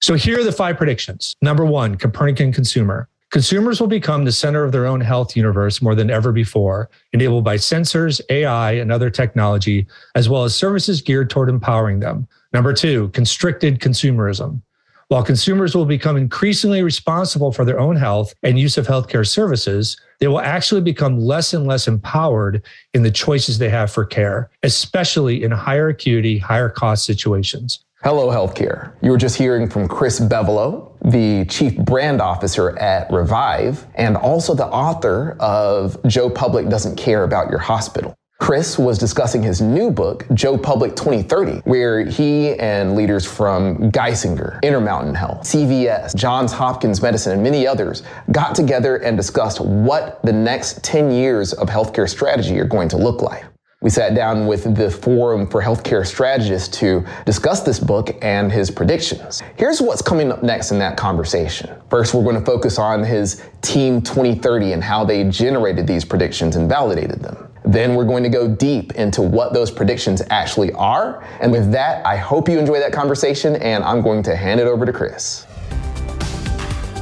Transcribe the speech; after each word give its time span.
So 0.00 0.14
here 0.14 0.40
are 0.40 0.44
the 0.44 0.52
five 0.52 0.78
predictions. 0.78 1.36
Number 1.42 1.64
one, 1.64 1.96
Copernican 1.96 2.52
consumer. 2.52 3.08
Consumers 3.30 3.80
will 3.80 3.86
become 3.86 4.24
the 4.24 4.32
center 4.32 4.64
of 4.64 4.72
their 4.72 4.86
own 4.86 5.00
health 5.00 5.36
universe 5.36 5.82
more 5.82 5.94
than 5.94 6.10
ever 6.10 6.32
before, 6.32 6.90
enabled 7.12 7.44
by 7.44 7.56
sensors, 7.56 8.20
AI, 8.30 8.72
and 8.72 8.90
other 8.90 9.10
technology, 9.10 9.86
as 10.14 10.28
well 10.28 10.42
as 10.42 10.54
services 10.54 11.02
geared 11.02 11.28
toward 11.28 11.48
empowering 11.48 12.00
them. 12.00 12.26
Number 12.52 12.72
two, 12.72 13.10
constricted 13.10 13.78
consumerism. 13.78 14.62
While 15.08 15.22
consumers 15.22 15.74
will 15.74 15.84
become 15.84 16.16
increasingly 16.16 16.82
responsible 16.82 17.52
for 17.52 17.64
their 17.64 17.78
own 17.78 17.96
health 17.96 18.34
and 18.42 18.58
use 18.58 18.78
of 18.78 18.86
healthcare 18.86 19.26
services, 19.26 20.00
they 20.18 20.28
will 20.28 20.40
actually 20.40 20.80
become 20.80 21.18
less 21.18 21.52
and 21.52 21.66
less 21.66 21.86
empowered 21.86 22.64
in 22.94 23.02
the 23.02 23.10
choices 23.10 23.58
they 23.58 23.68
have 23.68 23.92
for 23.92 24.04
care, 24.04 24.50
especially 24.62 25.44
in 25.44 25.50
higher 25.50 25.88
acuity, 25.88 26.38
higher 26.38 26.68
cost 26.68 27.04
situations. 27.04 27.84
Hello, 28.02 28.28
healthcare. 28.30 28.94
You 29.02 29.10
were 29.10 29.18
just 29.18 29.36
hearing 29.36 29.68
from 29.68 29.86
Chris 29.86 30.20
Bevolo, 30.20 30.92
the 31.04 31.44
chief 31.50 31.76
brand 31.76 32.22
officer 32.22 32.78
at 32.78 33.12
Revive, 33.12 33.86
and 33.94 34.16
also 34.16 34.54
the 34.54 34.64
author 34.64 35.36
of 35.38 36.02
Joe 36.06 36.30
Public 36.30 36.70
Doesn't 36.70 36.96
Care 36.96 37.24
About 37.24 37.50
Your 37.50 37.58
Hospital. 37.58 38.14
Chris 38.38 38.78
was 38.78 38.96
discussing 38.96 39.42
his 39.42 39.60
new 39.60 39.90
book, 39.90 40.24
Joe 40.32 40.56
Public 40.56 40.96
2030, 40.96 41.60
where 41.70 42.02
he 42.02 42.54
and 42.54 42.96
leaders 42.96 43.26
from 43.26 43.92
Geisinger, 43.92 44.62
Intermountain 44.62 45.14
Health, 45.14 45.42
CVS, 45.42 46.16
Johns 46.16 46.52
Hopkins 46.52 47.02
Medicine, 47.02 47.32
and 47.32 47.42
many 47.42 47.66
others 47.66 48.02
got 48.32 48.54
together 48.54 48.96
and 48.96 49.14
discussed 49.14 49.60
what 49.60 50.22
the 50.24 50.32
next 50.32 50.82
10 50.82 51.10
years 51.10 51.52
of 51.52 51.68
healthcare 51.68 52.08
strategy 52.08 52.58
are 52.58 52.64
going 52.64 52.88
to 52.88 52.96
look 52.96 53.20
like. 53.20 53.44
We 53.82 53.88
sat 53.88 54.14
down 54.14 54.46
with 54.46 54.76
the 54.76 54.90
Forum 54.90 55.46
for 55.46 55.62
Healthcare 55.62 56.06
Strategists 56.06 56.68
to 56.80 57.02
discuss 57.24 57.62
this 57.62 57.80
book 57.80 58.14
and 58.20 58.52
his 58.52 58.70
predictions. 58.70 59.40
Here's 59.56 59.80
what's 59.80 60.02
coming 60.02 60.30
up 60.30 60.42
next 60.42 60.70
in 60.70 60.78
that 60.80 60.98
conversation. 60.98 61.74
First, 61.88 62.12
we're 62.12 62.22
going 62.22 62.38
to 62.38 62.44
focus 62.44 62.78
on 62.78 63.02
his 63.02 63.42
Team 63.62 64.02
2030 64.02 64.74
and 64.74 64.84
how 64.84 65.06
they 65.06 65.24
generated 65.30 65.86
these 65.86 66.04
predictions 66.04 66.56
and 66.56 66.68
validated 66.68 67.22
them. 67.22 67.48
Then 67.64 67.94
we're 67.94 68.04
going 68.04 68.22
to 68.22 68.28
go 68.28 68.54
deep 68.54 68.92
into 68.96 69.22
what 69.22 69.54
those 69.54 69.70
predictions 69.70 70.20
actually 70.28 70.74
are. 70.74 71.26
And 71.40 71.50
with 71.50 71.72
that, 71.72 72.04
I 72.04 72.18
hope 72.18 72.50
you 72.50 72.58
enjoy 72.58 72.80
that 72.80 72.92
conversation, 72.92 73.56
and 73.56 73.82
I'm 73.82 74.02
going 74.02 74.22
to 74.24 74.36
hand 74.36 74.60
it 74.60 74.66
over 74.66 74.84
to 74.84 74.92
Chris. 74.92 75.46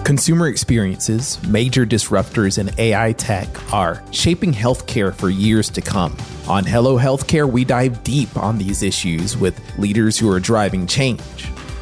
Consumer 0.09 0.48
experiences, 0.48 1.39
major 1.48 1.84
disruptors 1.84 2.56
in 2.56 2.70
AI 2.81 3.12
tech 3.12 3.47
are 3.75 4.03
shaping 4.11 4.55
healthcare 4.55 5.15
for 5.15 5.28
years 5.28 5.69
to 5.69 5.83
come. 5.83 6.17
On 6.48 6.65
Hello 6.65 6.97
Healthcare, 6.97 7.47
we 7.47 7.62
dive 7.62 8.03
deep 8.05 8.34
on 8.34 8.56
these 8.56 8.83
issues 8.83 9.37
with 9.37 9.61
leaders 9.78 10.19
who 10.19 10.31
are 10.31 10.41
driving 10.41 10.87
change. 10.87 11.20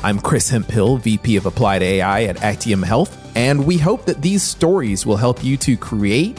I'm 0.03 0.19
Chris 0.19 0.49
Hemphill, 0.49 0.97
VP 0.97 1.37
of 1.37 1.47
Applied 1.47 1.85
AI 1.85 2.25
at 2.25 2.43
Actium 2.43 2.83
Health, 2.83 3.17
and 3.37 3.65
we 3.65 3.79
hope 3.79 4.07
that 4.07 4.23
these 4.23 4.43
stories 4.43 5.07
will 5.07 5.17
help 5.17 5.45
you 5.45 5.57
to 5.59 5.77
create 5.77 6.37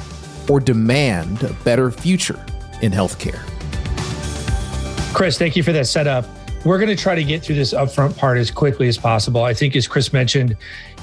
or 0.49 0.59
demand 0.59 1.41
a 1.43 1.53
better 1.63 1.89
future 1.89 2.45
in 2.81 2.91
healthcare. 2.91 3.39
Chris, 5.13 5.37
thank 5.37 5.55
you 5.55 5.63
for 5.63 5.71
that 5.71 5.87
setup. 5.87 6.25
We're 6.65 6.79
going 6.79 6.89
to 6.89 7.01
try 7.01 7.15
to 7.15 7.23
get 7.23 7.43
through 7.43 7.55
this 7.55 7.71
upfront 7.71 8.17
part 8.17 8.37
as 8.37 8.51
quickly 8.51 8.89
as 8.89 8.97
possible. 8.97 9.43
I 9.43 9.53
think, 9.53 9.77
as 9.77 9.87
Chris 9.87 10.11
mentioned, 10.11 10.57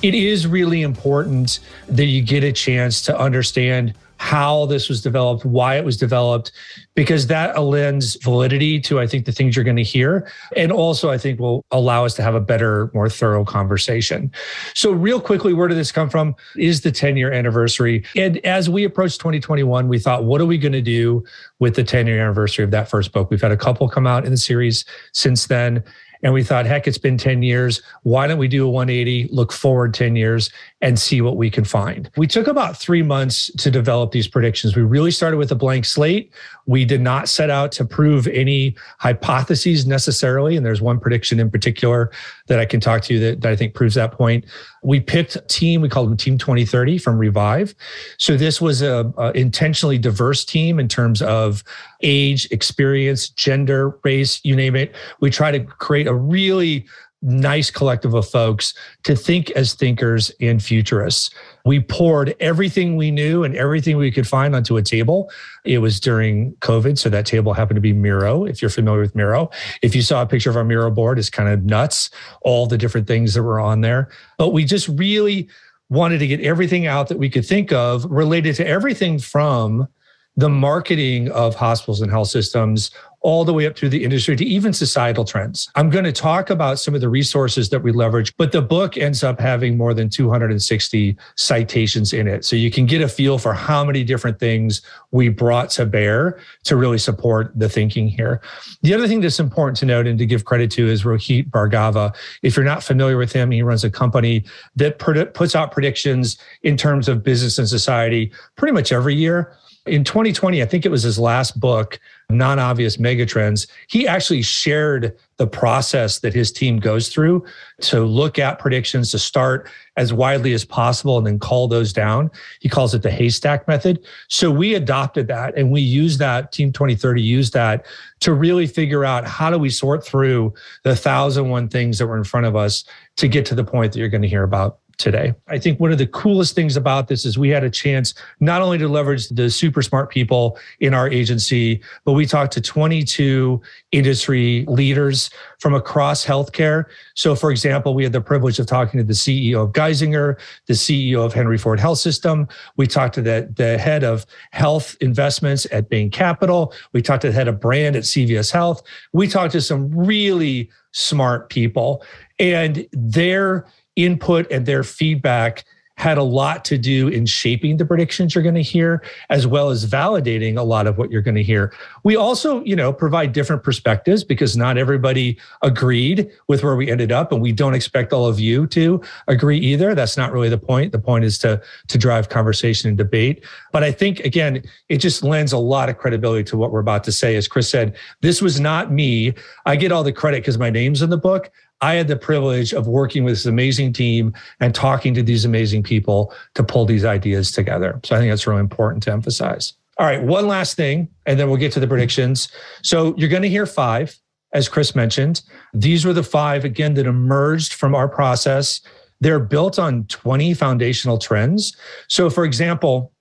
it 0.04 0.14
is 0.14 0.46
really 0.46 0.82
important 0.82 1.60
that 1.88 2.04
you 2.04 2.20
get 2.20 2.44
a 2.44 2.52
chance 2.52 3.00
to 3.00 3.18
understand 3.18 3.94
how 4.18 4.66
this 4.66 4.88
was 4.88 5.00
developed, 5.00 5.46
why 5.46 5.76
it 5.76 5.84
was 5.84 5.96
developed, 5.96 6.52
because 6.94 7.26
that 7.26 7.60
lends 7.60 8.16
validity 8.16 8.78
to, 8.80 9.00
I 9.00 9.06
think, 9.06 9.24
the 9.24 9.32
things 9.32 9.56
you're 9.56 9.64
going 9.64 9.76
to 9.76 9.82
hear. 9.82 10.30
And 10.56 10.70
also, 10.70 11.10
I 11.10 11.16
think 11.16 11.40
will 11.40 11.64
allow 11.70 12.04
us 12.04 12.12
to 12.14 12.22
have 12.22 12.34
a 12.34 12.40
better, 12.40 12.90
more 12.92 13.08
thorough 13.08 13.44
conversation. 13.46 14.30
So, 14.74 14.92
real 14.92 15.20
quickly, 15.20 15.54
where 15.54 15.68
did 15.68 15.78
this 15.78 15.90
come 15.90 16.10
from? 16.10 16.36
Is 16.56 16.82
the 16.82 16.92
10 16.92 17.16
year 17.16 17.32
anniversary. 17.32 18.04
And 18.14 18.38
as 18.44 18.68
we 18.68 18.84
approached 18.84 19.20
2021, 19.20 19.88
we 19.88 19.98
thought, 19.98 20.24
what 20.24 20.40
are 20.40 20.46
we 20.46 20.58
going 20.58 20.72
to 20.72 20.82
do 20.82 21.24
with 21.60 21.76
the 21.76 21.84
10 21.84 22.06
year 22.06 22.20
anniversary 22.20 22.64
of 22.64 22.70
that 22.72 22.90
first 22.90 23.10
book? 23.12 23.30
We've 23.30 23.42
had 23.42 23.52
a 23.52 23.56
couple 23.56 23.88
come 23.88 24.06
out 24.06 24.26
in 24.26 24.30
the 24.30 24.36
series 24.36 24.84
since 25.12 25.46
then. 25.46 25.82
And 26.24 26.32
we 26.32 26.42
thought, 26.42 26.64
heck, 26.64 26.88
it's 26.88 26.98
been 26.98 27.18
10 27.18 27.42
years. 27.42 27.82
Why 28.02 28.26
don't 28.26 28.38
we 28.38 28.48
do 28.48 28.66
a 28.66 28.70
180, 28.70 29.28
look 29.30 29.52
forward 29.52 29.92
10 29.92 30.16
years 30.16 30.50
and 30.80 30.98
see 30.98 31.20
what 31.20 31.36
we 31.36 31.50
can 31.50 31.64
find? 31.64 32.10
We 32.16 32.26
took 32.26 32.46
about 32.46 32.78
three 32.78 33.02
months 33.02 33.50
to 33.58 33.70
develop 33.70 34.12
these 34.12 34.26
predictions. 34.26 34.74
We 34.74 34.82
really 34.82 35.10
started 35.10 35.36
with 35.36 35.52
a 35.52 35.54
blank 35.54 35.84
slate. 35.84 36.32
We 36.64 36.86
did 36.86 37.02
not 37.02 37.28
set 37.28 37.50
out 37.50 37.72
to 37.72 37.84
prove 37.84 38.26
any 38.28 38.74
hypotheses 38.98 39.86
necessarily. 39.86 40.56
And 40.56 40.64
there's 40.64 40.80
one 40.80 40.98
prediction 40.98 41.38
in 41.38 41.50
particular 41.50 42.10
that 42.46 42.60
I 42.60 42.66
can 42.66 42.80
talk 42.80 43.02
to 43.02 43.14
you 43.14 43.20
that, 43.20 43.40
that 43.40 43.52
I 43.52 43.56
think 43.56 43.74
proves 43.74 43.94
that 43.94 44.12
point. 44.12 44.44
We 44.82 45.00
picked 45.00 45.36
a 45.36 45.40
team, 45.42 45.80
we 45.80 45.88
called 45.88 46.10
them 46.10 46.16
Team 46.16 46.36
2030 46.36 46.98
from 46.98 47.18
Revive. 47.18 47.74
So 48.18 48.36
this 48.36 48.60
was 48.60 48.82
a, 48.82 49.12
a 49.16 49.32
intentionally 49.32 49.98
diverse 49.98 50.44
team 50.44 50.78
in 50.78 50.88
terms 50.88 51.22
of 51.22 51.64
age, 52.02 52.46
experience, 52.50 53.30
gender, 53.30 53.98
race, 54.04 54.40
you 54.44 54.54
name 54.54 54.76
it. 54.76 54.94
We 55.20 55.30
try 55.30 55.50
to 55.50 55.60
create 55.60 56.06
a 56.06 56.14
really 56.14 56.86
nice 57.24 57.70
collective 57.70 58.14
of 58.14 58.28
folks 58.28 58.74
to 59.02 59.16
think 59.16 59.50
as 59.52 59.74
thinkers 59.74 60.30
and 60.40 60.62
futurists. 60.62 61.30
We 61.64 61.80
poured 61.80 62.34
everything 62.38 62.96
we 62.96 63.10
knew 63.10 63.42
and 63.44 63.56
everything 63.56 63.96
we 63.96 64.10
could 64.10 64.28
find 64.28 64.54
onto 64.54 64.76
a 64.76 64.82
table. 64.82 65.30
It 65.64 65.78
was 65.78 65.98
during 65.98 66.52
COVID, 66.56 66.98
so 66.98 67.08
that 67.08 67.24
table 67.24 67.54
happened 67.54 67.76
to 67.76 67.80
be 67.80 67.94
Miro. 67.94 68.44
If 68.44 68.60
you're 68.60 68.70
familiar 68.70 69.00
with 69.00 69.14
Miro, 69.14 69.50
if 69.80 69.96
you 69.96 70.02
saw 70.02 70.22
a 70.22 70.26
picture 70.26 70.50
of 70.50 70.56
our 70.56 70.64
Miro 70.64 70.90
board, 70.90 71.18
it's 71.18 71.30
kind 71.30 71.48
of 71.48 71.64
nuts, 71.64 72.10
all 72.42 72.66
the 72.66 72.78
different 72.78 73.06
things 73.06 73.32
that 73.34 73.42
were 73.42 73.58
on 73.58 73.80
there. 73.80 74.10
But 74.36 74.50
we 74.50 74.64
just 74.64 74.88
really 74.88 75.48
wanted 75.88 76.18
to 76.18 76.26
get 76.26 76.40
everything 76.40 76.86
out 76.86 77.08
that 77.08 77.18
we 77.18 77.30
could 77.30 77.46
think 77.46 77.72
of 77.72 78.04
related 78.04 78.54
to 78.56 78.66
everything 78.66 79.18
from 79.18 79.88
the 80.36 80.48
marketing 80.48 81.30
of 81.30 81.54
hospitals 81.54 82.00
and 82.00 82.10
health 82.10 82.28
systems 82.28 82.90
all 83.24 83.42
the 83.42 83.54
way 83.54 83.66
up 83.66 83.74
through 83.74 83.88
the 83.88 84.04
industry 84.04 84.36
to 84.36 84.44
even 84.44 84.70
societal 84.74 85.24
trends. 85.24 85.70
I'm 85.76 85.88
going 85.88 86.04
to 86.04 86.12
talk 86.12 86.50
about 86.50 86.78
some 86.78 86.94
of 86.94 87.00
the 87.00 87.08
resources 87.08 87.70
that 87.70 87.82
we 87.82 87.90
leverage, 87.90 88.36
but 88.36 88.52
the 88.52 88.60
book 88.60 88.98
ends 88.98 89.24
up 89.24 89.40
having 89.40 89.78
more 89.78 89.94
than 89.94 90.10
260 90.10 91.16
citations 91.34 92.12
in 92.12 92.28
it. 92.28 92.44
So 92.44 92.54
you 92.54 92.70
can 92.70 92.84
get 92.84 93.00
a 93.00 93.08
feel 93.08 93.38
for 93.38 93.54
how 93.54 93.82
many 93.82 94.04
different 94.04 94.38
things 94.38 94.82
we 95.10 95.30
brought 95.30 95.70
to 95.70 95.86
bear 95.86 96.38
to 96.64 96.76
really 96.76 96.98
support 96.98 97.50
the 97.58 97.66
thinking 97.66 98.08
here. 98.08 98.42
The 98.82 98.92
other 98.92 99.08
thing 99.08 99.22
that's 99.22 99.40
important 99.40 99.78
to 99.78 99.86
note 99.86 100.06
and 100.06 100.18
to 100.18 100.26
give 100.26 100.44
credit 100.44 100.70
to 100.72 100.86
is 100.86 101.04
Rohit 101.04 101.48
Bhargava. 101.48 102.14
If 102.42 102.56
you're 102.56 102.64
not 102.66 102.82
familiar 102.82 103.16
with 103.16 103.32
him, 103.32 103.50
he 103.50 103.62
runs 103.62 103.84
a 103.84 103.90
company 103.90 104.44
that 104.76 104.98
puts 104.98 105.56
out 105.56 105.72
predictions 105.72 106.36
in 106.62 106.76
terms 106.76 107.08
of 107.08 107.22
business 107.22 107.58
and 107.58 107.66
society 107.66 108.30
pretty 108.56 108.74
much 108.74 108.92
every 108.92 109.14
year. 109.14 109.56
In 109.86 110.02
2020, 110.02 110.62
I 110.62 110.66
think 110.66 110.86
it 110.86 110.90
was 110.90 111.02
his 111.02 111.18
last 111.18 111.60
book, 111.60 112.00
Non 112.30 112.58
Obvious 112.58 112.96
Megatrends. 112.96 113.66
He 113.88 114.08
actually 114.08 114.42
shared 114.42 115.16
the 115.36 115.46
process 115.46 116.20
that 116.20 116.32
his 116.32 116.52
team 116.52 116.78
goes 116.78 117.08
through 117.08 117.44
to 117.80 118.04
look 118.04 118.38
at 118.38 118.58
predictions, 118.58 119.10
to 119.10 119.18
start 119.18 119.68
as 119.96 120.12
widely 120.12 120.52
as 120.52 120.64
possible 120.64 121.18
and 121.18 121.26
then 121.26 121.38
call 121.38 121.68
those 121.68 121.92
down. 121.92 122.30
He 122.60 122.68
calls 122.68 122.94
it 122.94 123.02
the 123.02 123.10
haystack 123.10 123.66
method. 123.68 124.04
So 124.28 124.50
we 124.50 124.74
adopted 124.74 125.26
that 125.28 125.56
and 125.56 125.70
we 125.70 125.80
use 125.80 126.18
that, 126.18 126.52
Team 126.52 126.72
2030 126.72 127.20
used 127.20 127.52
that 127.52 127.86
to 128.20 128.32
really 128.32 128.66
figure 128.66 129.04
out 129.04 129.26
how 129.26 129.50
do 129.50 129.58
we 129.58 129.70
sort 129.70 130.04
through 130.04 130.54
the 130.82 130.96
thousand 130.96 131.48
one 131.48 131.68
things 131.68 131.98
that 131.98 132.06
were 132.06 132.16
in 132.16 132.24
front 132.24 132.46
of 132.46 132.56
us 132.56 132.84
to 133.16 133.28
get 133.28 133.44
to 133.46 133.54
the 133.54 133.64
point 133.64 133.92
that 133.92 133.98
you're 133.98 134.08
going 134.08 134.22
to 134.22 134.28
hear 134.28 134.44
about 134.44 134.78
today. 134.98 135.34
I 135.48 135.58
think 135.58 135.80
one 135.80 135.92
of 135.92 135.98
the 135.98 136.06
coolest 136.06 136.54
things 136.54 136.76
about 136.76 137.08
this 137.08 137.24
is 137.24 137.38
we 137.38 137.48
had 137.48 137.64
a 137.64 137.70
chance 137.70 138.14
not 138.40 138.62
only 138.62 138.78
to 138.78 138.88
leverage 138.88 139.28
the 139.28 139.50
super 139.50 139.82
smart 139.82 140.10
people 140.10 140.58
in 140.80 140.94
our 140.94 141.08
agency, 141.08 141.80
but 142.04 142.12
we 142.12 142.26
talked 142.26 142.52
to 142.54 142.60
22 142.60 143.60
industry 143.92 144.64
leaders 144.68 145.30
from 145.58 145.74
across 145.74 146.24
healthcare. 146.24 146.84
So, 147.14 147.34
for 147.34 147.50
example, 147.50 147.94
we 147.94 148.02
had 148.02 148.12
the 148.12 148.20
privilege 148.20 148.58
of 148.58 148.66
talking 148.66 148.98
to 148.98 149.04
the 149.04 149.12
CEO 149.12 149.64
of 149.64 149.72
Geisinger, 149.72 150.38
the 150.66 150.74
CEO 150.74 151.24
of 151.24 151.32
Henry 151.32 151.58
Ford 151.58 151.80
Health 151.80 151.98
System. 151.98 152.48
We 152.76 152.86
talked 152.86 153.14
to 153.14 153.22
the, 153.22 153.52
the 153.56 153.78
head 153.78 154.04
of 154.04 154.26
health 154.52 154.96
investments 155.00 155.66
at 155.72 155.88
Bain 155.88 156.10
Capital. 156.10 156.72
We 156.92 157.02
talked 157.02 157.22
to 157.22 157.28
the 157.28 157.34
head 157.34 157.48
of 157.48 157.60
brand 157.60 157.96
at 157.96 158.04
CVS 158.04 158.52
Health. 158.52 158.82
We 159.12 159.28
talked 159.28 159.52
to 159.52 159.60
some 159.60 159.94
really 159.94 160.70
smart 160.92 161.50
people 161.50 162.04
and 162.38 162.86
their 162.92 163.66
input 163.96 164.50
and 164.50 164.66
their 164.66 164.82
feedback 164.82 165.64
had 165.96 166.18
a 166.18 166.22
lot 166.22 166.64
to 166.64 166.76
do 166.76 167.08
in 167.08 167.24
shaping 167.24 167.76
the 167.76 167.84
predictions 167.84 168.34
you're 168.34 168.42
going 168.42 168.54
to 168.54 168.62
hear 168.62 169.02
as 169.30 169.46
well 169.46 169.70
as 169.70 169.86
validating 169.86 170.58
a 170.58 170.62
lot 170.62 170.86
of 170.86 170.98
what 170.98 171.10
you're 171.10 171.22
going 171.22 171.36
to 171.36 171.42
hear. 171.42 171.72
We 172.02 172.16
also 172.16 172.64
you 172.64 172.74
know 172.74 172.92
provide 172.92 173.32
different 173.32 173.62
perspectives 173.62 174.24
because 174.24 174.56
not 174.56 174.76
everybody 174.76 175.38
agreed 175.62 176.30
with 176.48 176.64
where 176.64 176.74
we 176.74 176.90
ended 176.90 177.12
up 177.12 177.30
and 177.30 177.40
we 177.40 177.52
don't 177.52 177.74
expect 177.74 178.12
all 178.12 178.26
of 178.26 178.40
you 178.40 178.66
to 178.68 179.00
agree 179.28 179.58
either. 179.58 179.94
That's 179.94 180.16
not 180.16 180.32
really 180.32 180.48
the 180.48 180.58
point. 180.58 180.92
The 180.92 180.98
point 180.98 181.24
is 181.24 181.38
to 181.38 181.62
to 181.88 181.98
drive 181.98 182.28
conversation 182.28 182.88
and 182.88 182.98
debate. 182.98 183.44
But 183.72 183.84
i 183.84 183.92
think 183.92 184.20
again 184.20 184.62
it 184.88 184.98
just 184.98 185.22
lends 185.22 185.52
a 185.52 185.58
lot 185.58 185.88
of 185.88 185.98
credibility 185.98 186.44
to 186.44 186.56
what 186.56 186.72
we're 186.72 186.80
about 186.80 187.04
to 187.04 187.12
say. 187.12 187.36
As 187.36 187.46
chris 187.46 187.68
said 187.68 187.96
this 188.20 188.42
was 188.42 188.58
not 188.58 188.90
me. 188.90 189.34
I 189.64 189.76
get 189.76 189.92
all 189.92 190.02
the 190.02 190.12
credit 190.12 190.38
because 190.38 190.58
my 190.58 190.70
name's 190.70 191.02
in 191.02 191.10
the 191.10 191.16
book 191.16 191.50
I 191.80 191.94
had 191.94 192.08
the 192.08 192.16
privilege 192.16 192.72
of 192.72 192.86
working 192.86 193.24
with 193.24 193.34
this 193.34 193.46
amazing 193.46 193.92
team 193.92 194.32
and 194.60 194.74
talking 194.74 195.12
to 195.14 195.22
these 195.22 195.44
amazing 195.44 195.82
people 195.82 196.32
to 196.54 196.62
pull 196.62 196.86
these 196.86 197.04
ideas 197.04 197.52
together. 197.52 198.00
So 198.04 198.16
I 198.16 198.18
think 198.18 198.30
that's 198.30 198.46
really 198.46 198.60
important 198.60 199.02
to 199.04 199.12
emphasize. 199.12 199.74
All 199.98 200.06
right, 200.06 200.22
one 200.22 200.48
last 200.48 200.76
thing, 200.76 201.08
and 201.26 201.38
then 201.38 201.48
we'll 201.48 201.58
get 201.58 201.72
to 201.72 201.80
the 201.80 201.86
predictions. 201.86 202.48
So 202.82 203.14
you're 203.16 203.28
going 203.28 203.42
to 203.42 203.48
hear 203.48 203.66
five, 203.66 204.18
as 204.52 204.68
Chris 204.68 204.94
mentioned. 204.94 205.42
These 205.72 206.04
were 206.04 206.12
the 206.12 206.22
five, 206.22 206.64
again, 206.64 206.94
that 206.94 207.06
emerged 207.06 207.74
from 207.74 207.94
our 207.94 208.08
process. 208.08 208.80
They're 209.20 209.40
built 209.40 209.78
on 209.78 210.04
20 210.06 210.54
foundational 210.54 211.18
trends. 211.18 211.76
So, 212.08 212.28
for 212.28 212.44
example, 212.44 213.12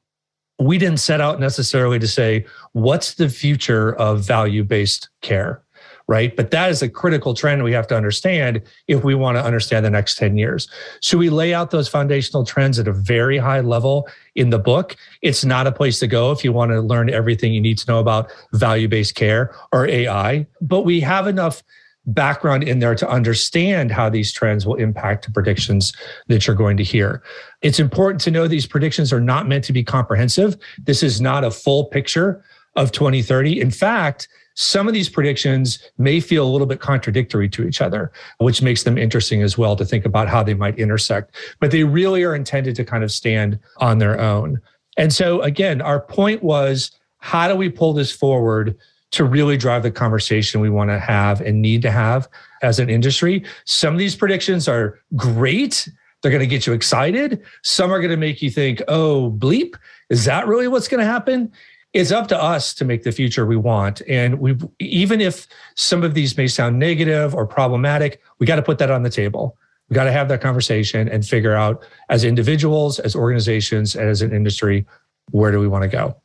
we 0.60 0.78
didn't 0.78 1.00
set 1.00 1.22
out 1.22 1.40
necessarily 1.40 2.00
to 2.00 2.08
say, 2.08 2.46
what's 2.74 3.16
the 3.16 3.30
future 3.30 3.96
of 3.96 4.22
value 4.22 4.64
based 4.64 5.10
care? 5.22 5.63
Right? 6.08 6.36
But 6.36 6.52
that 6.52 6.70
is 6.70 6.82
a 6.82 6.90
critical 6.90 7.34
trend 7.34 7.64
we 7.64 7.72
have 7.72 7.88
to 7.88 7.96
understand 7.96 8.62
if 8.88 9.04
we 9.04 9.16
want 9.16 9.38
to 9.38 9.44
understand 9.44 9.86
the 9.86 9.90
next 9.90 10.18
10 10.18 10.38
years. 10.38 10.68
So 11.02 11.18
we 11.18 11.30
lay 11.30 11.54
out 11.54 11.72
those 11.72 11.88
foundational 11.88 12.46
trends 12.46 12.78
at 12.80 12.88
a 12.88 12.94
very 12.94 13.38
high 13.38 13.62
level 13.62 14.08
in 14.36 14.50
the 14.50 14.60
book. 14.60 14.96
It's 15.22 15.46
not 15.46 15.68
a 15.68 15.72
place 15.72 16.00
to 16.00 16.08
go 16.08 16.32
if 16.32 16.44
you 16.44 16.52
want 16.52 16.72
to 16.72 16.82
learn 16.82 17.10
everything 17.10 17.54
you 17.54 17.62
need 17.62 17.78
to 17.80 17.92
know 17.92 18.00
about 18.00 18.32
value 18.54 18.88
based 18.88 19.16
care 19.16 19.56
or 19.72 19.88
AI, 19.88 20.46
but 20.62 20.82
we 20.82 21.00
have 21.00 21.28
enough 21.28 21.64
background 22.06 22.64
in 22.64 22.80
there 22.80 22.96
to 22.96 23.10
understand 23.10 23.92
how 23.92 24.10
these 24.10 24.34
trends 24.34 24.66
will 24.66 24.76
impact 24.76 25.26
the 25.26 25.32
predictions 25.32 25.94
that 26.28 26.46
you're 26.46 26.56
going 26.56 26.76
to 26.78 26.84
hear. 26.84 27.24
It's 27.62 27.80
important 27.80 28.20
to 28.22 28.32
know 28.32 28.48
these 28.48 28.68
predictions 28.68 29.14
are 29.14 29.22
not 29.22 29.48
meant 29.48 29.64
to 29.66 29.74
be 29.74 29.84
comprehensive. 29.84 30.58
This 30.80 31.02
is 31.02 31.22
not 31.22 31.46
a 31.46 31.52
full 31.52 31.86
picture 31.86 32.44
of 32.76 32.92
2030. 32.92 33.62
In 33.62 33.72
fact, 33.72 34.28
some 34.56 34.88
of 34.88 34.94
these 34.94 35.10
predictions 35.10 35.80
may 35.98 36.20
feel 36.20 36.46
a 36.46 36.52
little 36.52 36.68
bit 36.68 36.80
contradictory 36.80 37.50
to 37.50 37.68
each 37.68 37.82
other, 37.82 38.12
which 38.38 38.62
makes 38.62 38.84
them 38.84 38.98
interesting 38.98 39.42
as 39.42 39.58
well 39.58 39.76
to 39.76 39.86
think 39.86 40.06
about 40.06 40.30
how 40.30 40.44
they 40.44 40.54
might 40.54 40.78
intersect. 40.78 41.36
But 41.60 41.72
they 41.72 41.84
really 41.84 42.24
are 42.24 42.36
intended 42.36 42.76
to 42.76 42.86
kind 42.86 43.04
of 43.04 43.12
stand 43.12 43.60
on 43.78 43.98
their 43.98 44.20
own. 44.20 44.62
And 44.98 45.12
so, 45.12 45.42
again, 45.42 45.82
our 45.82 46.00
point 46.00 46.44
was 46.44 46.92
how 47.18 47.48
do 47.48 47.56
we 47.56 47.70
pull 47.70 47.94
this 47.94 48.12
forward 48.12 48.78
to 49.12 49.24
really 49.24 49.58
drive 49.58 49.84
the 49.84 49.92
conversation 49.92 50.60
we 50.60 50.70
want 50.70 50.90
to 50.90 51.00
have 51.00 51.40
and 51.42 51.62
need 51.62 51.82
to 51.84 51.92
have 51.92 52.28
as 52.62 52.80
an 52.80 52.90
industry? 52.90 53.44
Some 53.66 53.94
of 53.94 54.00
these 54.00 54.16
predictions 54.16 54.68
are 54.68 55.00
great. 55.16 55.90
They're 56.22 56.32
going 56.32 56.42
to 56.42 56.48
get 56.48 56.68
you 56.68 56.74
excited. 56.74 57.42
Some 57.64 57.92
are 57.92 58.00
going 58.00 58.12
to 58.12 58.18
make 58.18 58.42
you 58.42 58.50
think, 58.50 58.82
oh, 58.88 59.32
bleep, 59.38 59.76
is 60.10 60.26
that 60.26 60.48
really 60.48 60.68
what's 60.68 60.88
going 60.88 61.00
to 61.00 61.12
happen? 61.12 61.52
It's 61.94 62.12
up 62.12 62.28
to 62.28 62.42
us 62.42 62.74
to 62.74 62.86
make 62.86 63.04
the 63.04 63.12
future 63.12 63.46
we 63.46 63.56
want. 63.56 64.02
And 64.08 64.40
we, 64.40 64.58
even 64.80 65.22
if 65.22 65.48
some 65.76 66.04
of 66.04 66.16
these 66.16 66.36
may 66.38 66.48
sound 66.48 66.80
negative 66.80 67.36
or 67.36 67.46
problematic, 67.46 68.22
we 68.40 68.48
got 68.48 68.56
to 68.56 68.64
put 68.64 68.80
that 68.80 68.90
on 68.90 69.04
the 69.04 69.10
table. 69.10 69.58
We 69.90 69.94
got 69.94 70.06
to 70.06 70.12
have 70.12 70.28
that 70.30 70.42
conversation 70.42 71.08
and 71.08 71.26
figure 71.26 71.54
out 71.54 71.86
as 72.10 72.24
individuals, 72.24 73.00
as 73.00 73.16
organizations, 73.16 73.96
and 73.96 74.10
as 74.10 74.22
an 74.22 74.34
industry, 74.34 74.86
where 75.32 75.52
do 75.52 75.60
we 75.60 75.68
want 75.68 75.84
to 75.84 75.88
go? 75.88 76.18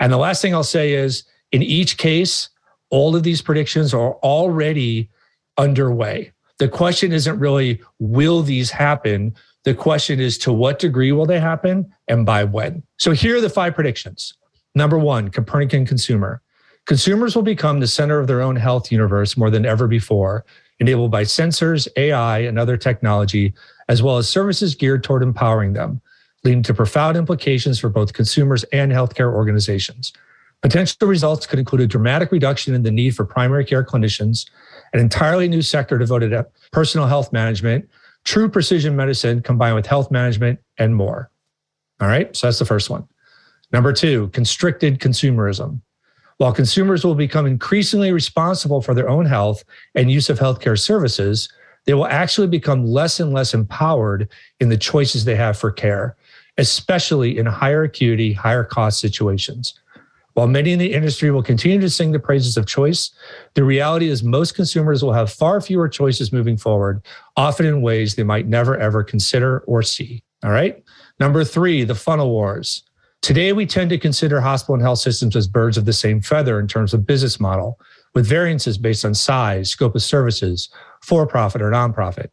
And 0.00 0.12
the 0.12 0.18
last 0.18 0.42
thing 0.42 0.54
I'll 0.54 0.64
say 0.64 0.94
is 0.94 1.24
in 1.52 1.62
each 1.62 1.98
case, 1.98 2.48
all 2.90 3.14
of 3.14 3.22
these 3.22 3.42
predictions 3.42 3.94
are 3.94 4.14
already 4.16 5.08
underway. 5.56 6.32
The 6.58 6.68
question 6.68 7.12
isn't 7.12 7.38
really, 7.38 7.80
will 7.98 8.42
these 8.42 8.70
happen? 8.70 9.34
The 9.64 9.74
question 9.74 10.18
is, 10.18 10.36
to 10.38 10.52
what 10.52 10.78
degree 10.78 11.12
will 11.12 11.26
they 11.26 11.40
happen 11.40 11.92
and 12.08 12.26
by 12.26 12.44
when? 12.44 12.82
So 12.98 13.12
here 13.12 13.36
are 13.36 13.40
the 13.40 13.50
five 13.50 13.74
predictions. 13.74 14.34
Number 14.74 14.98
one, 14.98 15.30
Copernican 15.30 15.86
consumer. 15.86 16.40
Consumers 16.86 17.36
will 17.36 17.42
become 17.42 17.80
the 17.80 17.86
center 17.86 18.18
of 18.18 18.26
their 18.26 18.42
own 18.42 18.56
health 18.56 18.90
universe 18.90 19.36
more 19.36 19.50
than 19.50 19.64
ever 19.64 19.86
before, 19.86 20.44
enabled 20.80 21.10
by 21.10 21.22
sensors, 21.22 21.86
AI, 21.96 22.38
and 22.40 22.58
other 22.58 22.76
technology, 22.76 23.54
as 23.88 24.02
well 24.02 24.16
as 24.16 24.28
services 24.28 24.74
geared 24.74 25.04
toward 25.04 25.22
empowering 25.22 25.74
them, 25.74 26.00
leading 26.42 26.62
to 26.64 26.74
profound 26.74 27.16
implications 27.16 27.78
for 27.78 27.88
both 27.88 28.14
consumers 28.14 28.64
and 28.64 28.90
healthcare 28.90 29.32
organizations. 29.32 30.12
Potential 30.60 31.06
results 31.06 31.46
could 31.46 31.58
include 31.58 31.82
a 31.82 31.86
dramatic 31.86 32.32
reduction 32.32 32.74
in 32.74 32.82
the 32.82 32.90
need 32.90 33.14
for 33.14 33.24
primary 33.24 33.64
care 33.64 33.84
clinicians, 33.84 34.48
an 34.92 35.00
entirely 35.00 35.48
new 35.48 35.62
sector 35.62 35.98
devoted 35.98 36.30
to 36.30 36.46
personal 36.72 37.06
health 37.06 37.32
management, 37.32 37.88
true 38.24 38.48
precision 38.48 38.96
medicine 38.96 39.42
combined 39.42 39.74
with 39.74 39.86
health 39.86 40.10
management, 40.10 40.58
and 40.78 40.96
more. 40.96 41.30
All 42.00 42.08
right, 42.08 42.34
so 42.36 42.46
that's 42.46 42.58
the 42.58 42.64
first 42.64 42.90
one. 42.90 43.06
Number 43.72 43.92
two, 43.92 44.28
constricted 44.28 44.98
consumerism. 44.98 45.80
While 46.38 46.52
consumers 46.52 47.04
will 47.04 47.14
become 47.14 47.46
increasingly 47.46 48.12
responsible 48.12 48.82
for 48.82 48.94
their 48.94 49.08
own 49.08 49.26
health 49.26 49.64
and 49.94 50.10
use 50.10 50.28
of 50.28 50.38
healthcare 50.38 50.78
services, 50.78 51.48
they 51.86 51.94
will 51.94 52.06
actually 52.06 52.46
become 52.46 52.84
less 52.84 53.20
and 53.20 53.32
less 53.32 53.54
empowered 53.54 54.28
in 54.60 54.68
the 54.68 54.76
choices 54.76 55.24
they 55.24 55.36
have 55.36 55.58
for 55.58 55.70
care, 55.70 56.16
especially 56.58 57.38
in 57.38 57.46
higher 57.46 57.84
acuity, 57.84 58.32
higher 58.32 58.64
cost 58.64 59.00
situations. 59.00 59.74
While 60.34 60.46
many 60.46 60.72
in 60.72 60.78
the 60.78 60.92
industry 60.92 61.30
will 61.30 61.42
continue 61.42 61.80
to 61.80 61.90
sing 61.90 62.12
the 62.12 62.18
praises 62.18 62.56
of 62.56 62.66
choice, 62.66 63.10
the 63.54 63.64
reality 63.64 64.08
is 64.08 64.22
most 64.22 64.54
consumers 64.54 65.02
will 65.02 65.12
have 65.12 65.30
far 65.30 65.60
fewer 65.60 65.88
choices 65.88 66.32
moving 66.32 66.56
forward, 66.56 67.02
often 67.36 67.66
in 67.66 67.82
ways 67.82 68.14
they 68.14 68.22
might 68.22 68.46
never 68.46 68.76
ever 68.76 69.04
consider 69.04 69.60
or 69.60 69.82
see. 69.82 70.22
All 70.42 70.50
right. 70.50 70.82
Number 71.20 71.44
three, 71.44 71.84
the 71.84 71.94
funnel 71.94 72.30
wars. 72.30 72.82
Today, 73.22 73.52
we 73.52 73.66
tend 73.66 73.88
to 73.90 73.98
consider 73.98 74.40
hospital 74.40 74.74
and 74.74 74.82
health 74.82 74.98
systems 74.98 75.36
as 75.36 75.46
birds 75.46 75.78
of 75.78 75.84
the 75.84 75.92
same 75.92 76.20
feather 76.20 76.58
in 76.58 76.66
terms 76.66 76.92
of 76.92 77.06
business 77.06 77.38
model, 77.38 77.78
with 78.14 78.26
variances 78.26 78.76
based 78.76 79.04
on 79.04 79.14
size, 79.14 79.70
scope 79.70 79.94
of 79.94 80.02
services, 80.02 80.68
for 81.02 81.24
profit 81.24 81.62
or 81.62 81.70
nonprofit. 81.70 82.30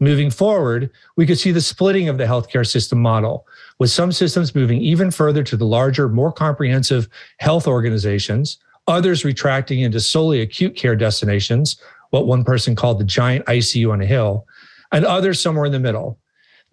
Moving 0.00 0.30
forward, 0.30 0.90
we 1.16 1.24
could 1.24 1.38
see 1.38 1.52
the 1.52 1.60
splitting 1.60 2.08
of 2.08 2.18
the 2.18 2.24
healthcare 2.24 2.66
system 2.66 3.00
model, 3.00 3.46
with 3.78 3.92
some 3.92 4.10
systems 4.10 4.56
moving 4.56 4.80
even 4.80 5.12
further 5.12 5.44
to 5.44 5.56
the 5.56 5.64
larger, 5.64 6.08
more 6.08 6.32
comprehensive 6.32 7.08
health 7.38 7.68
organizations, 7.68 8.58
others 8.88 9.24
retracting 9.24 9.82
into 9.82 10.00
solely 10.00 10.40
acute 10.40 10.74
care 10.74 10.96
destinations, 10.96 11.80
what 12.10 12.26
one 12.26 12.42
person 12.42 12.74
called 12.74 12.98
the 12.98 13.04
giant 13.04 13.46
ICU 13.46 13.92
on 13.92 14.00
a 14.00 14.06
hill, 14.06 14.48
and 14.90 15.04
others 15.04 15.40
somewhere 15.40 15.66
in 15.66 15.72
the 15.72 15.78
middle, 15.78 16.18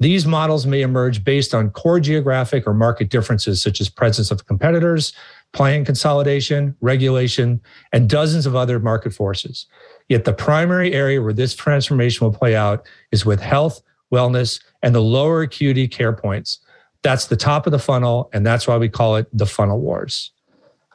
these 0.02 0.26
models 0.26 0.66
may 0.66 0.82
emerge 0.82 1.24
based 1.24 1.54
on 1.54 1.70
core 1.70 2.00
geographic 2.00 2.66
or 2.66 2.74
market 2.74 3.12
differences, 3.12 3.62
such 3.62 3.80
as 3.80 3.88
presence 3.88 4.32
of 4.32 4.48
competitors, 4.48 5.14
plan 5.54 5.86
consolidation, 5.86 6.76
regulation, 6.82 7.62
and 7.94 8.10
dozens 8.10 8.48
of 8.48 8.56
other 8.56 8.80
market 8.80 9.14
forces. 9.14 9.68
Yet 10.10 10.26
the 10.26 10.34
primary 10.34 10.92
area 10.92 11.22
where 11.22 11.34
this 11.34 11.56
transformation 11.56 12.26
will 12.26 12.34
play 12.34 12.56
out 12.56 12.88
is 13.12 13.28
with 13.28 13.42
health, 13.42 13.84
wellness, 14.12 14.60
and 14.82 14.96
the 14.96 15.04
lower 15.04 15.44
acuity 15.44 15.88
care 15.88 16.14
points. 16.14 16.58
That's 17.04 17.28
the 17.28 17.38
top 17.38 17.68
of 17.68 17.72
the 17.72 17.78
funnel, 17.78 18.32
and 18.34 18.44
that's 18.44 18.68
why 18.68 18.78
we 18.78 18.90
call 18.90 19.18
it 19.18 19.28
the 19.32 19.46
funnel 19.46 19.80
wars. 19.80 20.32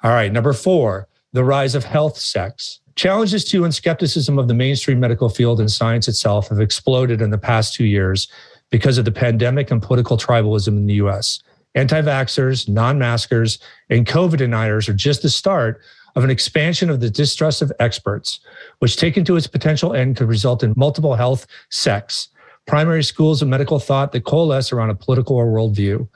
All 0.02 0.10
right, 0.10 0.32
number 0.32 0.52
four, 0.52 1.06
the 1.32 1.44
rise 1.44 1.76
of 1.76 1.84
health 1.84 2.18
sects. 2.18 2.80
Challenges 2.96 3.44
to 3.44 3.62
and 3.62 3.74
skepticism 3.74 4.36
of 4.36 4.48
the 4.48 4.54
mainstream 4.54 4.98
medical 4.98 5.28
field 5.28 5.60
and 5.60 5.70
science 5.70 6.08
itself 6.08 6.48
have 6.48 6.60
exploded 6.60 7.22
in 7.22 7.30
the 7.30 7.38
past 7.38 7.74
two 7.74 7.84
years 7.84 8.26
because 8.70 8.98
of 8.98 9.04
the 9.04 9.12
pandemic 9.12 9.70
and 9.70 9.82
political 9.82 10.16
tribalism 10.16 10.68
in 10.68 10.86
the 10.86 10.94
US. 10.94 11.42
Anti 11.74 12.00
vaxxers, 12.00 12.68
non 12.68 12.98
maskers, 12.98 13.58
and 13.90 14.06
COVID 14.06 14.38
deniers 14.38 14.88
are 14.88 14.94
just 14.94 15.22
the 15.22 15.30
start 15.30 15.80
of 16.16 16.24
an 16.24 16.30
expansion 16.30 16.88
of 16.88 17.00
the 17.00 17.10
distrust 17.10 17.60
of 17.60 17.70
experts, 17.78 18.40
which 18.78 18.96
taken 18.96 19.24
to 19.26 19.36
its 19.36 19.46
potential 19.46 19.92
end 19.94 20.16
could 20.16 20.28
result 20.28 20.62
in 20.62 20.72
multiple 20.74 21.14
health 21.14 21.46
sects, 21.70 22.28
primary 22.66 23.04
schools 23.04 23.42
of 23.42 23.48
medical 23.48 23.78
thought 23.78 24.12
that 24.12 24.24
coalesce 24.24 24.72
around 24.72 24.88
a 24.88 24.94
political 24.94 25.36
or 25.36 25.46
worldview. 25.46 26.08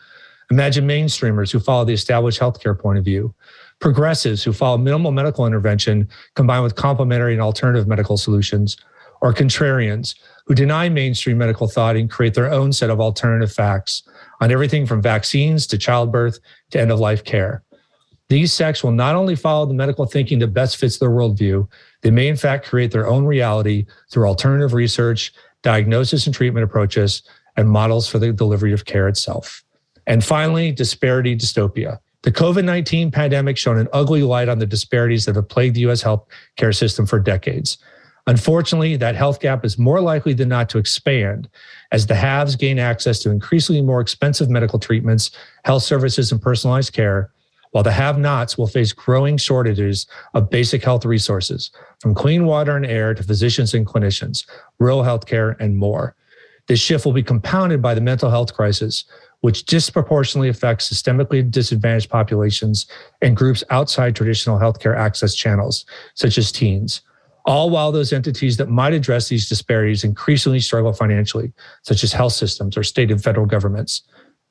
Imagine 0.51 0.89
mainstreamers 0.89 1.53
who 1.53 1.61
follow 1.61 1.85
the 1.85 1.93
established 1.93 2.41
healthcare 2.41 2.77
point 2.77 2.99
of 2.99 3.05
view, 3.05 3.33
progressives 3.79 4.43
who 4.43 4.53
follow 4.53 4.79
minimal 4.79 5.13
medical 5.13 5.47
intervention 5.47 6.09
combined 6.35 6.65
with 6.65 6.75
complementary 6.75 7.35
and 7.35 7.43
alternative 7.43 7.87
medical 7.87 8.17
solutions, 8.17 8.79
or 9.21 9.33
contrarians 9.33 10.15
who 10.47 10.55
deny 10.55 10.89
mainstream 10.89 11.39
medical 11.39 11.69
thought 11.69 11.97
and 11.97 12.11
create 12.11 12.35
their 12.35 12.51
own 12.51 12.73
set 12.73 12.91
of 12.91 13.01
alternative 13.01 13.53
facts 13.53 14.03
on 14.41 14.51
everything 14.51 14.87
from 14.87 15.03
vaccines 15.03 15.67
to 15.67 15.79
childbirth 15.79 16.39
to 16.71 16.81
end 16.81 16.91
of 16.91 16.99
life 16.99 17.25
care. 17.25 17.63
These 18.29 18.53
sects 18.53 18.85
will 18.85 18.93
not 18.93 19.17
only 19.17 19.35
follow 19.35 19.67
the 19.67 19.75
medical 19.75 20.07
thinking 20.07 20.39
that 20.39 20.49
best 20.49 20.77
fits 20.77 20.99
their 20.99 21.11
worldview, 21.11 21.69
they 22.03 22.11
may 22.11 22.29
in 22.29 22.37
fact 22.37 22.67
create 22.67 22.93
their 22.93 23.09
own 23.09 23.25
reality 23.25 23.87
through 24.11 24.27
alternative 24.27 24.73
research, 24.73 25.33
diagnosis 25.63 26.27
and 26.27 26.35
treatment 26.35 26.65
approaches, 26.65 27.23
and 27.57 27.69
models 27.69 28.09
for 28.09 28.19
the 28.19 28.33
delivery 28.33 28.73
of 28.73 28.85
care 28.85 29.09
itself. 29.09 29.65
And 30.07 30.25
finally, 30.25 30.73
disparity 30.73 31.37
dystopia. 31.37 31.99
The 32.23 32.33
COVID 32.33 32.65
19 32.65 33.11
pandemic 33.11 33.57
shone 33.57 33.79
an 33.79 33.89
ugly 33.93 34.23
light 34.23 34.49
on 34.49 34.59
the 34.59 34.67
disparities 34.67 35.25
that 35.25 35.37
have 35.37 35.49
plagued 35.49 35.75
the 35.75 35.89
US 35.91 36.03
healthcare 36.03 36.75
system 36.75 37.07
for 37.07 37.19
decades. 37.19 37.79
Unfortunately, 38.27 38.97
that 38.97 39.17
health 39.17 39.41
gap 39.41 39.65
is 39.65 39.79
more 39.79 40.01
likely 40.01 40.33
than 40.33 40.49
not 40.49 40.69
to 40.71 40.79
expand 40.79 41.49
as 41.93 42.07
the 42.07 42.15
haves 42.15 42.57
gain 42.57 42.79
access 42.79 43.19
to 43.21 43.31
increasingly 43.31 43.83
more 43.83 44.01
expensive 44.01 44.51
medical 44.51 44.79
treatments, 44.79 45.31
health 45.65 45.83
services, 45.83 46.31
and 46.31 46.41
personalized 46.41 46.93
care, 46.93 47.31
while 47.73 47.85
the 47.85 47.93
have 47.93 48.19
nots 48.19 48.59
will 48.59 48.67
face 48.67 48.93
growing 48.93 49.37
shortages 49.37 50.07
of 50.35 50.51
basic 50.51 50.83
health 50.83 51.05
resources, 51.05 51.71
from 52.01 52.15
clean 52.15 52.45
water 52.45 52.77
and 52.77 52.87
air 52.87 53.15
to 53.15 53.23
physicians 53.23 53.75
and 53.75 53.87
clinicians, 53.87 54.45
rural 54.79 55.03
healthcare, 55.03 55.57
and 55.61 55.77
more. 55.77 56.15
This 56.69 56.81
shift 56.81 57.05
will 57.05 57.13
be 57.13 57.23
compounded 57.23 57.81
by 57.81 57.95
the 57.95 58.01
mental 58.01 58.31
health 58.31 58.55
crisis, 58.55 59.05
which 59.41 59.65
disproportionately 59.65 60.49
affects 60.49 60.93
systemically 60.93 61.49
disadvantaged 61.51 62.11
populations 62.11 62.87
and 63.23 63.37
groups 63.37 63.65
outside 63.71 64.15
traditional 64.15 64.59
healthcare 64.59 64.97
access 64.97 65.35
channels, 65.35 65.87
such 66.15 66.37
as 66.39 66.53
teens. 66.53 67.01
All 67.47 67.71
while 67.71 67.93
those 67.93 68.13
entities 68.13 68.57
that 68.59 68.69
might 68.69 68.93
address 68.93 69.29
these 69.29 69.49
disparities 69.49 70.05
increasingly 70.05 70.61
struggle 70.61 70.93
financially, 70.93 71.53
such 71.83 72.05
as 72.05 72.13
health 72.13 72.35
systems 72.35 72.77
or 72.77 72.83
state 72.83 73.11
and 73.11 73.23
federal 73.23 73.47
governments, 73.47 74.03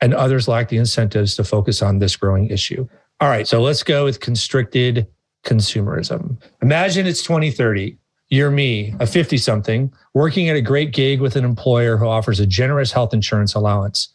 and 0.02 0.14
others 0.14 0.48
lack 0.48 0.70
the 0.70 0.78
incentives 0.78 1.36
to 1.36 1.44
focus 1.44 1.82
on 1.82 2.00
this 2.00 2.16
growing 2.16 2.50
issue. 2.50 2.88
All 3.20 3.30
right, 3.30 3.48
so 3.48 3.62
let's 3.62 3.84
go 3.84 4.06
with 4.06 4.20
constricted 4.20 5.08
consumerism. 5.46 6.42
Imagine 6.62 7.06
it's 7.06 7.22
2030. 7.24 7.98
You're 8.30 8.52
me, 8.52 8.94
a 9.00 9.08
50 9.08 9.38
something, 9.38 9.92
working 10.14 10.50
at 10.50 10.56
a 10.56 10.62
great 10.62 10.94
gig 10.94 11.20
with 11.20 11.36
an 11.36 11.44
employer 11.44 11.98
who 11.98 12.08
offers 12.08 12.40
a 12.40 12.46
generous 12.46 12.92
health 12.92 13.14
insurance 13.14 13.56
allowance. 13.56 14.10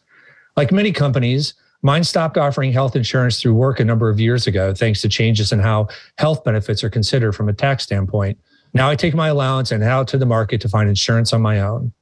Like 0.55 0.71
many 0.71 0.91
companies, 0.91 1.53
mine 1.81 2.03
stopped 2.03 2.37
offering 2.37 2.71
health 2.71 2.95
insurance 2.95 3.41
through 3.41 3.55
work 3.55 3.79
a 3.79 3.85
number 3.85 4.09
of 4.09 4.19
years 4.19 4.47
ago, 4.47 4.73
thanks 4.73 5.01
to 5.01 5.09
changes 5.09 5.51
in 5.51 5.59
how 5.59 5.89
health 6.17 6.43
benefits 6.43 6.83
are 6.83 6.89
considered 6.89 7.33
from 7.33 7.49
a 7.49 7.53
tax 7.53 7.83
standpoint. 7.83 8.39
Now 8.75 8.89
I 8.89 8.97
take 8.97 9.15
my 9.15 9.29
allowance 9.29 9.71
and 9.71 9.81
head 9.81 9.91
out 9.91 10.09
to 10.09 10.17
the 10.17 10.25
market 10.25 10.59
to 10.61 10.69
find 10.69 10.89
insurance 10.89 11.31
on 11.31 11.41
my 11.41 11.61
own. 11.61 11.93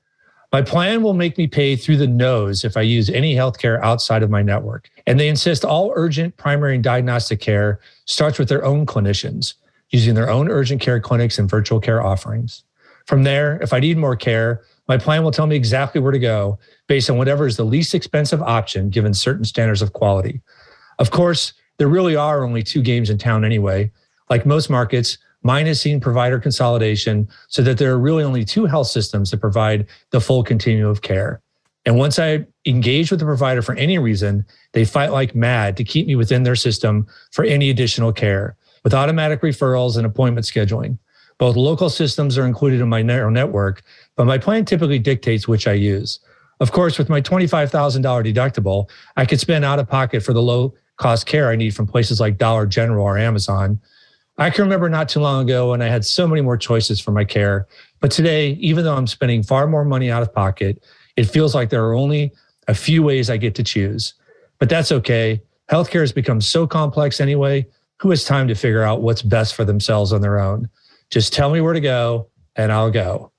My 0.52 0.64
plan 0.64 1.04
will 1.04 1.14
make 1.14 1.38
me 1.38 1.46
pay 1.46 1.76
through 1.76 1.98
the 1.98 2.08
nose 2.08 2.66
if 2.66 2.76
I 2.76 2.82
use 2.82 3.12
any 3.12 3.36
healthcare 3.36 3.80
outside 3.84 4.24
of 4.24 4.32
my 4.32 4.42
network. 4.42 4.90
And 5.06 5.20
they 5.20 5.28
insist 5.28 5.64
all 5.64 5.94
urgent 5.96 6.36
primary 6.36 6.74
and 6.74 6.84
diagnostic 6.84 7.40
care 7.40 7.80
starts 8.06 8.40
with 8.40 8.50
their 8.50 8.66
own 8.66 8.88
clinicians, 8.88 9.54
using 9.90 10.16
their 10.16 10.32
own 10.32 10.50
urgent 10.50 10.82
care 10.82 11.00
clinics 11.00 11.38
and 11.38 11.48
virtual 11.48 11.80
care 11.80 12.04
offerings. 12.04 12.64
From 13.06 13.24
there, 13.24 13.60
if 13.62 13.72
I 13.72 13.80
need 13.80 13.98
more 13.98 14.16
care, 14.16 14.64
my 14.88 14.98
plan 14.98 15.24
will 15.24 15.32
tell 15.32 15.48
me 15.48 15.56
exactly 15.56 16.02
where 16.02 16.12
to 16.12 16.20
go 16.20 16.58
based 16.88 17.08
on 17.08 17.18
whatever 17.20 17.46
is 17.46 17.58
the 17.58 17.64
least 17.64 17.94
expensive 17.94 18.42
option 18.42 18.90
given 18.90 19.14
certain 19.14 19.46
standards 19.46 19.84
of 19.84 19.94
quality. 19.94 20.42
Of 20.98 21.12
course, 21.12 21.54
there 21.78 21.88
really 21.88 22.16
are 22.16 22.44
only 22.44 22.64
two 22.64 22.82
games 22.82 23.12
in 23.12 23.20
town 23.20 23.46
anyway. 23.46 23.92
Like 24.30 24.46
most 24.46 24.70
markets, 24.70 25.20
Seen 25.74 26.00
provider 26.00 26.40
consolidation 26.40 27.28
so 27.48 27.62
that 27.62 27.78
there 27.78 27.92
are 27.92 28.00
really 28.00 28.24
only 28.24 28.46
two 28.46 28.66
health 28.66 28.88
systems 28.88 29.32
that 29.32 29.42
provide 29.42 29.88
the 30.12 30.22
full 30.22 30.44
continuum 30.44 30.90
of 30.90 31.02
care. 31.02 31.42
And 31.86 31.98
once 31.98 32.18
I 32.18 32.46
engage 32.66 33.12
with 33.12 33.20
the 33.20 33.26
provider 33.26 33.62
for 33.62 33.76
any 33.76 33.98
reason, 33.98 34.46
they 34.72 34.86
fight 34.86 35.12
like 35.12 35.36
mad 35.36 35.76
to 35.78 35.84
keep 35.84 36.08
me 36.08 36.16
within 36.16 36.44
their 36.44 36.56
system 36.56 37.08
for 37.32 37.44
any 37.44 37.70
additional 37.70 38.14
care 38.14 38.56
with 38.84 38.94
automatic 38.94 39.42
referrals 39.42 39.98
and 39.98 40.06
appointment 40.06 40.46
scheduling. 40.46 40.98
Both 41.38 41.56
local 41.56 41.90
systems 41.90 42.38
are 42.38 42.46
included 42.46 42.80
in 42.80 42.90
my 42.90 43.02
narrow 43.02 43.30
network, 43.30 43.82
but 44.16 44.26
my 44.26 44.38
plan 44.38 44.66
typically 44.66 45.00
dictates 45.00 45.48
which 45.48 45.68
I 45.68 45.74
use. 45.74 46.20
Of 46.60 46.72
course, 46.72 46.98
with 46.98 47.10
my 47.10 47.20
$25,000 47.20 48.02
deductible, 48.34 48.90
I 49.18 49.26
could 49.26 49.40
spend 49.40 49.66
out 49.66 49.80
of 49.80 49.90
pocket 49.90 50.24
for 50.24 50.32
the 50.34 50.42
low 50.42 50.74
cost 50.98 51.26
care 51.26 51.50
I 51.50 51.56
need 51.56 51.76
from 51.76 51.88
places 51.88 52.20
like 52.20 52.38
Dollar 52.38 52.66
General 52.66 53.04
or 53.04 53.18
Amazon, 53.18 53.82
I 54.38 54.50
can 54.50 54.64
remember 54.64 54.90
not 54.90 55.10
too 55.10 55.20
long 55.20 55.44
ago 55.44 55.72
when 55.72 55.82
I 55.82 55.88
had 55.88 56.04
so 56.04 56.28
many 56.28 56.42
more 56.42 56.58
choices 56.58 57.00
for 57.00 57.12
my 57.12 57.24
care. 57.24 57.68
But 58.00 58.10
today, 58.10 58.54
even 58.54 58.84
though 58.84 58.96
I'm 58.96 59.06
spending 59.06 59.44
far 59.44 59.68
more 59.68 59.86
money 59.86 60.10
out 60.10 60.24
of 60.24 60.34
pocket, 60.34 60.84
it 61.16 61.26
feels 61.26 61.54
like 61.54 61.70
there 61.70 61.86
are 61.86 61.94
only 61.94 62.32
a 62.68 62.74
few 62.74 63.04
ways 63.04 63.30
I 63.30 63.38
get 63.38 63.54
to 63.56 63.64
choose. 63.64 64.16
But 64.58 64.70
that's 64.70 64.92
okay. 64.92 65.42
Healthcare 65.70 66.02
has 66.02 66.12
become 66.12 66.42
so 66.42 66.66
complex 66.66 67.22
anyway. 67.22 67.68
Who 68.00 68.10
has 68.10 68.26
time 68.26 68.48
to 68.48 68.56
figure 68.56 68.82
out 68.82 69.02
what's 69.04 69.22
best 69.22 69.54
for 69.54 69.66
themselves 69.66 70.12
on 70.12 70.22
their 70.22 70.40
own? 70.40 70.68
Just 71.12 71.32
tell 71.32 71.52
me 71.52 71.62
where 71.62 71.74
to 71.74 71.80
go 71.80 72.28
and 72.56 72.72
I'll 72.72 72.92
go. 72.92 73.32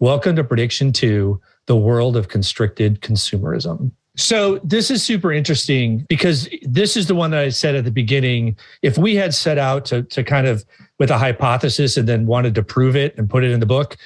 Welcome 0.00 0.36
to 0.36 0.44
Prediction 0.44 0.92
2, 0.92 1.40
the 1.66 1.76
world 1.76 2.14
of 2.16 2.28
constricted 2.28 3.00
consumerism. 3.00 3.92
So 4.16 4.58
this 4.58 4.90
is 4.90 5.02
super 5.02 5.32
interesting 5.32 6.04
because 6.08 6.48
this 6.62 6.96
is 6.96 7.06
the 7.06 7.14
one 7.14 7.30
that 7.30 7.40
I 7.40 7.48
said 7.48 7.74
at 7.74 7.84
the 7.84 7.90
beginning. 7.90 8.56
If 8.82 8.98
we 8.98 9.14
had 9.16 9.32
set 9.32 9.56
out 9.56 9.86
to 9.86 10.02
to 10.02 10.22
kind 10.22 10.46
of 10.46 10.64
with 10.98 11.10
a 11.10 11.16
hypothesis 11.16 11.96
and 11.96 12.06
then 12.06 12.26
wanted 12.26 12.54
to 12.56 12.62
prove 12.62 12.94
it 12.94 13.16
and 13.16 13.28
put 13.28 13.42
it 13.42 13.50
in 13.50 13.60
the 13.60 13.66
book, 13.66 13.96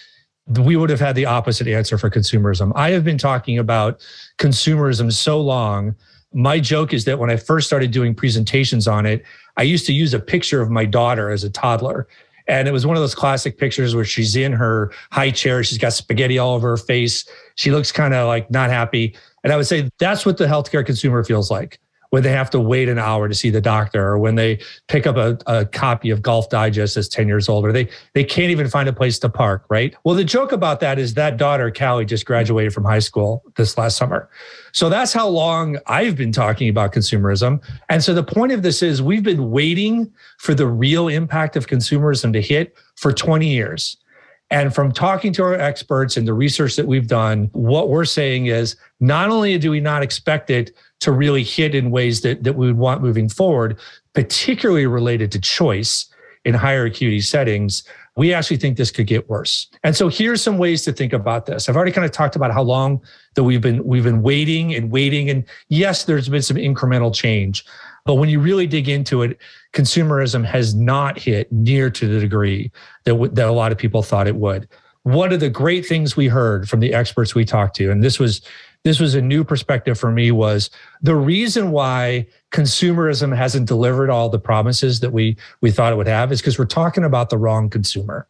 we 0.47 0.77
would 0.77 0.91
have 0.91 1.01
had 1.01 1.17
the 1.17 1.27
opposite 1.27 1.67
answer 1.67 1.99
for 1.99 2.09
consumerism. 2.09 2.71
I 2.77 2.91
have 2.91 3.05
been 3.05 3.19
talking 3.19 3.59
about 3.59 4.01
consumerism 4.39 5.13
so 5.13 5.41
long. 5.41 5.97
My 6.33 6.61
joke 6.61 6.93
is 6.93 7.05
that 7.07 7.19
when 7.19 7.31
I 7.31 7.37
first 7.37 7.67
started 7.67 7.91
doing 7.91 8.15
presentations 8.15 8.87
on 8.87 9.07
it, 9.07 9.25
I 9.57 9.63
used 9.63 9.87
to 9.87 9.93
use 9.93 10.15
a 10.15 10.21
picture 10.21 10.61
of 10.61 10.71
my 10.71 10.85
daughter 10.85 11.31
as 11.31 11.43
a 11.43 11.51
toddler. 11.51 12.07
And 12.49 12.69
it 12.69 12.73
was 12.73 12.87
one 12.87 12.97
of 12.97 13.03
those 13.03 13.15
classic 13.15 13.59
pictures 13.59 13.95
where 13.95 14.05
she's 14.05 14.37
in 14.37 14.53
her 14.53 14.93
high 15.11 15.31
chair. 15.31 15.65
She's 15.65 15.79
got 15.79 15.93
spaghetti 15.93 16.39
all 16.39 16.55
over 16.55 16.71
her 16.71 16.77
face. 16.77 17.25
She 17.57 17.71
looks 17.71 17.91
kind 17.91 18.15
of 18.15 18.29
like 18.29 18.51
not 18.51 18.71
happy. 18.71 19.17
And 19.43 19.53
I 19.53 19.57
would 19.57 19.67
say 19.67 19.89
that's 19.99 20.25
what 20.25 20.39
the 20.39 20.47
healthcare 20.47 20.85
consumer 20.85 21.25
feels 21.25 21.51
like 21.51 21.81
when 22.11 22.23
they 22.23 22.31
have 22.31 22.51
to 22.51 22.61
wait 22.61 22.89
an 22.89 22.99
hour 22.99 23.29
to 23.29 23.35
see 23.35 23.51
the 23.51 23.61
doctor 23.61 24.07
or 24.07 24.19
when 24.19 24.35
they 24.35 24.59
pick 24.89 25.07
up 25.07 25.17
a, 25.17 25.39
a 25.47 25.67
copy 25.67 26.11
of 26.11 26.23
Golf 26.23 26.49
Digest 26.49 26.97
as 26.97 27.09
10 27.09 27.29
years 27.29 27.49
old 27.49 27.65
or 27.65 27.73
they 27.73 27.89
they 28.15 28.25
can't 28.25 28.51
even 28.51 28.69
find 28.69 28.89
a 28.89 28.93
place 28.93 29.19
to 29.21 29.29
park, 29.29 29.65
right? 29.69 29.95
Well, 30.05 30.15
the 30.15 30.25
joke 30.25 30.53
about 30.53 30.81
that 30.81 30.99
is 30.99 31.15
that 31.15 31.37
daughter, 31.37 31.71
Callie, 31.71 32.05
just 32.05 32.27
graduated 32.27 32.73
from 32.73 32.85
high 32.85 33.01
school 33.01 33.43
this 33.57 33.77
last 33.77 33.97
summer. 33.97 34.29
So 34.73 34.89
that's 34.89 35.13
how 35.13 35.29
long 35.29 35.79
I've 35.87 36.17
been 36.17 36.33
talking 36.33 36.69
about 36.69 36.93
consumerism. 36.93 37.63
And 37.89 38.03
so 38.03 38.15
the 38.15 38.25
point 38.25 38.53
of 38.53 38.63
this 38.63 38.83
is 38.83 39.03
we've 39.03 39.23
been 39.23 39.51
waiting 39.51 40.13
for 40.39 40.55
the 40.55 40.67
real 40.67 41.09
impact 41.09 41.57
of 41.57 41.67
consumerism 41.67 42.33
to 42.35 42.43
hit 42.43 42.77
for 42.97 43.13
20 43.13 43.49
years. 43.49 43.97
And 44.51 44.73
from 44.73 44.93
talking 44.93 45.33
to 45.35 45.43
our 45.43 45.55
experts 45.55 46.17
and 46.17 46.27
the 46.27 46.35
research 46.35 46.77
that 46.77 46.87
we've 46.87 47.09
done, 47.09 47.51
what 47.53 47.89
we're 47.89 48.05
saying 48.05 48.47
is 48.47 48.77
not 49.01 49.29
only 49.29 49.59
do 49.59 49.71
we 49.71 49.81
not 49.81 50.03
expect 50.03 50.51
it 50.51 50.71
to 51.01 51.13
really 51.13 51.43
hit 51.43 51.75
in 51.75 51.91
ways 51.91 52.23
that, 52.23 52.45
that 52.45 52.55
we 52.55 52.67
would 52.67 52.79
want 52.79 53.03
moving 53.03 53.29
forward, 53.29 53.79
particularly 54.15 54.87
related 54.87 55.31
to 55.33 55.41
choice 55.41 56.07
in 56.45 56.55
higher 56.55 56.85
acuity 56.85 57.21
settings, 57.21 57.83
we 58.15 58.33
actually 58.33 58.57
think 58.57 58.77
this 58.77 58.91
could 58.91 59.07
get 59.07 59.29
worse. 59.29 59.69
And 59.85 59.95
so 59.95 60.09
here's 60.09 60.43
some 60.43 60.59
ways 60.59 60.83
to 60.85 60.93
think 60.93 61.13
about 61.13 61.47
this. 61.47 61.69
I've 61.69 61.77
already 61.77 61.93
kind 61.93 62.05
of 62.05 62.13
talked 62.13 62.35
about 62.35 62.53
how 62.53 62.63
long 62.63 63.01
that 63.35 63.45
we've 63.45 63.61
been 63.61 63.85
we've 63.85 64.05
been 64.05 64.23
waiting 64.23 64.75
and 64.75 64.91
waiting 64.91 65.29
and 65.29 65.45
yes 65.69 66.05
there's 66.05 66.29
been 66.29 66.43
some 66.43 66.57
incremental 66.57 67.15
change. 67.15 67.65
But 68.07 68.15
when 68.15 68.29
you 68.29 68.39
really 68.39 68.69
dig 68.69 68.89
into 68.89 69.23
it, 69.23 69.39
consumerism 69.73 70.45
has 70.45 70.75
not 70.75 71.19
hit 71.19 71.51
near 71.51 71.91
to 71.91 72.07
the 72.07 72.21
degree 72.21 72.71
that, 73.05 73.13
w- 73.13 73.33
that 73.33 73.49
a 73.49 73.53
lot 73.53 73.73
of 73.73 73.79
people 73.79 74.03
thought 74.03 74.29
it 74.29 74.37
would. 74.37 74.69
One 75.03 75.33
of 75.33 75.41
the 75.41 75.51
great 75.51 75.85
things 75.85 76.17
we 76.17 76.29
heard 76.29 76.69
from 76.69 76.81
the 76.81 76.95
experts 76.95 77.35
we 77.35 77.45
talked 77.45 77.75
to, 77.77 77.91
and 77.91 78.03
this 78.03 78.21
was 78.21 78.41
this 78.87 79.01
was 79.01 79.17
a 79.17 79.21
new 79.21 79.43
perspective 79.43 79.99
for 79.99 80.13
me, 80.13 80.31
was 80.31 80.71
the 81.03 81.17
reason 81.17 81.71
why 81.71 82.27
consumerism 82.53 83.37
hasn't 83.37 83.67
delivered 83.69 84.11
all 84.11 84.29
the 84.29 84.39
promises 84.39 85.01
that 85.01 85.13
we 85.13 85.37
we 85.61 85.71
thought 85.71 85.93
it 85.93 85.97
would 85.97 86.07
have 86.07 86.33
is 86.33 86.41
because 86.41 86.59
we're 86.59 86.65
talking 86.65 87.05
about 87.05 87.31
the 87.31 87.39
wrong 87.39 87.69
consumer. 87.69 88.27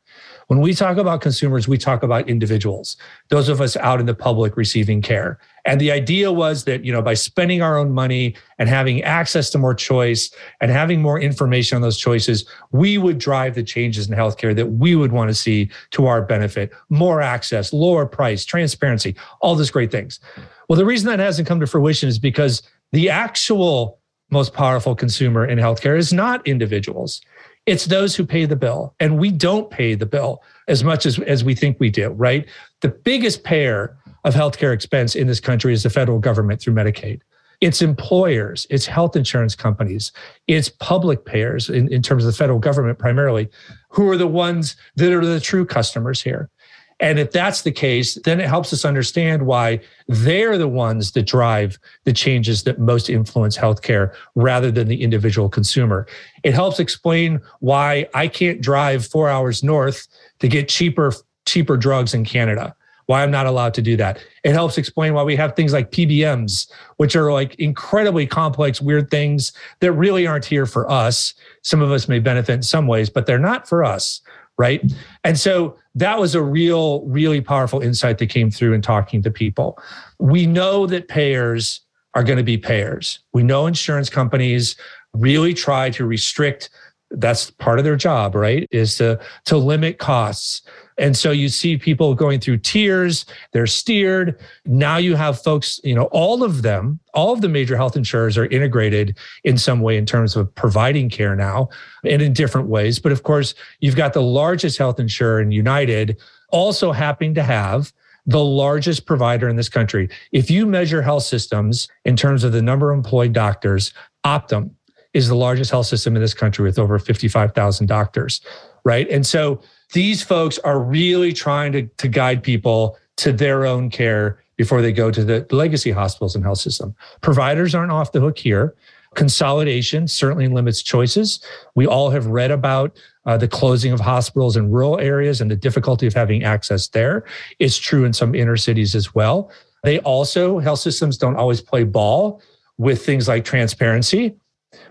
When 0.48 0.60
we 0.60 0.74
talk 0.74 0.96
about 0.96 1.22
consumers, 1.22 1.66
we 1.66 1.76
talk 1.76 2.04
about 2.04 2.28
individuals, 2.28 2.96
those 3.30 3.48
of 3.48 3.60
us 3.60 3.76
out 3.76 3.98
in 3.98 4.06
the 4.06 4.14
public 4.14 4.56
receiving 4.56 5.02
care. 5.02 5.40
And 5.64 5.80
the 5.80 5.90
idea 5.90 6.30
was 6.30 6.64
that, 6.64 6.84
you 6.84 6.92
know, 6.92 7.02
by 7.02 7.14
spending 7.14 7.62
our 7.62 7.76
own 7.76 7.90
money 7.90 8.36
and 8.60 8.68
having 8.68 9.02
access 9.02 9.50
to 9.50 9.58
more 9.58 9.74
choice 9.74 10.30
and 10.60 10.70
having 10.70 11.02
more 11.02 11.20
information 11.20 11.74
on 11.74 11.82
those 11.82 11.98
choices, 11.98 12.48
we 12.70 12.96
would 12.96 13.18
drive 13.18 13.56
the 13.56 13.64
changes 13.64 14.08
in 14.08 14.16
healthcare 14.16 14.54
that 14.54 14.66
we 14.66 14.94
would 14.94 15.10
want 15.10 15.30
to 15.30 15.34
see 15.34 15.68
to 15.90 16.06
our 16.06 16.22
benefit 16.22 16.72
more 16.90 17.20
access, 17.20 17.72
lower 17.72 18.06
price, 18.06 18.44
transparency, 18.44 19.16
all 19.40 19.56
those 19.56 19.72
great 19.72 19.90
things. 19.90 20.20
Well, 20.68 20.76
the 20.76 20.84
reason 20.86 21.08
that 21.08 21.18
hasn't 21.18 21.48
come 21.48 21.60
to 21.60 21.66
fruition 21.66 22.08
is 22.08 22.18
because 22.18 22.62
the 22.92 23.10
actual 23.10 24.00
most 24.30 24.52
powerful 24.52 24.94
consumer 24.94 25.46
in 25.46 25.58
healthcare 25.58 25.96
is 25.96 26.12
not 26.12 26.46
individuals. 26.46 27.20
It's 27.66 27.86
those 27.86 28.14
who 28.14 28.24
pay 28.26 28.44
the 28.44 28.56
bill. 28.56 28.94
And 29.00 29.18
we 29.18 29.30
don't 29.30 29.70
pay 29.70 29.94
the 29.94 30.06
bill 30.06 30.42
as 30.68 30.82
much 30.82 31.06
as, 31.06 31.18
as 31.20 31.44
we 31.44 31.54
think 31.54 31.78
we 31.78 31.90
do, 31.90 32.10
right? 32.10 32.46
The 32.80 32.88
biggest 32.88 33.44
payer 33.44 33.96
of 34.24 34.34
healthcare 34.34 34.72
expense 34.72 35.14
in 35.14 35.26
this 35.26 35.40
country 35.40 35.72
is 35.72 35.82
the 35.82 35.90
federal 35.90 36.18
government 36.18 36.60
through 36.60 36.74
Medicaid. 36.74 37.20
It's 37.60 37.80
employers, 37.80 38.66
it's 38.68 38.84
health 38.84 39.16
insurance 39.16 39.54
companies, 39.54 40.12
it's 40.46 40.68
public 40.68 41.24
payers 41.24 41.70
in, 41.70 41.90
in 41.90 42.02
terms 42.02 42.24
of 42.24 42.30
the 42.30 42.36
federal 42.36 42.58
government 42.58 42.98
primarily, 42.98 43.48
who 43.88 44.10
are 44.10 44.18
the 44.18 44.26
ones 44.26 44.76
that 44.96 45.10
are 45.12 45.24
the 45.24 45.40
true 45.40 45.64
customers 45.64 46.20
here. 46.20 46.50
And 46.98 47.18
if 47.18 47.30
that's 47.30 47.62
the 47.62 47.72
case, 47.72 48.14
then 48.24 48.40
it 48.40 48.48
helps 48.48 48.72
us 48.72 48.84
understand 48.84 49.46
why 49.46 49.80
they're 50.08 50.56
the 50.56 50.68
ones 50.68 51.12
that 51.12 51.24
drive 51.24 51.78
the 52.04 52.12
changes 52.12 52.62
that 52.62 52.78
most 52.78 53.10
influence 53.10 53.56
healthcare 53.56 54.14
rather 54.34 54.70
than 54.70 54.88
the 54.88 55.02
individual 55.02 55.50
consumer. 55.50 56.06
It 56.42 56.54
helps 56.54 56.80
explain 56.80 57.40
why 57.60 58.08
I 58.14 58.28
can't 58.28 58.62
drive 58.62 59.06
four 59.06 59.28
hours 59.28 59.62
north 59.62 60.06
to 60.38 60.48
get 60.48 60.68
cheaper, 60.68 61.12
cheaper 61.44 61.76
drugs 61.76 62.14
in 62.14 62.24
Canada 62.24 62.74
why 63.06 63.22
I'm 63.22 63.30
not 63.30 63.46
allowed 63.46 63.72
to 63.74 63.82
do 63.82 63.96
that. 63.96 64.18
It 64.44 64.52
helps 64.52 64.78
explain 64.78 65.14
why 65.14 65.22
we 65.22 65.36
have 65.36 65.54
things 65.54 65.72
like 65.72 65.90
PBMs, 65.90 66.70
which 66.96 67.16
are 67.16 67.32
like 67.32 67.54
incredibly 67.54 68.26
complex, 68.26 68.80
weird 68.80 69.10
things 69.10 69.52
that 69.80 69.92
really 69.92 70.26
aren't 70.26 70.44
here 70.44 70.66
for 70.66 70.90
us. 70.90 71.32
Some 71.62 71.82
of 71.82 71.92
us 71.92 72.08
may 72.08 72.18
benefit 72.18 72.54
in 72.54 72.62
some 72.62 72.86
ways, 72.86 73.08
but 73.08 73.26
they're 73.26 73.38
not 73.38 73.68
for 73.68 73.84
us. 73.84 74.20
Right. 74.58 74.90
And 75.22 75.38
so 75.38 75.76
that 75.94 76.18
was 76.18 76.34
a 76.34 76.42
real, 76.42 77.02
really 77.02 77.42
powerful 77.42 77.80
insight 77.80 78.18
that 78.18 78.28
came 78.28 78.50
through 78.50 78.72
in 78.72 78.80
talking 78.80 79.22
to 79.22 79.30
people. 79.30 79.78
We 80.18 80.46
know 80.46 80.86
that 80.86 81.08
payers 81.08 81.82
are 82.14 82.24
going 82.24 82.38
to 82.38 82.42
be 82.42 82.56
payers. 82.56 83.18
We 83.34 83.42
know 83.42 83.66
insurance 83.66 84.08
companies 84.08 84.76
really 85.12 85.52
try 85.52 85.90
to 85.90 86.06
restrict 86.06 86.70
that's 87.10 87.50
part 87.52 87.78
of 87.78 87.84
their 87.84 87.96
job 87.96 88.34
right 88.34 88.66
is 88.72 88.96
to 88.96 89.18
to 89.44 89.56
limit 89.56 89.98
costs 89.98 90.62
and 90.98 91.16
so 91.16 91.30
you 91.30 91.48
see 91.48 91.76
people 91.76 92.14
going 92.14 92.40
through 92.40 92.56
tiers 92.58 93.26
they're 93.52 93.66
steered 93.66 94.38
now 94.64 94.96
you 94.96 95.14
have 95.14 95.42
folks 95.42 95.80
you 95.84 95.94
know 95.94 96.04
all 96.04 96.42
of 96.42 96.62
them 96.62 96.98
all 97.14 97.32
of 97.32 97.40
the 97.40 97.48
major 97.48 97.76
health 97.76 97.96
insurers 97.96 98.36
are 98.38 98.46
integrated 98.46 99.16
in 99.44 99.56
some 99.58 99.80
way 99.80 99.96
in 99.96 100.06
terms 100.06 100.36
of 100.36 100.52
providing 100.54 101.08
care 101.08 101.36
now 101.36 101.68
and 102.04 102.22
in 102.22 102.32
different 102.32 102.68
ways 102.68 102.98
but 102.98 103.12
of 103.12 103.22
course 103.22 103.54
you've 103.80 103.96
got 103.96 104.12
the 104.12 104.22
largest 104.22 104.78
health 104.78 104.98
insurer 104.98 105.40
in 105.40 105.50
united 105.50 106.18
also 106.50 106.92
happening 106.92 107.34
to 107.34 107.42
have 107.42 107.92
the 108.26 108.42
largest 108.42 109.06
provider 109.06 109.48
in 109.48 109.56
this 109.56 109.68
country. 109.68 110.08
If 110.32 110.50
you 110.50 110.66
measure 110.66 111.00
health 111.00 111.22
systems 111.22 111.88
in 112.04 112.16
terms 112.16 112.42
of 112.42 112.52
the 112.52 112.62
number 112.62 112.90
of 112.90 112.96
employed 112.96 113.32
doctors, 113.32 113.92
Optum 114.24 114.70
is 115.14 115.28
the 115.28 115.36
largest 115.36 115.70
health 115.70 115.86
system 115.86 116.16
in 116.16 116.22
this 116.22 116.34
country 116.34 116.64
with 116.64 116.78
over 116.78 116.98
55,000 116.98 117.86
doctors, 117.86 118.40
right? 118.84 119.08
And 119.08 119.24
so 119.24 119.62
these 119.92 120.22
folks 120.22 120.58
are 120.58 120.80
really 120.80 121.32
trying 121.32 121.72
to, 121.72 121.82
to 121.98 122.08
guide 122.08 122.42
people 122.42 122.96
to 123.16 123.32
their 123.32 123.66
own 123.66 123.90
care 123.90 124.38
before 124.56 124.82
they 124.82 124.92
go 124.92 125.10
to 125.10 125.24
the 125.24 125.46
legacy 125.50 125.90
hospitals 125.90 126.34
and 126.34 126.44
health 126.44 126.58
system. 126.58 126.94
Providers 127.20 127.74
aren't 127.74 127.92
off 127.92 128.12
the 128.12 128.20
hook 128.20 128.38
here. 128.38 128.74
Consolidation 129.14 130.08
certainly 130.08 130.48
limits 130.48 130.82
choices. 130.82 131.40
We 131.74 131.86
all 131.86 132.10
have 132.10 132.26
read 132.26 132.50
about 132.50 132.98
uh, 133.24 133.36
the 133.36 133.48
closing 133.48 133.92
of 133.92 134.00
hospitals 134.00 134.56
in 134.56 134.70
rural 134.70 134.98
areas 134.98 135.40
and 135.40 135.50
the 135.50 135.56
difficulty 135.56 136.06
of 136.06 136.14
having 136.14 136.44
access 136.44 136.88
there. 136.88 137.24
It's 137.58 137.78
true 137.78 138.04
in 138.04 138.12
some 138.12 138.34
inner 138.34 138.56
cities 138.56 138.94
as 138.94 139.14
well. 139.14 139.50
They 139.84 140.00
also, 140.00 140.58
health 140.58 140.80
systems 140.80 141.16
don't 141.16 141.36
always 141.36 141.60
play 141.60 141.84
ball 141.84 142.42
with 142.78 143.04
things 143.04 143.28
like 143.28 143.44
transparency. 143.44 144.34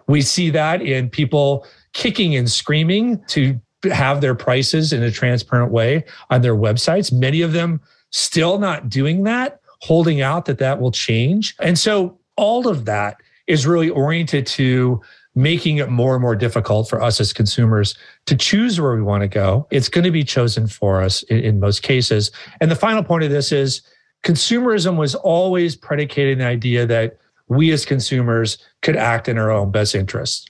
We 0.07 0.21
see 0.21 0.49
that 0.51 0.81
in 0.81 1.09
people 1.09 1.65
kicking 1.93 2.35
and 2.35 2.49
screaming 2.49 3.23
to 3.27 3.59
have 3.91 4.21
their 4.21 4.35
prices 4.35 4.93
in 4.93 5.03
a 5.03 5.11
transparent 5.11 5.71
way 5.71 6.03
on 6.29 6.41
their 6.41 6.55
websites. 6.55 7.11
Many 7.11 7.41
of 7.41 7.53
them 7.53 7.81
still 8.11 8.59
not 8.59 8.89
doing 8.89 9.23
that, 9.23 9.59
holding 9.81 10.21
out 10.21 10.45
that 10.45 10.57
that 10.59 10.79
will 10.79 10.91
change. 10.91 11.55
And 11.59 11.77
so 11.77 12.17
all 12.37 12.67
of 12.67 12.85
that 12.85 13.17
is 13.47 13.67
really 13.67 13.89
oriented 13.89 14.47
to 14.47 15.01
making 15.35 15.77
it 15.77 15.89
more 15.89 16.15
and 16.15 16.21
more 16.21 16.35
difficult 16.35 16.89
for 16.89 17.01
us 17.01 17.19
as 17.19 17.33
consumers 17.33 17.95
to 18.25 18.35
choose 18.35 18.79
where 18.79 18.95
we 18.95 19.01
want 19.01 19.21
to 19.21 19.27
go. 19.27 19.67
It's 19.69 19.89
going 19.89 20.05
to 20.05 20.11
be 20.11 20.23
chosen 20.23 20.67
for 20.67 21.01
us 21.01 21.23
in, 21.23 21.39
in, 21.39 21.59
most 21.59 21.83
cases. 21.83 22.31
And 22.61 22.71
the 22.71 22.75
final 22.75 23.03
point 23.03 23.25
of 23.25 23.31
this 23.31 23.51
is 23.51 23.81
consumerism 24.23 24.95
was 24.95 25.13
always 25.13 25.75
predicated 25.75 26.37
on 26.37 26.39
the 26.39 26.45
idea 26.45 26.85
that 26.85 27.17
we 27.47 27.71
as 27.71 27.85
consumers 27.85 28.57
could 28.81 28.95
act 28.95 29.27
in 29.27 29.37
our 29.37 29.51
own 29.51 29.71
best 29.71 29.93
interest. 29.93 30.49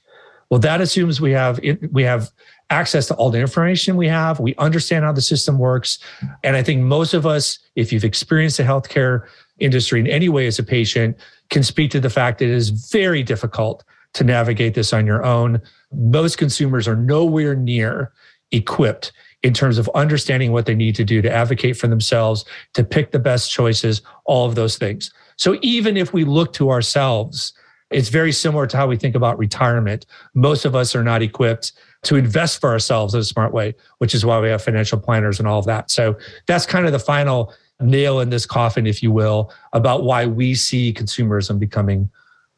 Well, 0.50 0.60
that 0.60 0.82
assumes 0.82 1.20
we 1.20 1.32
have 1.32 1.60
we 1.92 2.04
have 2.04 2.32
access 2.70 3.08
to 3.08 3.14
all 3.16 3.30
the 3.30 3.40
information 3.40 3.96
we 3.96 4.08
have. 4.08 4.40
We 4.40 4.56
understand 4.56 5.06
how 5.06 5.12
the 5.12 5.22
system 5.22 5.58
works, 5.58 6.00
and 6.44 6.56
I 6.56 6.64
think 6.64 6.82
most 6.82 7.14
of 7.14 7.26
us, 7.26 7.60
if 7.76 7.94
you've 7.94 8.04
experienced 8.04 8.58
the 8.58 8.64
healthcare 8.64 9.28
industry 9.60 10.00
in 10.00 10.08
any 10.08 10.30
way 10.30 10.48
as 10.48 10.60
a 10.60 10.64
patient, 10.64 11.18
can 11.50 11.64
speak 11.64 11.92
to 11.92 12.00
the 12.00 12.10
fact 12.10 12.40
that 12.40 12.46
it 12.46 12.56
is 12.56 12.70
very 12.70 13.24
difficult 13.24 13.84
to 14.14 14.24
navigate 14.24 14.74
this 14.74 14.94
on 14.94 15.06
your 15.06 15.24
own. 15.24 15.62
Most 15.94 16.38
consumers 16.38 16.88
are 16.88 16.96
nowhere 16.96 17.56
near 17.56 18.12
equipped 18.52 19.12
in 19.44 19.54
terms 19.54 19.78
of 19.78 19.90
understanding 19.94 20.52
what 20.52 20.66
they 20.66 20.74
need 20.74 20.96
to 20.96 21.04
do 21.04 21.22
to 21.22 21.32
advocate 21.32 21.78
for 21.78 21.88
themselves, 21.88 22.46
to 22.74 22.84
pick 22.84 23.12
the 23.12 23.20
best 23.20 23.52
choices, 23.52 24.02
all 24.26 24.48
of 24.48 24.56
those 24.56 24.78
things. 24.78 25.14
So 25.38 25.60
even 25.62 25.98
if 25.98 26.14
we 26.14 26.24
look 26.24 26.54
to 26.54 26.72
ourselves, 26.72 27.54
it's 27.92 28.10
very 28.10 28.32
similar 28.32 28.66
to 28.68 28.78
how 28.78 28.88
we 28.88 28.98
think 28.98 29.16
about 29.16 29.38
retirement. 29.38 30.06
Most 30.34 30.66
of 30.66 30.76
us 30.76 30.96
are 30.96 31.04
not 31.04 31.22
equipped 31.22 31.74
to 32.06 32.16
invest 32.16 32.62
for 32.62 32.72
ourselves 32.72 33.14
in 33.14 33.20
a 33.20 33.24
smart 33.24 33.54
way, 33.54 33.76
which 33.98 34.16
is 34.16 34.26
why 34.26 34.40
we 34.40 34.50
have 34.50 34.64
financial 34.64 35.00
planners 35.00 35.40
and 35.40 35.48
all 35.48 35.60
of 35.60 35.66
that. 35.66 35.92
So 35.92 36.18
that's 36.48 36.66
kind 36.66 36.86
of 36.86 36.92
the 36.92 37.00
final 37.00 37.54
nail 37.80 38.20
in 38.20 38.30
this 38.30 38.46
coffin, 38.46 38.88
if 38.88 39.04
you 39.04 39.12
will, 39.12 39.52
about 39.74 40.04
why 40.04 40.26
we 40.26 40.56
see 40.56 40.94
consumerism 40.94 41.60
becoming 41.60 42.10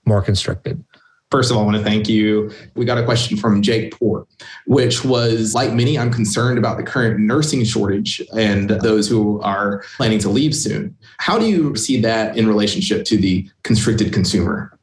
more 0.05 0.21
constricted. 0.21 0.83
First 1.29 1.51
of 1.51 1.57
all, 1.57 1.63
I 1.63 1.65
want 1.65 1.77
to 1.77 1.83
thank 1.83 2.07
you. 2.07 2.51
We 2.75 2.85
got 2.85 2.97
a 2.97 3.03
question 3.03 3.35
from 3.35 3.61
Jake 3.61 3.97
Port, 3.97 4.27
which 4.65 5.03
was 5.03 5.53
like 5.53 5.73
many, 5.73 5.99
I'm 5.99 6.11
concerned 6.11 6.57
about 6.57 6.77
the 6.77 6.83
current 6.83 7.19
nursing 7.19 7.65
shortage 7.65 8.21
and 8.37 8.69
those 8.69 9.09
who 9.09 9.41
are 9.41 9.83
planning 9.97 10.19
to 10.19 10.29
leave 10.29 10.55
soon. 10.55 10.95
How 11.17 11.37
do 11.37 11.45
you 11.45 11.75
see 11.75 11.99
that 12.01 12.37
in 12.37 12.47
relationship 12.47 13.03
to 13.05 13.17
the 13.17 13.49
constricted 13.63 14.13
consumer? 14.13 14.76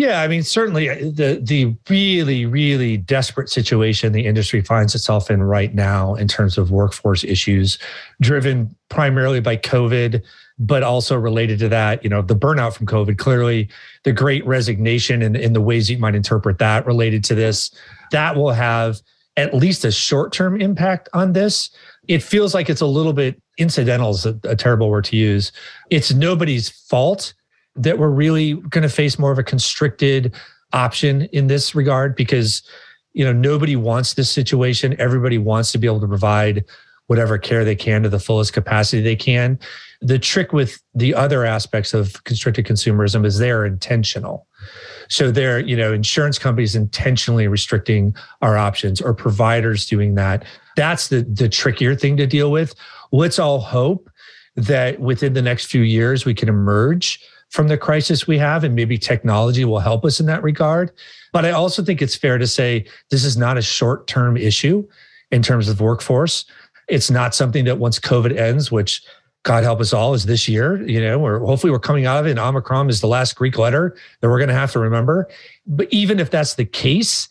Yeah, 0.00 0.22
I 0.22 0.28
mean, 0.28 0.42
certainly 0.42 0.88
uh, 0.88 0.94
the 0.94 1.42
the 1.42 1.76
really, 1.90 2.46
really 2.46 2.96
desperate 2.96 3.50
situation 3.50 4.14
the 4.14 4.24
industry 4.24 4.62
finds 4.62 4.94
itself 4.94 5.30
in 5.30 5.42
right 5.42 5.74
now 5.74 6.14
in 6.14 6.26
terms 6.26 6.56
of 6.56 6.70
workforce 6.70 7.22
issues, 7.22 7.78
driven 8.18 8.74
primarily 8.88 9.40
by 9.40 9.58
COVID, 9.58 10.22
but 10.58 10.82
also 10.82 11.18
related 11.18 11.58
to 11.58 11.68
that, 11.68 12.02
you 12.02 12.08
know, 12.08 12.22
the 12.22 12.34
burnout 12.34 12.72
from 12.72 12.86
COVID, 12.86 13.18
clearly 13.18 13.68
the 14.04 14.12
great 14.12 14.42
resignation 14.46 15.20
and 15.20 15.36
in, 15.36 15.42
in 15.42 15.52
the 15.52 15.60
ways 15.60 15.90
you 15.90 15.98
might 15.98 16.14
interpret 16.14 16.56
that 16.60 16.86
related 16.86 17.22
to 17.24 17.34
this, 17.34 17.70
that 18.10 18.36
will 18.36 18.52
have 18.52 19.02
at 19.36 19.52
least 19.52 19.84
a 19.84 19.92
short-term 19.92 20.62
impact 20.62 21.10
on 21.12 21.34
this. 21.34 21.68
It 22.08 22.22
feels 22.22 22.54
like 22.54 22.70
it's 22.70 22.80
a 22.80 22.86
little 22.86 23.12
bit 23.12 23.38
incidental 23.58 24.12
is 24.12 24.24
a, 24.24 24.40
a 24.44 24.56
terrible 24.56 24.88
word 24.88 25.04
to 25.04 25.16
use. 25.16 25.52
It's 25.90 26.10
nobody's 26.10 26.70
fault 26.70 27.34
that 27.82 27.98
we're 27.98 28.10
really 28.10 28.54
going 28.54 28.82
to 28.82 28.88
face 28.88 29.18
more 29.18 29.32
of 29.32 29.38
a 29.38 29.42
constricted 29.42 30.34
option 30.72 31.22
in 31.32 31.48
this 31.48 31.74
regard 31.74 32.14
because 32.14 32.62
you 33.12 33.24
know 33.24 33.32
nobody 33.32 33.74
wants 33.74 34.14
this 34.14 34.30
situation 34.30 34.94
everybody 35.00 35.36
wants 35.36 35.72
to 35.72 35.78
be 35.78 35.86
able 35.86 36.00
to 36.00 36.06
provide 36.06 36.64
whatever 37.08 37.38
care 37.38 37.64
they 37.64 37.74
can 37.74 38.04
to 38.04 38.08
the 38.08 38.20
fullest 38.20 38.52
capacity 38.52 39.02
they 39.02 39.16
can 39.16 39.58
the 40.00 40.18
trick 40.18 40.52
with 40.52 40.82
the 40.94 41.14
other 41.14 41.44
aspects 41.44 41.92
of 41.92 42.22
constricted 42.24 42.66
consumerism 42.66 43.26
is 43.26 43.38
they're 43.38 43.66
intentional. 43.66 44.46
So 45.08 45.30
they're, 45.30 45.58
you 45.60 45.76
know, 45.76 45.92
insurance 45.92 46.38
companies 46.38 46.74
intentionally 46.74 47.48
restricting 47.48 48.14
our 48.40 48.56
options 48.56 49.00
or 49.00 49.12
providers 49.12 49.86
doing 49.86 50.14
that. 50.14 50.44
That's 50.76 51.08
the 51.08 51.22
the 51.22 51.48
trickier 51.48 51.94
thing 51.94 52.16
to 52.16 52.26
deal 52.26 52.50
with. 52.50 52.74
Let's 53.12 53.38
all 53.38 53.60
hope 53.60 54.10
that 54.56 55.00
within 55.00 55.34
the 55.34 55.42
next 55.42 55.66
few 55.66 55.82
years 55.82 56.24
we 56.24 56.34
can 56.34 56.48
emerge 56.48 57.22
from 57.50 57.68
the 57.68 57.76
crisis 57.76 58.26
we 58.26 58.38
have 58.38 58.64
and 58.64 58.74
maybe 58.74 58.96
technology 58.96 59.64
will 59.64 59.80
help 59.80 60.04
us 60.04 60.20
in 60.20 60.26
that 60.26 60.42
regard. 60.42 60.92
But 61.32 61.44
I 61.44 61.50
also 61.50 61.82
think 61.82 62.00
it's 62.00 62.16
fair 62.16 62.38
to 62.38 62.46
say 62.46 62.86
this 63.10 63.24
is 63.24 63.36
not 63.36 63.58
a 63.58 63.62
short-term 63.62 64.36
issue 64.36 64.86
in 65.30 65.42
terms 65.42 65.68
of 65.68 65.80
workforce. 65.80 66.44
It's 66.88 67.10
not 67.10 67.34
something 67.34 67.64
that 67.66 67.78
once 67.78 67.98
COVID 67.98 68.36
ends, 68.36 68.72
which 68.72 69.02
God 69.42 69.64
help 69.64 69.80
us 69.80 69.92
all, 69.92 70.14
is 70.14 70.26
this 70.26 70.48
year. 70.48 70.82
You 70.86 71.00
know, 71.00 71.24
or 71.24 71.40
hopefully 71.40 71.70
we're 71.70 71.78
coming 71.78 72.06
out 72.06 72.18
of 72.18 72.26
it. 72.26 72.30
And 72.30 72.38
Omicron 72.38 72.88
is 72.88 73.00
the 73.00 73.06
last 73.06 73.36
Greek 73.36 73.58
letter 73.58 73.96
that 74.20 74.28
we're 74.28 74.38
going 74.38 74.48
to 74.48 74.54
have 74.54 74.72
to 74.72 74.78
remember. 74.78 75.28
But 75.66 75.88
even 75.92 76.20
if 76.20 76.30
that's 76.30 76.54
the 76.54 76.64
case, 76.64 77.28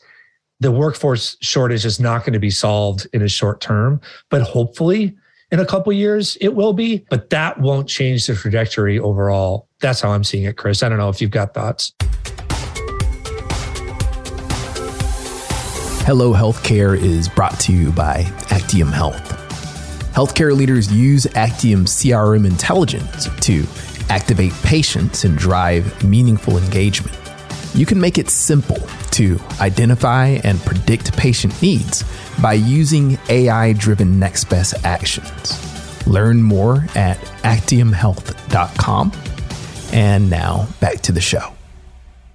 the 0.59 0.71
workforce 0.71 1.37
shortage 1.41 1.85
is 1.85 1.99
not 1.99 2.21
going 2.21 2.33
to 2.33 2.39
be 2.39 2.51
solved 2.51 3.07
in 3.13 3.21
a 3.21 3.29
short 3.29 3.61
term. 3.61 4.01
But 4.29 4.41
hopefully, 4.41 5.15
in 5.51 5.59
a 5.59 5.65
couple 5.65 5.91
years, 5.91 6.37
it 6.41 6.49
will 6.49 6.73
be. 6.73 7.05
But 7.09 7.29
that 7.31 7.59
won't 7.59 7.87
change 7.87 8.27
the 8.27 8.35
trajectory 8.35 8.99
overall. 8.99 9.67
That's 9.79 10.01
how 10.01 10.11
I'm 10.11 10.23
seeing 10.23 10.43
it, 10.43 10.57
Chris. 10.57 10.83
I 10.83 10.89
don't 10.89 10.97
know 10.97 11.09
if 11.09 11.21
you've 11.21 11.31
got 11.31 11.53
thoughts. 11.53 11.93
Hello 16.05 16.33
Healthcare 16.33 16.99
is 16.99 17.29
brought 17.29 17.59
to 17.61 17.73
you 17.73 17.91
by 17.91 18.25
Actium 18.49 18.91
Health. 18.91 19.37
Healthcare 20.13 20.55
leaders 20.55 20.91
use 20.91 21.27
Actium 21.35 21.85
CRM 21.85 22.45
intelligence 22.45 23.29
to 23.41 23.65
activate 24.09 24.51
patients 24.63 25.23
and 25.23 25.37
drive 25.37 26.03
meaningful 26.03 26.57
engagement. 26.57 27.15
You 27.73 27.85
can 27.85 27.99
make 27.99 28.17
it 28.17 28.29
simple 28.29 28.79
to 29.11 29.39
identify 29.61 30.39
and 30.43 30.59
predict 30.61 31.15
patient 31.15 31.61
needs 31.61 32.03
by 32.41 32.53
using 32.53 33.17
AI 33.29 33.73
driven 33.73 34.19
next 34.19 34.45
best 34.45 34.73
actions. 34.85 36.07
Learn 36.07 36.41
more 36.41 36.85
at 36.95 37.17
actiumhealth.com. 37.43 39.11
And 39.91 40.29
now 40.29 40.67
back 40.79 41.01
to 41.01 41.11
the 41.11 41.21
show. 41.21 41.53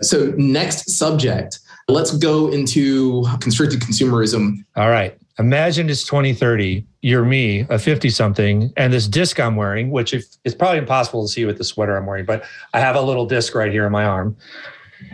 So, 0.03 0.33
next 0.37 0.91
subject, 0.91 1.61
let's 1.89 2.17
go 2.17 2.49
into 2.49 3.25
constricted 3.41 3.81
consumerism. 3.81 4.65
All 4.77 4.91
right. 4.91 5.17
Imagine 5.39 5.91
it's 5.91 6.05
2030. 6.05 6.87
You're 7.01 7.25
me, 7.25 7.67
a 7.69 7.79
50 7.79 8.09
something, 8.11 8.73
and 8.77 8.93
this 8.93 9.09
disc 9.09 9.41
I'm 9.41 9.57
wearing, 9.57 9.91
which 9.91 10.15
it's 10.15 10.55
probably 10.55 10.79
impossible 10.79 11.27
to 11.27 11.29
see 11.33 11.45
with 11.45 11.59
the 11.59 11.65
sweater 11.65 11.97
I'm 11.97 12.07
wearing, 12.07 12.25
but 12.25 12.45
I 12.73 12.81
have 12.81 12.95
a 12.95 13.01
little 13.01 13.27
disc 13.27 13.55
right 13.55 13.73
here 13.73 13.85
in 13.85 13.93
my 13.93 14.05
arm. 14.05 14.37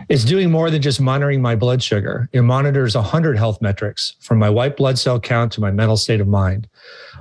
It's 0.09 0.23
doing 0.23 0.51
more 0.51 0.69
than 0.69 0.81
just 0.81 1.01
monitoring 1.01 1.41
my 1.41 1.55
blood 1.55 1.81
sugar. 1.81 2.29
It 2.33 2.41
monitors 2.41 2.95
100 2.95 3.37
health 3.37 3.61
metrics 3.61 4.15
from 4.19 4.39
my 4.39 4.49
white 4.49 4.77
blood 4.77 4.99
cell 4.99 5.19
count 5.19 5.51
to 5.53 5.61
my 5.61 5.71
mental 5.71 5.97
state 5.97 6.21
of 6.21 6.27
mind. 6.27 6.67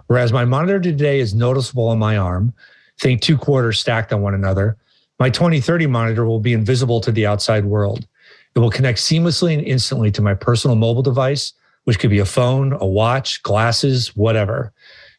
Whereas 0.07 0.33
my 0.33 0.44
monitor 0.44 0.81
today 0.81 1.20
is 1.20 1.35
noticeable 1.35 1.88
on 1.88 1.99
my 1.99 2.16
arm, 2.16 2.53
think 2.99 3.20
two 3.20 3.38
quarters 3.38 3.79
stacked 3.81 4.12
on 4.12 4.23
one 4.23 4.35
another, 4.35 4.77
my 5.18 5.31
2030 5.31 5.87
monitor 5.87 6.25
will 6.25 6.40
be 6.40 6.53
invisible 6.53 7.01
to 7.03 7.12
the 7.12 7.27
outside 7.27 7.64
world. 7.64 8.07
It 8.55 8.59
will 8.59 8.70
connect 8.70 8.99
seamlessly 8.99 9.55
and 9.55 9.62
instantly 9.62 10.11
to 10.12 10.23
my 10.23 10.35
personal 10.35 10.77
mobile 10.77 11.03
device 11.03 11.53
which 11.85 11.99
could 11.99 12.11
be 12.11 12.18
a 12.18 12.25
phone, 12.25 12.73
a 12.75 12.87
watch, 12.87 13.42
glasses, 13.42 14.14
whatever. 14.16 14.73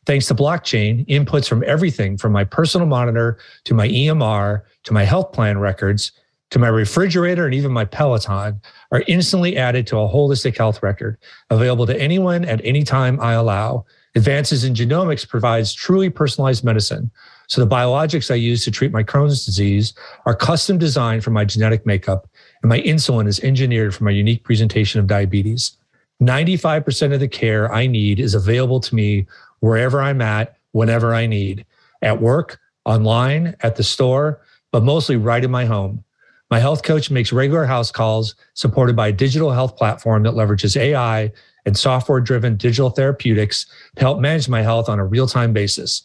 Thanks 0.06 0.28
to 0.28 0.36
blockchain, 0.36 1.08
inputs 1.08 1.48
from 1.48 1.64
everything 1.66 2.18
from 2.18 2.32
my 2.32 2.44
personal 2.44 2.88
monitor 2.88 3.38
to 3.66 3.74
my 3.74 3.88
EMR 3.88 4.62
to 4.84 4.94
my 4.94 5.04
health 5.04 5.32
plan 5.32 5.60
records 5.60 6.12
to 6.52 6.60
my 6.60 6.68
refrigerator 6.68 7.46
and 7.46 7.56
even 7.56 7.72
my 7.72 7.86
Peloton 7.86 8.62
are 8.92 9.04
instantly 9.08 9.58
added 9.58 9.88
to 9.88 9.98
a 9.98 10.08
holistic 10.08 10.58
health 10.58 10.84
record 10.84 11.18
available 11.50 11.88
to 11.88 12.00
anyone 12.00 12.46
at 12.46 12.64
any 12.64 12.84
time 12.84 13.20
I 13.20 13.34
allow. 13.34 13.86
Advances 14.16 14.66
in 14.66 14.74
genomics 14.74 15.28
provides 15.28 15.74
truly 15.74 16.10
personalized 16.10 16.66
medicine. 16.66 17.10
So 17.48 17.62
the 17.64 17.76
biologics 17.76 18.30
I 18.30 18.36
use 18.36 18.64
to 18.66 18.72
treat 18.72 18.92
my 18.92 19.04
Crohn's 19.04 19.46
disease 19.46 19.94
are 20.26 20.36
custom 20.36 20.78
designed 20.78 21.24
for 21.24 21.32
my 21.32 21.46
genetic 21.46 21.86
makeup, 21.86 22.30
and 22.62 22.70
my 22.70 22.82
insulin 22.82 23.28
is 23.28 23.40
engineered 23.40 23.96
for 23.96 24.04
my 24.04 24.12
unique 24.12 24.44
presentation 24.44 25.00
of 25.00 25.08
diabetes. 25.08 25.78
95% 26.22 27.14
of 27.14 27.20
the 27.22 27.28
care 27.28 27.74
I 27.74 27.88
need 27.88 28.20
is 28.20 28.36
available 28.36 28.80
to 28.82 28.96
me 28.96 29.26
wherever 29.60 30.02
I'm 30.02 30.22
at, 30.22 30.58
whenever 30.74 31.14
I 31.14 31.26
need, 31.26 31.66
at 32.02 32.22
work, 32.22 32.60
online, 32.86 33.56
at 33.62 33.78
the 33.78 33.84
store, 33.84 34.42
but 34.72 34.84
mostly 34.84 35.16
right 35.16 35.44
in 35.44 35.52
my 35.52 35.66
home. 35.66 36.04
My 36.52 36.60
health 36.60 36.84
coach 36.84 37.10
makes 37.10 37.32
regular 37.32 37.66
house 37.66 37.92
calls 37.92 38.36
supported 38.56 38.94
by 38.94 39.08
a 39.08 39.14
digital 39.14 39.52
health 39.52 39.78
platform 39.78 40.24
that 40.24 40.34
leverages 40.34 40.76
AI 40.76 41.32
and 41.66 41.78
software 41.78 42.20
driven 42.20 42.58
digital 42.58 42.90
therapeutics 42.90 43.66
to 43.96 44.02
help 44.02 44.20
manage 44.20 44.50
my 44.50 44.62
health 44.62 44.90
on 44.90 45.00
a 45.00 45.06
real 45.06 45.28
time 45.28 45.54
basis. 45.54 46.04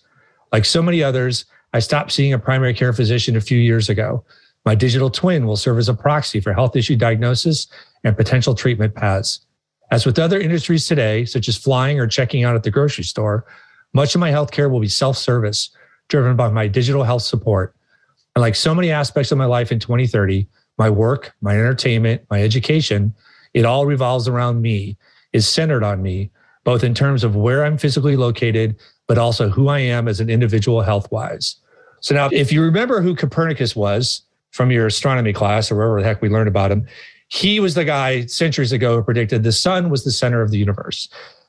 Like 0.53 0.65
so 0.65 0.81
many 0.83 1.03
others, 1.03 1.47
I 1.73 1.81
stopped 1.81 2.13
seeing 2.13 2.33
a 2.33 2.39
primary 2.39 2.75
care 2.75 2.93
physician 2.93 3.37
a 3.37 3.41
few 3.41 3.59
years 3.59 3.89
ago. 3.89 4.25
My 4.65 4.77
digital 4.77 5.11
twin 5.11 5.47
will 5.47 5.57
serve 5.57 5.79
as 5.79 5.89
a 5.89 5.95
proxy 5.95 6.41
for 6.41 6.53
health 6.53 6.77
issue 6.77 6.97
diagnosis 6.97 7.67
and 8.05 8.17
potential 8.17 8.55
treatment 8.55 8.95
paths. 8.95 9.41
As 9.91 10.07
with 10.07 10.19
other 10.19 10.41
industries 10.41 10.87
today, 10.87 11.25
such 11.25 11.49
as 11.49 11.57
flying 11.57 12.01
or 12.01 12.07
checking 12.07 12.45
out 12.45 12.57
at 12.57 12.63
the 12.63 12.71
grocery 12.71 13.05
store, 13.05 13.47
much 13.93 14.15
of 14.15 14.21
my 14.21 14.31
healthcare 14.31 14.71
will 14.71 14.81
be 14.81 14.89
self 14.89 15.19
service, 15.19 15.71
driven 16.09 16.37
by 16.37 16.49
my 16.49 16.69
digital 16.69 17.03
health 17.03 17.23
support. 17.23 17.76
And 18.37 18.42
like 18.42 18.55
so 18.55 18.75
many 18.75 18.90
aspects 18.90 19.33
of 19.33 19.38
my 19.38 19.46
life 19.46 19.72
in 19.72 19.81
2030, 19.81 20.46
my 20.77 20.90
work, 20.90 21.35
my 21.40 21.55
entertainment, 21.55 22.20
my 22.29 22.42
education, 22.42 23.14
it 23.55 23.64
all 23.64 23.87
revolves 23.87 24.29
around 24.29 24.61
me, 24.61 24.99
is 25.33 25.49
centered 25.49 25.83
on 25.83 26.03
me, 26.03 26.31
both 26.62 26.85
in 26.85 26.92
terms 26.92 27.25
of 27.25 27.35
where 27.35 27.64
I'm 27.64 27.79
physically 27.79 28.14
located, 28.14 28.77
but 29.07 29.16
also 29.16 29.49
who 29.49 29.68
I 29.68 29.79
am 29.79 30.07
as 30.07 30.20
an 30.20 30.29
individual 30.29 30.83
health 30.83 31.11
wise. 31.11 31.57
So 32.01 32.14
now, 32.14 32.29
if 32.31 32.53
you 32.53 32.62
remember 32.62 33.01
who 33.01 33.16
Copernicus 33.16 33.75
was 33.75 34.20
from 34.51 34.70
your 34.70 34.87
astronomy 34.87 35.33
class 35.33 35.72
or 35.72 35.77
wherever 35.77 35.99
the 35.99 36.07
heck 36.07 36.20
we 36.20 36.29
learned 36.29 36.49
about 36.49 36.70
him, 36.70 36.87
he 37.29 37.59
was 37.59 37.75
the 37.75 37.87
guy 37.87 38.27
centuries 38.27 38.70
ago 38.70 38.96
who 38.96 39.03
predicted 39.03 39.44
the 39.44 39.53
sun 39.53 39.88
was 39.88 40.05
the 40.05 40.12
center 40.12 40.42
of 40.42 40.51
the 40.51 40.59
universe. 40.59 41.09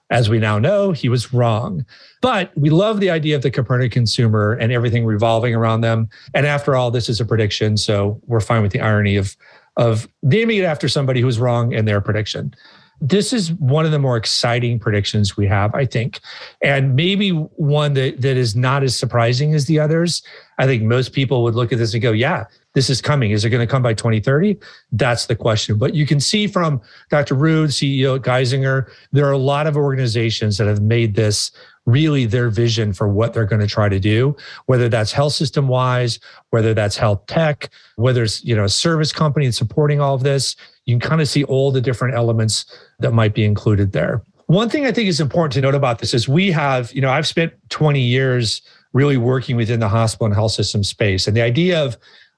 As 0.09 0.29
we 0.29 0.39
now 0.39 0.57
know, 0.57 0.93
he 0.93 1.09
was 1.09 1.33
wrong. 1.33 1.85
But 2.21 2.51
we 2.57 2.69
love 2.69 2.99
the 2.99 3.09
idea 3.09 3.35
of 3.35 3.41
the 3.41 3.51
Copernican 3.51 3.91
consumer 3.91 4.53
and 4.53 4.71
everything 4.71 5.05
revolving 5.05 5.53
around 5.53 5.81
them. 5.81 6.09
And 6.33 6.45
after 6.45 6.75
all, 6.75 6.91
this 6.91 7.09
is 7.09 7.19
a 7.19 7.25
prediction. 7.25 7.75
So 7.77 8.21
we're 8.25 8.39
fine 8.39 8.61
with 8.61 8.71
the 8.71 8.79
irony 8.79 9.17
of, 9.17 9.35
of 9.75 10.07
naming 10.23 10.57
it 10.57 10.63
after 10.63 10.87
somebody 10.87 11.19
who 11.19 11.25
was 11.25 11.39
wrong 11.39 11.73
in 11.73 11.85
their 11.85 11.99
prediction. 11.99 12.53
This 12.99 13.31
is 13.31 13.51
one 13.53 13.85
of 13.85 13.91
the 13.91 13.99
more 13.99 14.17
exciting 14.17 14.79
predictions 14.79 15.37
we 15.37 15.45
have, 15.47 15.75
I 15.75 15.85
think. 15.85 16.19
And 16.63 16.95
maybe 16.95 17.29
one 17.29 17.93
that, 17.93 18.21
that 18.21 18.37
is 18.37 18.55
not 18.55 18.81
as 18.81 18.97
surprising 18.97 19.53
as 19.53 19.65
the 19.65 19.79
others. 19.79 20.23
I 20.57 20.65
think 20.65 20.81
most 20.83 21.13
people 21.13 21.43
would 21.43 21.53
look 21.53 21.71
at 21.71 21.77
this 21.77 21.93
and 21.93 22.01
go, 22.01 22.11
yeah, 22.11 22.45
this 22.77 22.91
is 22.91 23.01
coming. 23.01 23.31
Is 23.31 23.43
it 23.43 23.49
going 23.49 23.65
to 23.65 23.71
come 23.71 23.81
by 23.81 23.95
2030? 23.95 24.55
That's 24.91 25.25
the 25.25 25.35
question. 25.35 25.79
But 25.79 25.95
you 25.95 26.05
can 26.05 26.19
see 26.19 26.45
from 26.45 26.79
Dr. 27.09 27.33
Ryu, 27.33 27.65
CEO 27.65 28.17
at 28.17 28.21
Geisinger, 28.21 28.87
there 29.11 29.25
are 29.25 29.31
a 29.31 29.37
lot 29.39 29.65
of 29.65 29.75
organizations 29.75 30.59
that 30.59 30.67
have 30.67 30.79
made 30.79 31.15
this 31.15 31.49
really 31.87 32.27
their 32.27 32.51
vision 32.51 32.93
for 32.93 33.07
what 33.07 33.33
they're 33.33 33.47
going 33.47 33.61
to 33.61 33.67
try 33.67 33.89
to 33.89 33.99
do, 33.99 34.35
whether 34.67 34.89
that's 34.89 35.11
health 35.11 35.33
system 35.33 35.67
wise, 35.67 36.19
whether 36.51 36.75
that's 36.75 36.95
health 36.95 37.25
tech, 37.25 37.71
whether 37.95 38.21
it's, 38.21 38.45
you 38.45 38.55
know, 38.55 38.65
a 38.65 38.69
service 38.69 39.11
company 39.11 39.51
supporting 39.51 39.99
all 39.99 40.13
of 40.13 40.21
this. 40.21 40.55
You 40.85 40.93
can 40.93 41.09
kind 41.09 41.19
of 41.19 41.27
see 41.27 41.45
all 41.45 41.71
the 41.71 41.81
different 41.81 42.13
elements 42.13 42.65
that 42.99 43.11
might 43.11 43.33
be 43.33 43.43
included 43.43 43.91
there. 43.91 44.21
One 44.45 44.69
thing 44.69 44.85
I 44.85 44.91
think 44.91 45.09
is 45.09 45.19
important 45.19 45.53
to 45.53 45.61
note 45.61 45.73
about 45.73 45.97
this 45.97 46.13
is 46.13 46.29
we 46.29 46.51
have, 46.51 46.93
you 46.93 47.01
know, 47.01 47.09
I've 47.09 47.25
spent 47.25 47.53
20 47.69 47.99
years 47.99 48.61
really 48.93 49.17
working 49.17 49.55
within 49.55 49.79
the 49.79 49.89
hospital 49.89 50.27
and 50.27 50.35
health 50.35 50.51
system 50.51 50.83
space. 50.83 51.27
And 51.27 51.35
the 51.35 51.41
idea 51.41 51.83
of 51.83 51.97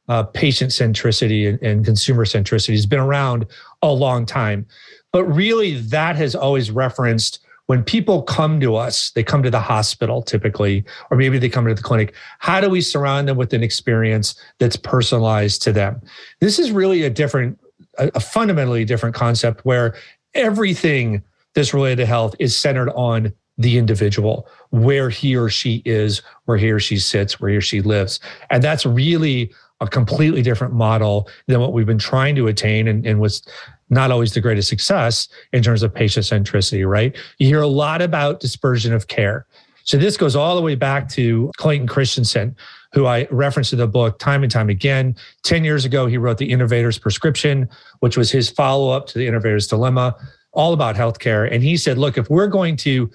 uh, 0.09 0.23
patient 0.23 0.71
centricity 0.71 1.47
and, 1.47 1.61
and 1.61 1.85
consumer 1.85 2.25
centricity 2.25 2.73
has 2.73 2.85
been 2.85 2.99
around 2.99 3.45
a 3.81 3.91
long 3.91 4.25
time. 4.25 4.65
But 5.13 5.23
really, 5.25 5.79
that 5.79 6.15
has 6.17 6.35
always 6.35 6.69
referenced 6.69 7.39
when 7.67 7.83
people 7.83 8.23
come 8.23 8.59
to 8.61 8.75
us, 8.75 9.11
they 9.11 9.23
come 9.23 9.43
to 9.43 9.51
the 9.51 9.59
hospital 9.59 10.23
typically, 10.23 10.83
or 11.11 11.17
maybe 11.17 11.37
they 11.37 11.49
come 11.49 11.67
to 11.67 11.75
the 11.75 11.83
clinic. 11.83 12.15
How 12.39 12.59
do 12.59 12.67
we 12.67 12.81
surround 12.81 13.27
them 13.27 13.37
with 13.37 13.53
an 13.53 13.61
experience 13.61 14.33
that's 14.57 14.75
personalized 14.75 15.61
to 15.63 15.71
them? 15.71 16.01
This 16.39 16.57
is 16.57 16.71
really 16.71 17.03
a 17.03 17.11
different, 17.11 17.59
a, 17.99 18.19
fundamentally 18.19 18.85
different 18.85 19.13
concept 19.13 19.63
where 19.65 19.95
everything 20.33 21.21
that's 21.53 21.71
related 21.71 21.97
to 21.97 22.05
health 22.07 22.35
is 22.39 22.57
centered 22.57 22.89
on 22.93 23.31
the 23.59 23.77
individual, 23.77 24.47
where 24.71 25.11
he 25.11 25.35
or 25.35 25.49
she 25.49 25.83
is, 25.85 26.23
where 26.45 26.57
he 26.57 26.71
or 26.71 26.79
she 26.79 26.97
sits, 26.97 27.39
where 27.39 27.51
he 27.51 27.57
or 27.57 27.61
she 27.61 27.81
lives. 27.81 28.19
And 28.49 28.63
that's 28.63 28.83
really 28.83 29.53
a 29.81 29.87
completely 29.87 30.41
different 30.41 30.73
model 30.73 31.29
than 31.47 31.59
what 31.59 31.73
we've 31.73 31.85
been 31.85 31.97
trying 31.97 32.35
to 32.35 32.47
attain 32.47 32.87
and, 32.87 33.05
and 33.05 33.19
was 33.19 33.47
not 33.89 34.11
always 34.11 34.33
the 34.33 34.41
greatest 34.41 34.69
success 34.69 35.27
in 35.53 35.63
terms 35.63 35.83
of 35.83 35.93
patient 35.93 36.25
centricity, 36.25 36.87
right? 36.87 37.17
You 37.37 37.47
hear 37.47 37.61
a 37.61 37.67
lot 37.67 38.01
about 38.01 38.39
dispersion 38.39 38.93
of 38.93 39.07
care. 39.07 39.45
So 39.83 39.97
this 39.97 40.17
goes 40.17 40.35
all 40.35 40.55
the 40.55 40.61
way 40.61 40.75
back 40.75 41.09
to 41.09 41.51
Clayton 41.57 41.87
Christensen, 41.87 42.55
who 42.93 43.05
I 43.05 43.27
referenced 43.31 43.73
in 43.73 43.79
the 43.79 43.87
book 43.87 44.19
time 44.19 44.43
and 44.43 44.51
time 44.51 44.69
again. 44.69 45.15
10 45.43 45.63
years 45.63 45.85
ago, 45.85 46.05
he 46.05 46.17
wrote 46.17 46.37
The 46.37 46.51
Innovator's 46.51 46.99
Prescription, 46.99 47.67
which 47.99 48.17
was 48.17 48.31
his 48.31 48.49
follow 48.49 48.91
up 48.91 49.07
to 49.07 49.17
The 49.17 49.25
Innovator's 49.25 49.67
Dilemma, 49.67 50.15
all 50.51 50.73
about 50.73 50.95
healthcare. 50.95 51.51
And 51.51 51.63
he 51.63 51.77
said, 51.77 51.97
look, 51.97 52.17
if 52.17 52.29
we're 52.29 52.47
going 52.47 52.75
to 52.77 53.09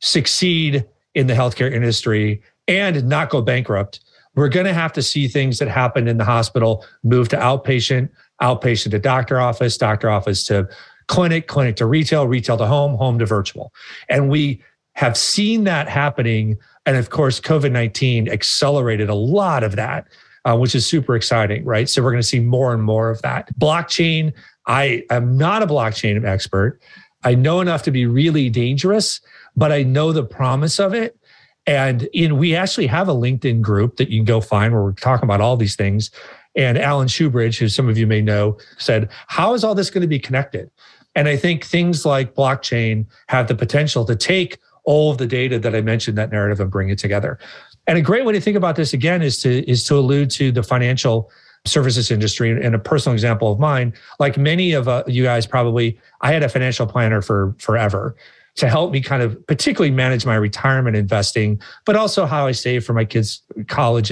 succeed 0.00 0.84
in 1.14 1.26
the 1.26 1.34
healthcare 1.34 1.72
industry 1.72 2.42
and 2.68 3.04
not 3.08 3.30
go 3.30 3.40
bankrupt, 3.40 4.00
we're 4.36 4.48
going 4.48 4.66
to 4.66 4.74
have 4.74 4.92
to 4.92 5.02
see 5.02 5.26
things 5.26 5.58
that 5.58 5.68
happen 5.68 6.06
in 6.06 6.18
the 6.18 6.24
hospital 6.24 6.84
move 7.02 7.28
to 7.30 7.36
outpatient, 7.36 8.10
outpatient 8.42 8.90
to 8.92 8.98
doctor 8.98 9.40
office, 9.40 9.76
doctor 9.76 10.10
office 10.10 10.44
to 10.44 10.68
clinic, 11.08 11.48
clinic 11.48 11.76
to 11.76 11.86
retail, 11.86 12.28
retail 12.28 12.56
to 12.58 12.66
home, 12.66 12.94
home 12.96 13.18
to 13.18 13.26
virtual. 13.26 13.72
And 14.08 14.28
we 14.28 14.62
have 14.94 15.16
seen 15.16 15.64
that 15.64 15.88
happening. 15.88 16.58
And 16.84 16.96
of 16.96 17.10
course, 17.10 17.40
COVID 17.40 17.72
19 17.72 18.28
accelerated 18.28 19.08
a 19.08 19.14
lot 19.14 19.64
of 19.64 19.76
that, 19.76 20.06
uh, 20.44 20.56
which 20.56 20.74
is 20.74 20.86
super 20.86 21.16
exciting, 21.16 21.64
right? 21.64 21.88
So 21.88 22.02
we're 22.02 22.10
going 22.10 22.22
to 22.22 22.28
see 22.28 22.40
more 22.40 22.74
and 22.74 22.82
more 22.82 23.10
of 23.10 23.22
that. 23.22 23.48
Blockchain, 23.58 24.32
I 24.66 25.04
am 25.10 25.36
not 25.36 25.62
a 25.62 25.66
blockchain 25.66 26.24
expert. 26.24 26.80
I 27.24 27.34
know 27.34 27.60
enough 27.60 27.82
to 27.84 27.90
be 27.90 28.06
really 28.06 28.50
dangerous, 28.50 29.20
but 29.56 29.72
I 29.72 29.82
know 29.82 30.12
the 30.12 30.24
promise 30.24 30.78
of 30.78 30.94
it. 30.94 31.18
And 31.66 32.04
in 32.12 32.38
we 32.38 32.54
actually 32.54 32.86
have 32.86 33.08
a 33.08 33.14
LinkedIn 33.14 33.60
group 33.60 33.96
that 33.96 34.08
you 34.08 34.18
can 34.18 34.24
go 34.24 34.40
find 34.40 34.72
where 34.72 34.82
we're 34.82 34.92
talking 34.92 35.26
about 35.26 35.40
all 35.40 35.56
these 35.56 35.76
things. 35.76 36.10
And 36.54 36.78
Alan 36.78 37.08
Shoebridge, 37.08 37.58
who 37.58 37.68
some 37.68 37.88
of 37.88 37.98
you 37.98 38.06
may 38.06 38.22
know, 38.22 38.56
said, 38.78 39.10
How 39.26 39.54
is 39.54 39.64
all 39.64 39.74
this 39.74 39.90
going 39.90 40.02
to 40.02 40.08
be 40.08 40.18
connected? 40.18 40.70
And 41.14 41.28
I 41.28 41.36
think 41.36 41.64
things 41.64 42.04
like 42.04 42.34
blockchain 42.34 43.06
have 43.28 43.48
the 43.48 43.54
potential 43.54 44.04
to 44.04 44.14
take 44.14 44.58
all 44.84 45.10
of 45.10 45.18
the 45.18 45.26
data 45.26 45.58
that 45.58 45.74
I 45.74 45.80
mentioned, 45.80 46.16
that 46.18 46.30
narrative, 46.30 46.60
and 46.60 46.70
bring 46.70 46.90
it 46.90 46.98
together. 46.98 47.38
And 47.86 47.98
a 47.98 48.02
great 48.02 48.24
way 48.24 48.32
to 48.32 48.40
think 48.40 48.56
about 48.56 48.76
this 48.76 48.92
again 48.92 49.22
is 49.22 49.40
to 49.42 49.68
is 49.70 49.84
to 49.84 49.96
allude 49.96 50.30
to 50.32 50.52
the 50.52 50.62
financial 50.62 51.30
services 51.64 52.10
industry 52.10 52.50
and 52.50 52.74
a 52.74 52.78
personal 52.78 53.12
example 53.12 53.50
of 53.50 53.58
mine 53.58 53.92
like 54.20 54.38
many 54.38 54.72
of 54.72 54.86
uh, 54.86 55.02
you 55.08 55.24
guys 55.24 55.48
probably 55.48 55.98
i 56.20 56.32
had 56.32 56.44
a 56.44 56.48
financial 56.48 56.86
planner 56.86 57.20
for 57.20 57.56
forever 57.58 58.14
to 58.56 58.68
help 58.68 58.90
me 58.90 59.00
kind 59.00 59.22
of 59.22 59.46
particularly 59.46 59.90
manage 59.90 60.24
my 60.26 60.34
retirement 60.34 60.96
investing, 60.96 61.60
but 61.84 61.94
also 61.94 62.26
how 62.26 62.46
I 62.46 62.52
save 62.52 62.84
for 62.84 62.94
my 62.94 63.04
kids' 63.04 63.42
college, 63.68 64.10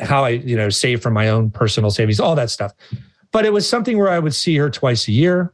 how 0.00 0.24
I, 0.24 0.30
you 0.30 0.56
know, 0.56 0.70
save 0.70 1.02
for 1.02 1.10
my 1.10 1.28
own 1.28 1.50
personal 1.50 1.90
savings, 1.90 2.18
all 2.18 2.34
that 2.34 2.50
stuff. 2.50 2.72
But 3.32 3.44
it 3.44 3.52
was 3.52 3.68
something 3.68 3.98
where 3.98 4.08
I 4.08 4.18
would 4.18 4.34
see 4.34 4.56
her 4.56 4.70
twice 4.70 5.08
a 5.08 5.12
year. 5.12 5.52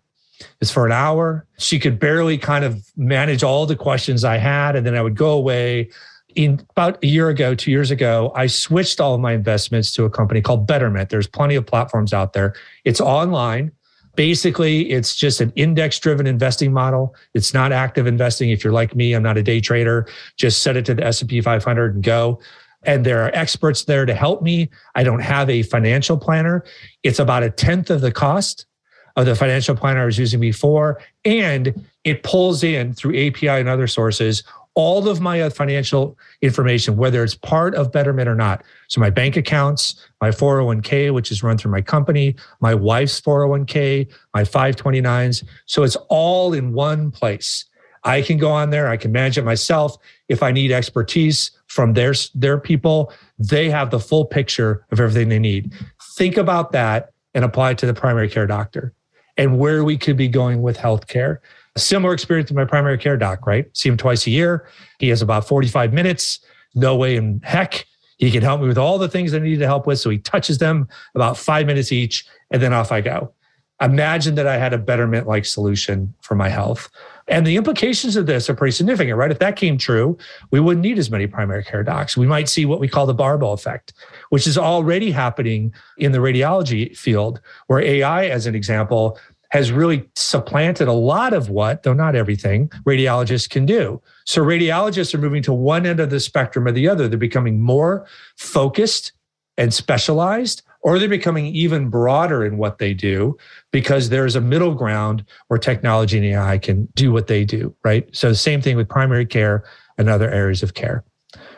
It's 0.61 0.71
for 0.71 0.87
an 0.87 0.93
hour. 0.93 1.47
She 1.59 1.81
could 1.81 1.99
barely 1.99 2.39
kind 2.39 2.65
of 2.65 2.85
manage 2.97 3.43
all 3.43 3.67
the 3.67 3.77
questions 3.77 4.25
I 4.25 4.37
had. 4.37 4.77
And 4.77 4.87
then 4.87 4.95
I 4.95 5.03
would 5.03 5.17
go 5.17 5.31
away. 5.31 5.91
In 6.35 6.61
about 6.71 7.03
a 7.03 7.07
year 7.07 7.31
ago, 7.31 7.55
two 7.55 7.73
years 7.73 7.91
ago, 7.91 8.31
I 8.37 8.47
switched 8.47 9.01
all 9.01 9.15
of 9.15 9.21
my 9.21 9.33
investments 9.33 9.93
to 9.95 10.05
a 10.05 10.11
company 10.11 10.41
called 10.41 10.67
Betterment. 10.67 11.09
There's 11.09 11.27
plenty 11.27 11.57
of 11.57 11.67
platforms 11.67 12.13
out 12.13 12.35
there. 12.35 12.55
It's 12.85 13.01
online. 13.01 13.73
Basically, 14.19 14.91
it's 14.91 15.15
just 15.15 15.41
an 15.41 15.53
index 15.55 15.97
driven 16.01 16.27
investing 16.27 16.73
model. 16.73 17.15
It's 17.35 17.55
not 17.55 17.71
active 17.71 18.09
investing. 18.09 18.51
If 18.51 18.65
you're 18.65 18.73
like 18.73 18.97
me, 18.97 19.13
I'm 19.13 19.23
not 19.23 19.39
a 19.39 19.45
day 19.45 19.61
trader. 19.61 20.09
Just 20.37 20.61
set 20.61 20.77
it 20.77 20.85
to 20.87 20.95
the 20.95 21.07
S&P 21.07 21.41
500 21.41 21.95
and 21.95 22.03
go 22.03 22.41
and 22.83 23.07
there 23.07 23.25
are 23.25 23.31
experts 23.33 23.85
there 23.85 24.07
to 24.07 24.15
help 24.15 24.43
me. 24.43 24.71
I 24.97 25.05
don't 25.05 25.21
have 25.21 25.49
a 25.49 25.63
financial 25.63 26.17
planner. 26.17 26.65
It's 27.05 27.21
about 27.21 27.45
a 27.45 27.51
tenth 27.51 27.91
of 27.91 28.01
the 28.01 28.11
cost 28.11 28.67
of 29.15 29.25
the 29.25 29.37
financial 29.37 29.77
planner 29.77 30.03
I 30.03 30.07
was 30.07 30.19
using 30.19 30.41
before. 30.41 31.01
And 31.25 31.87
it 32.03 32.25
pulls 32.25 32.65
in 32.65 32.95
through 32.95 33.17
API 33.17 33.49
and 33.49 33.69
other 33.69 33.87
sources 33.87 34.43
all 34.79 35.09
of 35.09 35.21
my 35.21 35.49
financial 35.49 36.17
information, 36.41 36.97
whether 36.97 37.25
it's 37.25 37.35
part 37.35 37.75
of 37.75 37.91
Betterment 37.91 38.29
or 38.29 38.37
not. 38.37 38.63
So 38.87 39.01
my 39.01 39.11
bank 39.11 39.37
accounts, 39.37 39.97
my 40.21 40.29
401k, 40.29 41.13
which 41.13 41.33
is 41.33 41.43
run 41.43 41.59
through 41.59 41.73
my 41.73 41.83
company, 41.83 42.37
my 42.61 42.75
wife's 42.75 43.21
401k, 43.21 44.09
my 44.35 44.45
529s. 44.45 45.45
So 45.67 45.83
it's 45.83 45.97
all 46.09 46.53
in 46.53 46.75
one 46.75 47.11
place. 47.11 47.65
I 48.05 48.23
can 48.23 48.39
go 48.39 48.53
on 48.53 48.71
there, 48.71 48.87
I 48.87 48.97
can 48.97 49.11
manage 49.11 49.37
it 49.37 49.45
myself. 49.45 49.97
If 50.29 50.45
I 50.45 50.53
need 50.53 50.71
expertise 50.71 51.51
from 51.67 51.95
their, 51.95 52.15
their 52.37 52.61
people, 52.61 53.13
they 53.37 53.71
have 53.71 53.91
the 53.91 53.99
full 53.99 54.27
picture 54.27 54.87
of 54.93 55.01
everything 55.01 55.29
they 55.29 55.41
need. 55.41 55.73
Think 56.15 56.37
about 56.37 56.71
that 56.71 57.11
and 57.35 57.45
apply 57.45 57.73
it 57.73 57.79
to 57.79 57.87
the 57.87 57.95
primary 57.95 58.29
care 58.29 58.47
doctor 58.47 58.95
and 59.37 59.59
where 59.59 59.83
we 59.83 59.99
could 59.99 60.17
be 60.17 60.29
going 60.29 60.63
with 60.63 60.79
healthcare. 60.79 61.39
A 61.79 61.81
similar 61.81 62.13
experience 62.13 62.51
with 62.51 62.57
my 62.57 62.65
primary 62.65 62.99
care 62.99 63.17
doc, 63.17 63.47
right? 63.47 63.65
See 63.73 63.89
him 63.89 63.97
twice 63.97 64.27
a 64.27 64.31
year. 64.31 64.69
He 64.99 65.11
has 65.11 65.23
about 65.23 65.47
45 65.47 65.93
minutes. 65.93 66.41
No 66.75 66.97
way 66.97 67.15
in 67.15 67.41
heck 67.45 67.87
he 68.17 68.33
can 68.33 68.43
help 68.43 68.61
me 68.61 68.67
with 68.67 68.79
all 68.79 68.99
the 68.99 69.09
things 69.09 69.33
I 69.33 69.39
need 69.39 69.61
to 69.61 69.67
help 69.67 69.87
with. 69.87 70.01
So 70.01 70.11
he 70.11 70.19
touches 70.19 70.59
them 70.59 70.89
about 71.15 71.39
five 71.39 71.67
minutes 71.67 71.93
each, 71.93 72.27
and 72.51 72.61
then 72.61 72.73
off 72.73 72.91
I 72.91 73.01
go. 73.01 73.33
Imagine 73.81 74.35
that 74.35 74.49
I 74.49 74.57
had 74.57 74.73
a 74.73 74.79
betterment 74.79 75.29
like 75.29 75.45
solution 75.45 76.13
for 76.21 76.35
my 76.35 76.49
health. 76.49 76.91
And 77.29 77.47
the 77.47 77.55
implications 77.55 78.17
of 78.17 78.27
this 78.27 78.51
are 78.51 78.57
pretty 78.57 78.73
significant, 78.73 79.17
right? 79.17 79.31
If 79.31 79.39
that 79.39 79.55
came 79.55 79.79
true, 79.79 80.19
we 80.51 80.59
wouldn't 80.59 80.83
need 80.83 80.99
as 80.99 81.13
many 81.13 81.29
primary 81.29 81.63
care 81.63 81.85
docs. 81.85 82.17
We 82.17 82.27
might 82.27 82.49
see 82.49 82.67
what 82.67 82.81
we 82.81 82.89
call 82.89 83.07
the 83.07 83.15
barbell 83.15 83.53
effect, 83.53 83.93
which 84.31 84.49
is 84.49 84.59
already 84.59 85.13
happening 85.13 85.73
in 85.97 86.11
the 86.11 86.19
radiology 86.19 86.97
field, 86.97 87.41
where 87.69 87.81
AI, 87.81 88.25
as 88.25 88.47
an 88.47 88.57
example, 88.57 89.17
has 89.51 89.73
really 89.73 90.09
supplanted 90.15 90.89
a 90.89 90.93
lot 90.93 91.33
of 91.33 91.49
what, 91.49 91.83
though 91.83 91.95
not 91.95 92.15
everything, 92.15 92.69
radiologists 92.87 93.49
can 93.49 93.65
do. 93.65 94.01
So 94.27 94.43
radiologists 94.43 95.15
are 95.15 95.19
moving 95.19 95.43
to 95.45 95.53
one 95.53 95.87
end 95.87 96.01
of 96.01 96.11
the 96.11 96.21
spectrum 96.21 96.67
or 96.67 96.73
the 96.73 96.89
other. 96.89 97.09
They're 97.09 97.19
becoming 97.19 97.61
more 97.61 98.07
focused 98.37 99.13
and 99.57 99.73
specialized, 99.73 100.63
or 100.83 100.99
they're 100.99 101.09
becoming 101.09 101.47
even 101.47 101.89
broader 101.89 102.45
in 102.45 102.59
what 102.59 102.79
they 102.79 102.95
do 102.95 103.37
because 103.73 104.09
there's 104.09 104.37
a 104.37 104.41
middle 104.41 104.75
ground 104.75 105.25
where 105.49 105.59
technology 105.59 106.19
and 106.19 106.27
AI 106.27 106.59
can 106.59 106.87
do 106.95 107.11
what 107.11 107.27
they 107.27 107.45
do, 107.45 107.75
right? 107.85 108.09
So 108.15 108.33
same 108.35 108.61
thing 108.61 108.77
with 108.77 108.89
primary 108.89 109.27
care 109.27 109.65
and 109.97 110.09
other 110.09 110.31
areas 110.31 110.63
of 110.63 110.75
care. 110.75 111.05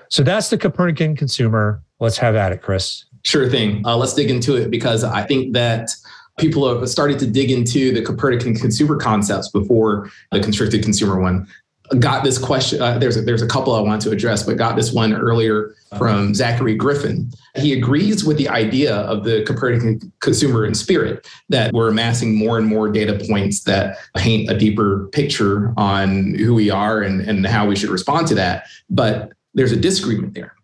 So 0.09 0.23
that's 0.23 0.51
the 0.51 0.59
Copernican 0.59 1.15
consumer. 1.15 1.83
Let's 2.01 2.19
have 2.19 2.35
at 2.35 2.53
it, 2.53 2.63
Chris. 2.63 3.05
Sure 3.23 3.49
thing. 3.49 3.87
Uh, 3.87 3.97
let's 3.97 4.15
dig 4.15 4.31
into 4.31 4.57
it 4.57 4.71
because 4.71 5.05
I 5.05 5.23
think 5.23 5.53
that 5.53 5.91
people 6.41 6.69
have 6.69 6.89
started 6.89 7.19
to 7.21 7.27
dig 7.27 7.51
into 7.51 7.93
the 7.93 8.03
Copernican 8.03 8.55
consumer 8.55 8.97
concepts 8.97 9.49
before 9.51 10.11
the 10.33 10.41
constricted 10.41 10.83
consumer 10.83 11.21
one. 11.21 11.47
Got 11.99 12.23
this 12.23 12.39
question. 12.39 12.81
Uh, 12.81 12.99
there's 12.99 13.17
a, 13.17 13.23
there's 13.23 13.43
a 13.43 13.49
couple 13.49 13.75
I 13.75 13.81
want 13.81 14.01
to 14.03 14.13
address, 14.13 14.45
but 14.45 14.57
got 14.57 14.77
this 14.77 14.93
one 14.93 15.13
earlier 15.13 15.75
from 15.99 16.35
Zachary 16.35 16.77
Griffin. 16.77 17.33
He 17.57 17.73
agrees 17.73 18.25
with 18.25 18.37
the 18.39 18.49
idea 18.49 18.95
of 18.95 19.25
the 19.25 19.43
Copernican 19.43 20.13
consumer 20.21 20.65
in 20.65 20.73
spirit 20.75 21.27
that 21.49 21.73
we're 21.73 21.89
amassing 21.89 22.37
more 22.37 22.59
and 22.59 22.67
more 22.69 22.93
data 22.93 23.19
points 23.29 23.65
that 23.65 23.99
paint 24.17 24.49
a 24.49 24.57
deeper 24.57 25.09
picture 25.09 25.75
on 25.77 26.35
who 26.35 26.55
we 26.55 26.71
are 26.71 27.03
and, 27.03 27.23
and 27.23 27.45
how 27.45 27.67
we 27.67 27.75
should 27.75 27.91
respond 27.91 28.29
to 28.29 28.37
that. 28.37 28.67
But 28.89 29.33
there's 29.55 29.73
a 29.73 29.77
disagreement 29.77 30.35
there 30.35 30.55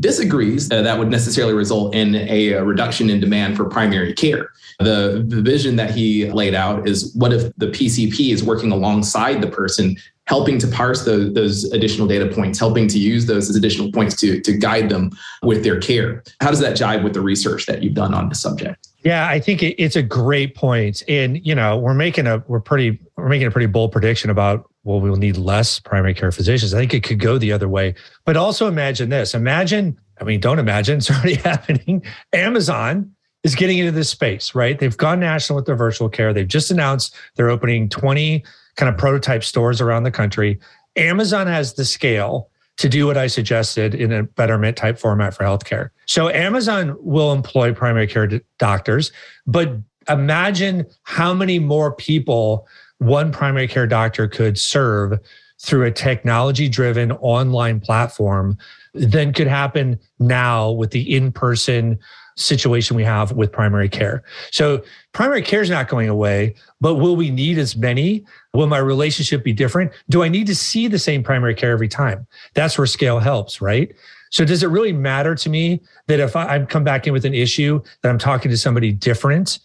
disagrees 0.00 0.70
uh, 0.70 0.82
that 0.82 0.98
would 0.98 1.08
necessarily 1.08 1.54
result 1.54 1.94
in 1.94 2.14
a, 2.14 2.52
a, 2.52 2.64
reduction 2.64 3.08
in 3.08 3.20
demand 3.20 3.56
for 3.56 3.64
primary 3.64 4.12
care. 4.12 4.50
The, 4.78 5.24
the 5.26 5.40
vision 5.40 5.76
that 5.76 5.90
he 5.90 6.30
laid 6.30 6.54
out 6.54 6.86
is 6.86 7.14
what 7.14 7.32
if 7.32 7.54
the 7.56 7.68
PCP 7.68 8.32
is 8.32 8.44
working 8.44 8.72
alongside 8.72 9.40
the 9.40 9.46
person, 9.46 9.96
helping 10.26 10.58
to 10.58 10.66
parse 10.66 11.04
the, 11.04 11.30
those 11.32 11.64
additional 11.72 12.06
data 12.06 12.26
points, 12.26 12.58
helping 12.58 12.88
to 12.88 12.98
use 12.98 13.26
those 13.26 13.48
as 13.48 13.56
additional 13.56 13.90
points 13.90 14.16
to, 14.16 14.40
to 14.40 14.52
guide 14.52 14.90
them 14.90 15.10
with 15.42 15.64
their 15.64 15.80
care? 15.80 16.22
How 16.40 16.50
does 16.50 16.60
that 16.60 16.76
jive 16.76 17.02
with 17.02 17.14
the 17.14 17.20
research 17.22 17.64
that 17.66 17.82
you've 17.82 17.94
done 17.94 18.12
on 18.12 18.28
the 18.28 18.34
subject? 18.34 18.88
Yeah, 19.02 19.28
I 19.28 19.38
think 19.38 19.62
it's 19.62 19.96
a 19.96 20.02
great 20.02 20.56
point. 20.56 21.04
And, 21.08 21.44
you 21.46 21.54
know, 21.54 21.78
we're 21.78 21.94
making 21.94 22.26
a, 22.26 22.42
we're 22.48 22.60
pretty, 22.60 22.98
we're 23.16 23.28
making 23.28 23.46
a 23.46 23.50
pretty 23.52 23.66
bold 23.66 23.92
prediction 23.92 24.30
about 24.30 24.68
well, 24.86 25.00
we 25.00 25.10
will 25.10 25.16
need 25.16 25.36
less 25.36 25.80
primary 25.80 26.14
care 26.14 26.30
physicians. 26.30 26.72
I 26.72 26.78
think 26.78 26.94
it 26.94 27.02
could 27.02 27.18
go 27.18 27.38
the 27.38 27.50
other 27.50 27.68
way. 27.68 27.96
But 28.24 28.36
also 28.36 28.68
imagine 28.68 29.08
this. 29.08 29.34
Imagine, 29.34 29.98
I 30.20 30.24
mean, 30.24 30.38
don't 30.38 30.60
imagine, 30.60 30.98
it's 30.98 31.10
already 31.10 31.34
happening. 31.34 32.04
Amazon 32.32 33.10
is 33.42 33.56
getting 33.56 33.78
into 33.78 33.90
this 33.90 34.08
space, 34.08 34.54
right? 34.54 34.78
They've 34.78 34.96
gone 34.96 35.18
national 35.18 35.56
with 35.56 35.66
their 35.66 35.74
virtual 35.76 36.08
care. 36.08 36.32
They've 36.32 36.46
just 36.46 36.70
announced 36.70 37.16
they're 37.34 37.50
opening 37.50 37.88
20 37.88 38.44
kind 38.76 38.88
of 38.88 38.96
prototype 38.96 39.42
stores 39.42 39.80
around 39.80 40.04
the 40.04 40.12
country. 40.12 40.60
Amazon 40.94 41.48
has 41.48 41.74
the 41.74 41.84
scale 41.84 42.48
to 42.76 42.88
do 42.88 43.06
what 43.06 43.16
I 43.16 43.26
suggested 43.26 43.92
in 43.92 44.12
a 44.12 44.22
betterment 44.22 44.76
type 44.76 44.98
format 44.98 45.34
for 45.34 45.42
healthcare. 45.42 45.90
So 46.06 46.28
Amazon 46.28 46.96
will 47.00 47.32
employ 47.32 47.72
primary 47.74 48.06
care 48.06 48.40
doctors, 48.58 49.10
but 49.46 49.78
imagine 50.08 50.86
how 51.02 51.34
many 51.34 51.58
more 51.58 51.92
people 51.92 52.68
one 52.98 53.30
primary 53.32 53.68
care 53.68 53.86
doctor 53.86 54.28
could 54.28 54.58
serve 54.58 55.18
through 55.60 55.84
a 55.84 55.90
technology 55.90 56.68
driven 56.68 57.12
online 57.12 57.80
platform 57.80 58.58
than 58.94 59.32
could 59.32 59.46
happen 59.46 59.98
now 60.18 60.70
with 60.70 60.90
the 60.90 61.14
in 61.14 61.32
person 61.32 61.98
situation 62.36 62.96
we 62.96 63.04
have 63.04 63.32
with 63.32 63.50
primary 63.50 63.88
care. 63.88 64.22
So 64.50 64.82
primary 65.12 65.40
care 65.40 65.62
is 65.62 65.70
not 65.70 65.88
going 65.88 66.08
away, 66.08 66.54
but 66.80 66.96
will 66.96 67.16
we 67.16 67.30
need 67.30 67.56
as 67.58 67.76
many? 67.76 68.24
Will 68.52 68.66
my 68.66 68.78
relationship 68.78 69.42
be 69.42 69.54
different? 69.54 69.92
Do 70.10 70.22
I 70.22 70.28
need 70.28 70.46
to 70.48 70.54
see 70.54 70.86
the 70.86 70.98
same 70.98 71.22
primary 71.22 71.54
care 71.54 71.70
every 71.70 71.88
time? 71.88 72.26
That's 72.52 72.76
where 72.76 72.86
scale 72.86 73.18
helps, 73.20 73.62
right? 73.62 73.94
So 74.30 74.44
does 74.44 74.62
it 74.62 74.66
really 74.66 74.92
matter 74.92 75.34
to 75.34 75.48
me 75.48 75.80
that 76.08 76.20
if 76.20 76.36
I, 76.36 76.62
come 76.66 76.84
back 76.84 77.06
in 77.06 77.14
with 77.14 77.24
an 77.24 77.34
issue 77.34 77.80
that 78.02 78.10
I'm 78.10 78.18
talking 78.18 78.50
to 78.50 78.58
somebody 78.58 78.92
different, 78.92 79.58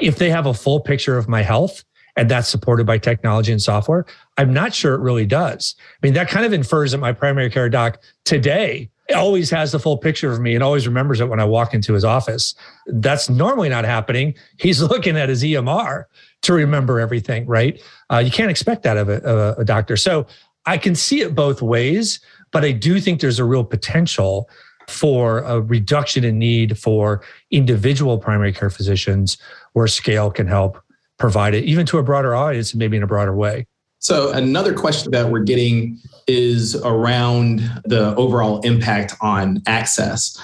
if 0.00 0.18
they 0.18 0.30
have 0.30 0.46
a 0.46 0.54
full 0.54 0.80
picture 0.80 1.16
of 1.16 1.28
my 1.28 1.42
health 1.42 1.84
and 2.16 2.30
that's 2.30 2.48
supported 2.48 2.86
by 2.86 2.98
technology 2.98 3.52
and 3.52 3.60
software? 3.60 4.06
I'm 4.38 4.52
not 4.52 4.74
sure 4.74 4.94
it 4.94 5.00
really 5.00 5.26
does. 5.26 5.74
I 5.78 6.06
mean, 6.06 6.14
that 6.14 6.28
kind 6.28 6.46
of 6.46 6.52
infers 6.52 6.92
that 6.92 6.98
my 6.98 7.12
primary 7.12 7.50
care 7.50 7.68
doc 7.68 8.00
today 8.24 8.90
always 9.14 9.50
has 9.50 9.72
the 9.72 9.78
full 9.78 9.96
picture 9.96 10.32
of 10.32 10.40
me 10.40 10.54
and 10.54 10.64
always 10.64 10.86
remembers 10.86 11.20
it 11.20 11.28
when 11.28 11.38
I 11.38 11.44
walk 11.44 11.74
into 11.74 11.92
his 11.92 12.04
office. 12.04 12.54
That's 12.86 13.28
normally 13.28 13.68
not 13.68 13.84
happening. 13.84 14.34
He's 14.58 14.82
looking 14.90 15.16
at 15.16 15.28
his 15.28 15.42
EMR 15.42 16.04
to 16.42 16.52
remember 16.52 16.98
everything, 17.00 17.46
right? 17.46 17.80
Uh, 18.10 18.18
you 18.18 18.30
can't 18.30 18.50
expect 18.50 18.82
that 18.82 18.96
of 18.96 19.08
a, 19.08 19.22
of 19.22 19.58
a 19.58 19.64
doctor. 19.64 19.96
So 19.96 20.26
I 20.66 20.78
can 20.78 20.94
see 20.94 21.20
it 21.20 21.34
both 21.34 21.62
ways, 21.62 22.20
but 22.50 22.64
I 22.64 22.72
do 22.72 23.00
think 23.00 23.20
there's 23.20 23.38
a 23.38 23.44
real 23.44 23.64
potential 23.64 24.48
for 24.88 25.40
a 25.40 25.60
reduction 25.60 26.24
in 26.24 26.38
need 26.38 26.78
for 26.78 27.22
individual 27.50 28.18
primary 28.18 28.52
care 28.52 28.70
physicians 28.70 29.36
where 29.72 29.86
scale 29.86 30.30
can 30.30 30.46
help 30.46 30.80
provide 31.18 31.54
it 31.54 31.64
even 31.64 31.86
to 31.86 31.98
a 31.98 32.02
broader 32.02 32.34
audience 32.34 32.72
and 32.72 32.78
maybe 32.78 32.96
in 32.96 33.02
a 33.02 33.06
broader 33.06 33.34
way. 33.34 33.66
So, 33.98 34.30
another 34.30 34.74
question 34.74 35.10
that 35.12 35.30
we're 35.30 35.40
getting 35.40 35.98
is 36.26 36.76
around 36.76 37.60
the 37.84 38.14
overall 38.16 38.60
impact 38.60 39.14
on 39.20 39.62
access. 39.66 40.40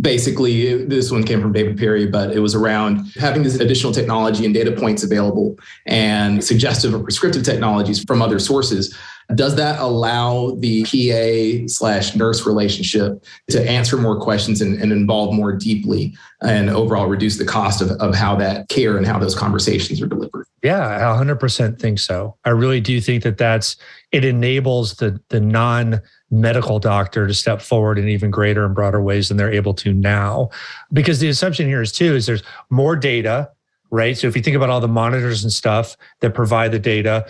Basically, 0.00 0.84
this 0.84 1.10
one 1.10 1.22
came 1.22 1.40
from 1.40 1.52
David 1.52 1.78
Perry, 1.78 2.06
but 2.06 2.32
it 2.32 2.40
was 2.40 2.54
around 2.54 3.06
having 3.16 3.42
this 3.42 3.54
additional 3.56 3.92
technology 3.92 4.44
and 4.44 4.52
data 4.52 4.72
points 4.72 5.04
available 5.04 5.56
and 5.86 6.42
suggestive 6.42 6.94
or 6.94 6.98
prescriptive 6.98 7.44
technologies 7.44 8.02
from 8.04 8.22
other 8.22 8.38
sources 8.38 8.96
does 9.34 9.56
that 9.56 9.80
allow 9.80 10.56
the 10.58 10.84
PA 10.84 11.66
slash 11.66 12.14
nurse 12.14 12.46
relationship 12.46 13.24
to 13.50 13.68
answer 13.68 13.96
more 13.96 14.20
questions 14.20 14.60
and, 14.60 14.80
and, 14.80 14.92
involve 14.92 15.34
more 15.34 15.52
deeply 15.52 16.16
and 16.42 16.70
overall 16.70 17.06
reduce 17.06 17.36
the 17.36 17.44
cost 17.44 17.82
of, 17.82 17.90
of 17.92 18.14
how 18.14 18.36
that 18.36 18.68
care 18.68 18.96
and 18.96 19.06
how 19.06 19.18
those 19.18 19.34
conversations 19.34 20.00
are 20.00 20.06
delivered? 20.06 20.46
Yeah, 20.62 20.86
I 20.86 21.24
100% 21.24 21.80
think 21.80 21.98
so. 21.98 22.36
I 22.44 22.50
really 22.50 22.80
do 22.80 23.00
think 23.00 23.24
that 23.24 23.36
that's, 23.36 23.76
it 24.12 24.24
enables 24.24 24.94
the, 24.94 25.20
the 25.30 25.40
non 25.40 26.00
medical 26.30 26.78
doctor 26.78 27.26
to 27.26 27.34
step 27.34 27.60
forward 27.60 27.98
in 27.98 28.08
even 28.08 28.30
greater 28.30 28.64
and 28.64 28.74
broader 28.74 29.02
ways 29.02 29.28
than 29.28 29.36
they're 29.36 29.52
able 29.52 29.74
to 29.74 29.92
now. 29.92 30.50
Because 30.92 31.18
the 31.18 31.28
assumption 31.28 31.66
here 31.66 31.82
is 31.82 31.92
too, 31.92 32.14
is 32.14 32.26
there's 32.26 32.42
more 32.70 32.96
data 32.96 33.50
right? 33.90 34.18
So 34.18 34.26
if 34.26 34.34
you 34.36 34.42
think 34.42 34.56
about 34.56 34.68
all 34.68 34.80
the 34.80 34.88
monitors 34.88 35.44
and 35.44 35.52
stuff 35.52 35.96
that 36.20 36.34
provide 36.34 36.72
the 36.72 36.78
data, 36.78 37.24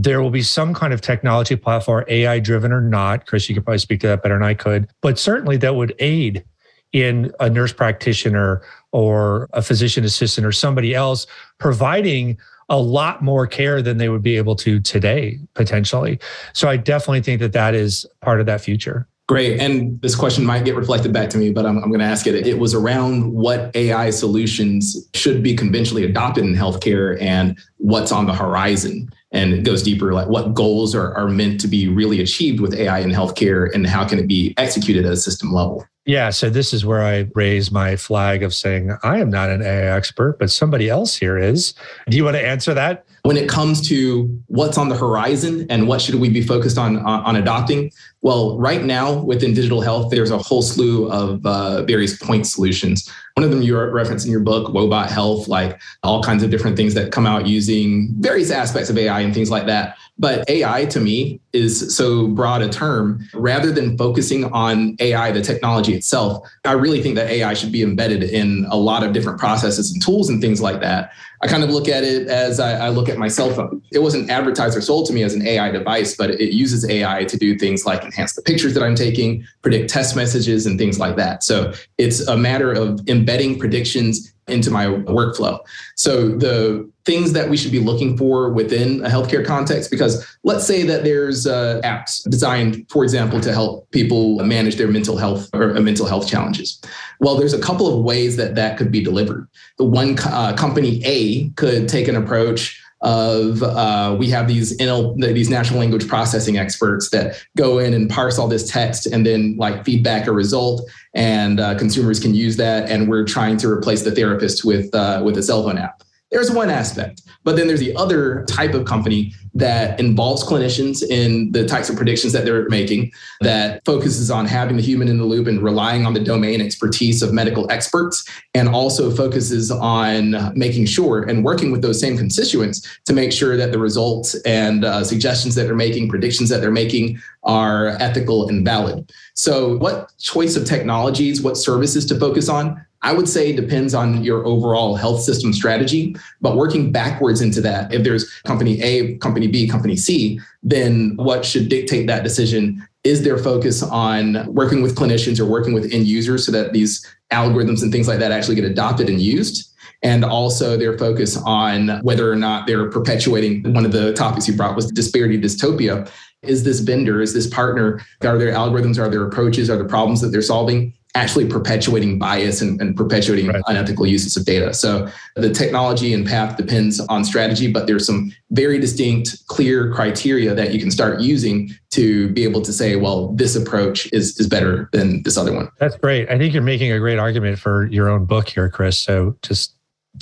there 0.00 0.22
will 0.22 0.30
be 0.30 0.42
some 0.42 0.74
kind 0.74 0.92
of 0.92 1.00
technology 1.00 1.56
platform, 1.56 2.04
AI 2.06 2.38
driven 2.38 2.70
or 2.70 2.80
not. 2.80 3.26
Chris, 3.26 3.48
you 3.48 3.54
could 3.56 3.64
probably 3.64 3.78
speak 3.78 4.00
to 4.00 4.06
that 4.06 4.22
better 4.22 4.36
than 4.36 4.44
I 4.44 4.54
could, 4.54 4.88
but 5.00 5.18
certainly 5.18 5.56
that 5.56 5.74
would 5.74 5.92
aid 5.98 6.44
in 6.92 7.32
a 7.40 7.50
nurse 7.50 7.72
practitioner 7.72 8.62
or 8.92 9.48
a 9.52 9.60
physician 9.60 10.04
assistant 10.04 10.46
or 10.46 10.52
somebody 10.52 10.94
else 10.94 11.26
providing 11.58 12.38
a 12.68 12.78
lot 12.78 13.22
more 13.22 13.46
care 13.46 13.82
than 13.82 13.98
they 13.98 14.08
would 14.08 14.22
be 14.22 14.36
able 14.36 14.54
to 14.54 14.78
today, 14.78 15.40
potentially. 15.54 16.20
So 16.52 16.68
I 16.68 16.76
definitely 16.76 17.22
think 17.22 17.40
that 17.40 17.52
that 17.54 17.74
is 17.74 18.06
part 18.20 18.38
of 18.38 18.46
that 18.46 18.60
future. 18.60 19.08
Great. 19.26 19.60
And 19.60 20.00
this 20.00 20.14
question 20.14 20.44
might 20.44 20.64
get 20.64 20.76
reflected 20.76 21.12
back 21.12 21.28
to 21.30 21.38
me, 21.38 21.50
but 21.50 21.66
I'm, 21.66 21.76
I'm 21.78 21.88
going 21.88 22.00
to 22.00 22.06
ask 22.06 22.26
it. 22.26 22.46
It 22.46 22.58
was 22.58 22.72
around 22.72 23.30
what 23.32 23.74
AI 23.74 24.10
solutions 24.10 25.08
should 25.12 25.42
be 25.42 25.54
conventionally 25.54 26.04
adopted 26.04 26.44
in 26.44 26.54
healthcare 26.54 27.20
and 27.20 27.58
what's 27.76 28.12
on 28.12 28.26
the 28.26 28.34
horizon. 28.34 29.10
And 29.30 29.52
it 29.52 29.62
goes 29.62 29.82
deeper, 29.82 30.14
like 30.14 30.28
what 30.28 30.54
goals 30.54 30.94
are, 30.94 31.14
are 31.14 31.28
meant 31.28 31.60
to 31.60 31.68
be 31.68 31.86
really 31.86 32.20
achieved 32.20 32.60
with 32.60 32.74
AI 32.74 33.00
in 33.00 33.10
healthcare 33.10 33.72
and 33.74 33.86
how 33.86 34.06
can 34.06 34.18
it 34.18 34.26
be 34.26 34.54
executed 34.56 35.04
at 35.04 35.12
a 35.12 35.16
system 35.16 35.52
level? 35.52 35.86
Yeah. 36.08 36.30
So 36.30 36.48
this 36.48 36.72
is 36.72 36.86
where 36.86 37.04
I 37.04 37.28
raise 37.34 37.70
my 37.70 37.94
flag 37.94 38.42
of 38.42 38.54
saying, 38.54 38.96
I 39.02 39.18
am 39.18 39.28
not 39.28 39.50
an 39.50 39.60
AI 39.60 39.94
expert, 39.94 40.38
but 40.38 40.50
somebody 40.50 40.88
else 40.88 41.14
here 41.14 41.36
is. 41.36 41.74
Do 42.08 42.16
you 42.16 42.24
want 42.24 42.36
to 42.36 42.46
answer 42.46 42.72
that? 42.72 43.04
When 43.24 43.36
it 43.36 43.46
comes 43.46 43.86
to 43.88 44.42
what's 44.46 44.78
on 44.78 44.88
the 44.88 44.96
horizon 44.96 45.66
and 45.68 45.86
what 45.86 46.00
should 46.00 46.14
we 46.14 46.30
be 46.30 46.40
focused 46.40 46.78
on, 46.78 46.96
on, 47.00 47.22
on 47.24 47.36
adopting, 47.36 47.92
well, 48.20 48.58
right 48.58 48.84
now 48.84 49.22
within 49.22 49.54
digital 49.54 49.80
health, 49.80 50.10
there's 50.10 50.30
a 50.30 50.38
whole 50.38 50.62
slew 50.62 51.10
of 51.10 51.44
uh, 51.46 51.82
various 51.84 52.16
point 52.18 52.46
solutions. 52.46 53.08
One 53.34 53.44
of 53.44 53.50
them 53.50 53.62
you 53.62 53.78
reference 53.80 54.24
in 54.24 54.32
your 54.32 54.40
book, 54.40 54.72
Woebot 54.72 55.08
Health, 55.08 55.46
like 55.46 55.80
all 56.02 56.24
kinds 56.24 56.42
of 56.42 56.50
different 56.50 56.76
things 56.76 56.94
that 56.94 57.12
come 57.12 57.24
out 57.24 57.46
using 57.46 58.12
various 58.18 58.50
aspects 58.50 58.90
of 58.90 58.98
AI 58.98 59.20
and 59.20 59.32
things 59.32 59.48
like 59.48 59.66
that. 59.66 59.96
But 60.18 60.50
AI 60.50 60.86
to 60.86 60.98
me 60.98 61.40
is 61.52 61.96
so 61.96 62.26
broad 62.26 62.62
a 62.62 62.68
term. 62.68 63.24
Rather 63.34 63.70
than 63.70 63.96
focusing 63.96 64.46
on 64.46 64.96
AI, 64.98 65.30
the 65.30 65.40
technology 65.40 65.94
itself, 65.94 66.44
I 66.64 66.72
really 66.72 67.00
think 67.00 67.14
that 67.14 67.30
AI 67.30 67.54
should 67.54 67.70
be 67.70 67.82
embedded 67.82 68.24
in 68.24 68.66
a 68.68 68.76
lot 68.76 69.04
of 69.04 69.12
different 69.12 69.38
processes 69.38 69.92
and 69.92 70.02
tools 70.02 70.28
and 70.28 70.40
things 70.40 70.60
like 70.60 70.80
that. 70.80 71.12
I 71.40 71.46
kind 71.46 71.62
of 71.62 71.70
look 71.70 71.88
at 71.88 72.02
it 72.02 72.26
as 72.26 72.58
I, 72.58 72.86
I 72.86 72.88
look 72.88 73.08
at 73.08 73.16
my 73.16 73.28
cell 73.28 73.50
phone. 73.50 73.80
It 73.92 74.00
wasn't 74.00 74.28
advertised 74.28 74.76
or 74.76 74.80
sold 74.80 75.06
to 75.06 75.12
me 75.12 75.22
as 75.22 75.34
an 75.34 75.46
AI 75.46 75.70
device, 75.70 76.16
but 76.16 76.30
it 76.30 76.52
uses 76.52 76.88
AI 76.88 77.24
to 77.24 77.36
do 77.36 77.56
things 77.56 77.86
like 77.86 78.07
enhance 78.08 78.34
the 78.34 78.42
pictures 78.42 78.74
that 78.74 78.82
I'm 78.82 78.94
taking, 78.94 79.44
predict 79.62 79.90
test 79.90 80.16
messages, 80.16 80.66
and 80.66 80.78
things 80.78 80.98
like 80.98 81.16
that. 81.16 81.44
So 81.44 81.72
it's 81.96 82.26
a 82.26 82.36
matter 82.36 82.72
of 82.72 83.00
embedding 83.08 83.58
predictions 83.58 84.34
into 84.48 84.70
my 84.70 84.86
workflow. 84.86 85.58
So 85.94 86.30
the 86.30 86.90
things 87.04 87.32
that 87.32 87.50
we 87.50 87.56
should 87.56 87.70
be 87.70 87.80
looking 87.80 88.16
for 88.16 88.50
within 88.50 89.04
a 89.04 89.08
healthcare 89.08 89.44
context, 89.44 89.90
because 89.90 90.26
let's 90.42 90.66
say 90.66 90.84
that 90.84 91.04
there's 91.04 91.46
uh, 91.46 91.82
apps 91.84 92.28
designed, 92.30 92.86
for 92.88 93.04
example, 93.04 93.40
to 93.40 93.52
help 93.52 93.90
people 93.90 94.42
manage 94.42 94.76
their 94.76 94.88
mental 94.88 95.16
health 95.18 95.50
or 95.52 95.76
uh, 95.76 95.80
mental 95.80 96.06
health 96.06 96.26
challenges. 96.28 96.80
Well, 97.20 97.36
there's 97.36 97.52
a 97.52 97.60
couple 97.60 97.86
of 97.94 98.02
ways 98.04 98.36
that 98.36 98.54
that 98.54 98.78
could 98.78 98.90
be 98.90 99.02
delivered. 99.02 99.46
The 99.76 99.84
one 99.84 100.18
uh, 100.24 100.56
company 100.56 101.02
A 101.04 101.50
could 101.50 101.88
take 101.88 102.08
an 102.08 102.16
approach 102.16 102.82
of 103.00 103.62
uh, 103.62 104.16
we 104.18 104.28
have 104.28 104.48
these 104.48 104.76
NL, 104.78 105.16
these 105.34 105.48
natural 105.48 105.78
language 105.78 106.08
processing 106.08 106.58
experts 106.58 107.10
that 107.10 107.40
go 107.56 107.78
in 107.78 107.94
and 107.94 108.10
parse 108.10 108.38
all 108.38 108.48
this 108.48 108.68
text 108.68 109.06
and 109.06 109.24
then 109.24 109.56
like 109.56 109.84
feedback 109.84 110.26
a 110.26 110.32
result 110.32 110.88
and 111.14 111.60
uh, 111.60 111.78
consumers 111.78 112.18
can 112.18 112.34
use 112.34 112.56
that 112.56 112.90
and 112.90 113.08
we're 113.08 113.24
trying 113.24 113.56
to 113.58 113.68
replace 113.68 114.02
the 114.02 114.10
therapist 114.10 114.64
with 114.64 114.92
uh, 114.94 115.22
with 115.24 115.36
a 115.38 115.42
cell 115.42 115.62
phone 115.62 115.78
app 115.78 116.02
there's 116.30 116.50
one 116.50 116.70
aspect 116.70 117.22
but 117.48 117.56
then 117.56 117.66
there's 117.66 117.80
the 117.80 117.96
other 117.96 118.44
type 118.44 118.74
of 118.74 118.84
company 118.84 119.32
that 119.54 119.98
involves 119.98 120.44
clinicians 120.44 121.02
in 121.02 121.50
the 121.52 121.66
types 121.66 121.88
of 121.88 121.96
predictions 121.96 122.32
that 122.34 122.44
they're 122.44 122.68
making, 122.68 123.10
that 123.40 123.82
focuses 123.86 124.30
on 124.30 124.44
having 124.44 124.76
the 124.76 124.82
human 124.82 125.08
in 125.08 125.16
the 125.16 125.24
loop 125.24 125.46
and 125.46 125.62
relying 125.62 126.04
on 126.04 126.12
the 126.12 126.20
domain 126.20 126.60
expertise 126.60 127.22
of 127.22 127.32
medical 127.32 127.70
experts, 127.72 128.28
and 128.54 128.68
also 128.68 129.10
focuses 129.10 129.70
on 129.70 130.36
making 130.54 130.84
sure 130.84 131.22
and 131.22 131.42
working 131.42 131.72
with 131.72 131.80
those 131.80 131.98
same 131.98 132.18
constituents 132.18 132.86
to 133.06 133.14
make 133.14 133.32
sure 133.32 133.56
that 133.56 133.72
the 133.72 133.78
results 133.78 134.34
and 134.42 134.84
uh, 134.84 135.02
suggestions 135.02 135.54
that 135.54 135.64
they're 135.64 135.74
making, 135.74 136.08
predictions 136.08 136.50
that 136.50 136.60
they're 136.60 136.70
making 136.70 137.18
are 137.44 137.96
ethical 138.00 138.46
and 138.48 138.62
valid. 138.64 139.10
So, 139.32 139.78
what 139.78 140.12
choice 140.18 140.54
of 140.56 140.66
technologies, 140.66 141.40
what 141.40 141.56
services 141.56 142.04
to 142.06 142.18
focus 142.18 142.50
on? 142.50 142.84
I 143.02 143.12
would 143.12 143.28
say 143.28 143.52
depends 143.52 143.94
on 143.94 144.24
your 144.24 144.44
overall 144.44 144.96
health 144.96 145.22
system 145.22 145.52
strategy, 145.52 146.16
but 146.40 146.56
working 146.56 146.90
backwards 146.90 147.40
into 147.40 147.60
that, 147.60 147.92
if 147.92 148.02
there's 148.02 148.28
company 148.40 148.80
A, 148.82 149.16
company 149.18 149.46
B, 149.46 149.68
company 149.68 149.96
C, 149.96 150.40
then 150.62 151.12
what 151.16 151.44
should 151.44 151.68
dictate 151.68 152.06
that 152.08 152.24
decision? 152.24 152.86
Is 153.04 153.22
their 153.22 153.38
focus 153.38 153.82
on 153.82 154.52
working 154.52 154.82
with 154.82 154.96
clinicians 154.96 155.38
or 155.38 155.44
working 155.44 155.72
with 155.72 155.92
end 155.92 156.06
users 156.06 156.44
so 156.44 156.50
that 156.52 156.72
these 156.72 157.06
algorithms 157.32 157.82
and 157.82 157.92
things 157.92 158.08
like 158.08 158.18
that 158.18 158.32
actually 158.32 158.56
get 158.56 158.64
adopted 158.64 159.08
and 159.08 159.20
used? 159.20 159.72
And 160.02 160.24
also 160.24 160.76
their 160.76 160.98
focus 160.98 161.36
on 161.36 162.00
whether 162.02 162.30
or 162.30 162.36
not 162.36 162.66
they're 162.66 162.90
perpetuating 162.90 163.72
one 163.72 163.84
of 163.84 163.92
the 163.92 164.12
topics 164.12 164.46
you 164.48 164.56
brought 164.56 164.76
was 164.76 164.90
disparity 164.90 165.40
dystopia. 165.40 166.10
Is 166.42 166.62
this 166.62 166.80
vendor 166.80 167.20
is 167.20 167.34
this 167.34 167.48
partner 167.48 168.00
are 168.22 168.38
there 168.38 168.52
algorithms 168.52 168.98
are 168.98 169.08
there 169.08 169.26
approaches 169.26 169.68
are 169.68 169.76
there 169.76 169.88
problems 169.88 170.20
that 170.20 170.28
they're 170.28 170.42
solving 170.42 170.94
actually 171.18 171.46
perpetuating 171.46 172.16
bias 172.16 172.62
and, 172.62 172.80
and 172.80 172.96
perpetuating 172.96 173.48
right. 173.48 173.60
unethical 173.66 174.06
uses 174.06 174.36
of 174.36 174.44
data. 174.44 174.72
So 174.72 175.08
the 175.34 175.50
technology 175.50 176.14
and 176.14 176.24
path 176.24 176.56
depends 176.56 177.00
on 177.00 177.24
strategy, 177.24 177.70
but 177.72 177.88
there's 177.88 178.06
some 178.06 178.32
very 178.52 178.78
distinct, 178.78 179.44
clear 179.48 179.92
criteria 179.92 180.54
that 180.54 180.72
you 180.72 180.78
can 180.78 180.92
start 180.92 181.20
using 181.20 181.70
to 181.90 182.28
be 182.30 182.44
able 182.44 182.62
to 182.62 182.72
say, 182.72 182.94
well, 182.94 183.32
this 183.32 183.56
approach 183.56 184.08
is 184.12 184.38
is 184.38 184.46
better 184.46 184.88
than 184.92 185.22
this 185.24 185.36
other 185.36 185.52
one. 185.52 185.68
That's 185.78 185.96
great. 185.96 186.30
I 186.30 186.38
think 186.38 186.54
you're 186.54 186.62
making 186.62 186.92
a 186.92 187.00
great 187.00 187.18
argument 187.18 187.58
for 187.58 187.86
your 187.86 188.08
own 188.08 188.24
book 188.24 188.48
here, 188.48 188.68
Chris. 188.70 188.96
So 188.96 189.36
just 189.42 189.74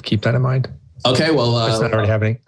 keep 0.03 0.23
that 0.23 0.35
in 0.35 0.41
mind. 0.41 0.69
Okay, 1.05 1.31
well, 1.31 1.55
uh, 1.57 1.69
it's 1.69 1.81
not 1.81 1.93
already 1.93 2.09
happening. 2.09 2.39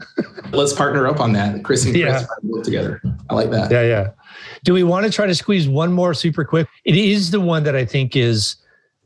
let's 0.53 0.73
partner 0.73 1.07
up 1.07 1.21
on 1.21 1.33
that. 1.35 1.63
Chris 1.65 1.85
and 1.85 1.93
Chris 1.95 2.05
yeah. 2.05 2.27
work 2.43 2.65
together. 2.65 3.03
I 3.29 3.35
like 3.35 3.51
that. 3.51 3.71
Yeah, 3.71 3.83
yeah. 3.83 4.11
Do 4.65 4.75
we 4.75 4.83
want 4.83 5.07
to 5.07 5.13
try 5.13 5.27
to 5.27 5.35
squeeze 5.35 5.69
one 5.69 5.93
more 5.93 6.15
super 6.15 6.45
quick? 6.45 6.69
It 6.85 6.97
is 6.97 7.31
the 7.31 7.41
one 7.41 7.63
that 7.65 7.77
I 7.77 7.85
think 7.85 8.17
is 8.17 8.57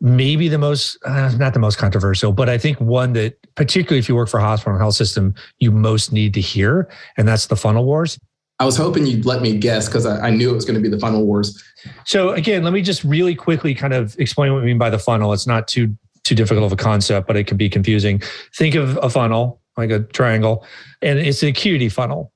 maybe 0.01 0.49
the 0.49 0.59
most, 0.59 0.99
uh, 1.05 1.33
not 1.37 1.55
the 1.55 1.61
most 1.61 1.79
controversial, 1.79 2.33
but 2.33 2.49
I 2.49 2.59
think 2.59 2.81
one 2.81 3.13
that, 3.13 3.39
particularly 3.55 3.99
if 3.99 4.09
you 4.09 4.17
work 4.17 4.29
for 4.29 4.39
a 4.39 4.43
hospital 4.43 4.73
and 4.73 4.81
health 4.81 4.95
system, 4.95 5.35
you 5.59 5.71
most 5.71 6.13
need 6.13 6.35
to 6.35 6.41
hear, 6.41 6.91
and 7.17 7.27
that's 7.27 7.47
the 7.47 7.57
funnel 7.57 7.85
wars. 7.85 8.19
I 8.59 8.65
was 8.65 8.77
hoping 8.77 9.07
you'd 9.07 9.25
let 9.25 9.43
me 9.43 9.57
guess 9.57 9.89
because 9.89 10.07
I, 10.07 10.29
I, 10.29 10.31
knew 10.31 10.51
it 10.51 10.55
was 10.55 10.65
going 10.65 10.77
to 10.77 10.81
be 10.81 10.89
the 10.89 10.99
funnel 10.99 11.25
wars. 11.27 11.61
So 12.05 12.31
again, 12.31 12.63
let 12.63 12.73
me 12.73 12.83
just 12.83 13.03
really 13.03 13.35
quickly 13.35 13.75
kind 13.75 13.93
of 13.93 14.17
explain 14.19 14.53
what 14.53 14.61
we 14.61 14.67
mean 14.67 14.79
by 14.79 14.91
the 14.91 14.99
funnel. 14.99 15.33
It's 15.33 15.47
not 15.47 15.67
too 15.67 15.97
too 16.25 16.37
difficult 16.37 16.65
of 16.67 16.73
a 16.73 16.77
concept, 16.77 17.27
but 17.27 17.37
it 17.37 17.49
can 17.49 17.57
be 17.57 17.69
confusing. 17.69 18.23
Think 18.55 18.77
of 18.77 18.97
a 19.03 19.11
funnel 19.11 19.61
like 19.77 19.91
a 19.91 20.01
triangle, 20.01 20.65
and 21.01 21.19
it's 21.19 21.43
an 21.43 21.49
acuity 21.49 21.89
funnel. 21.89 22.32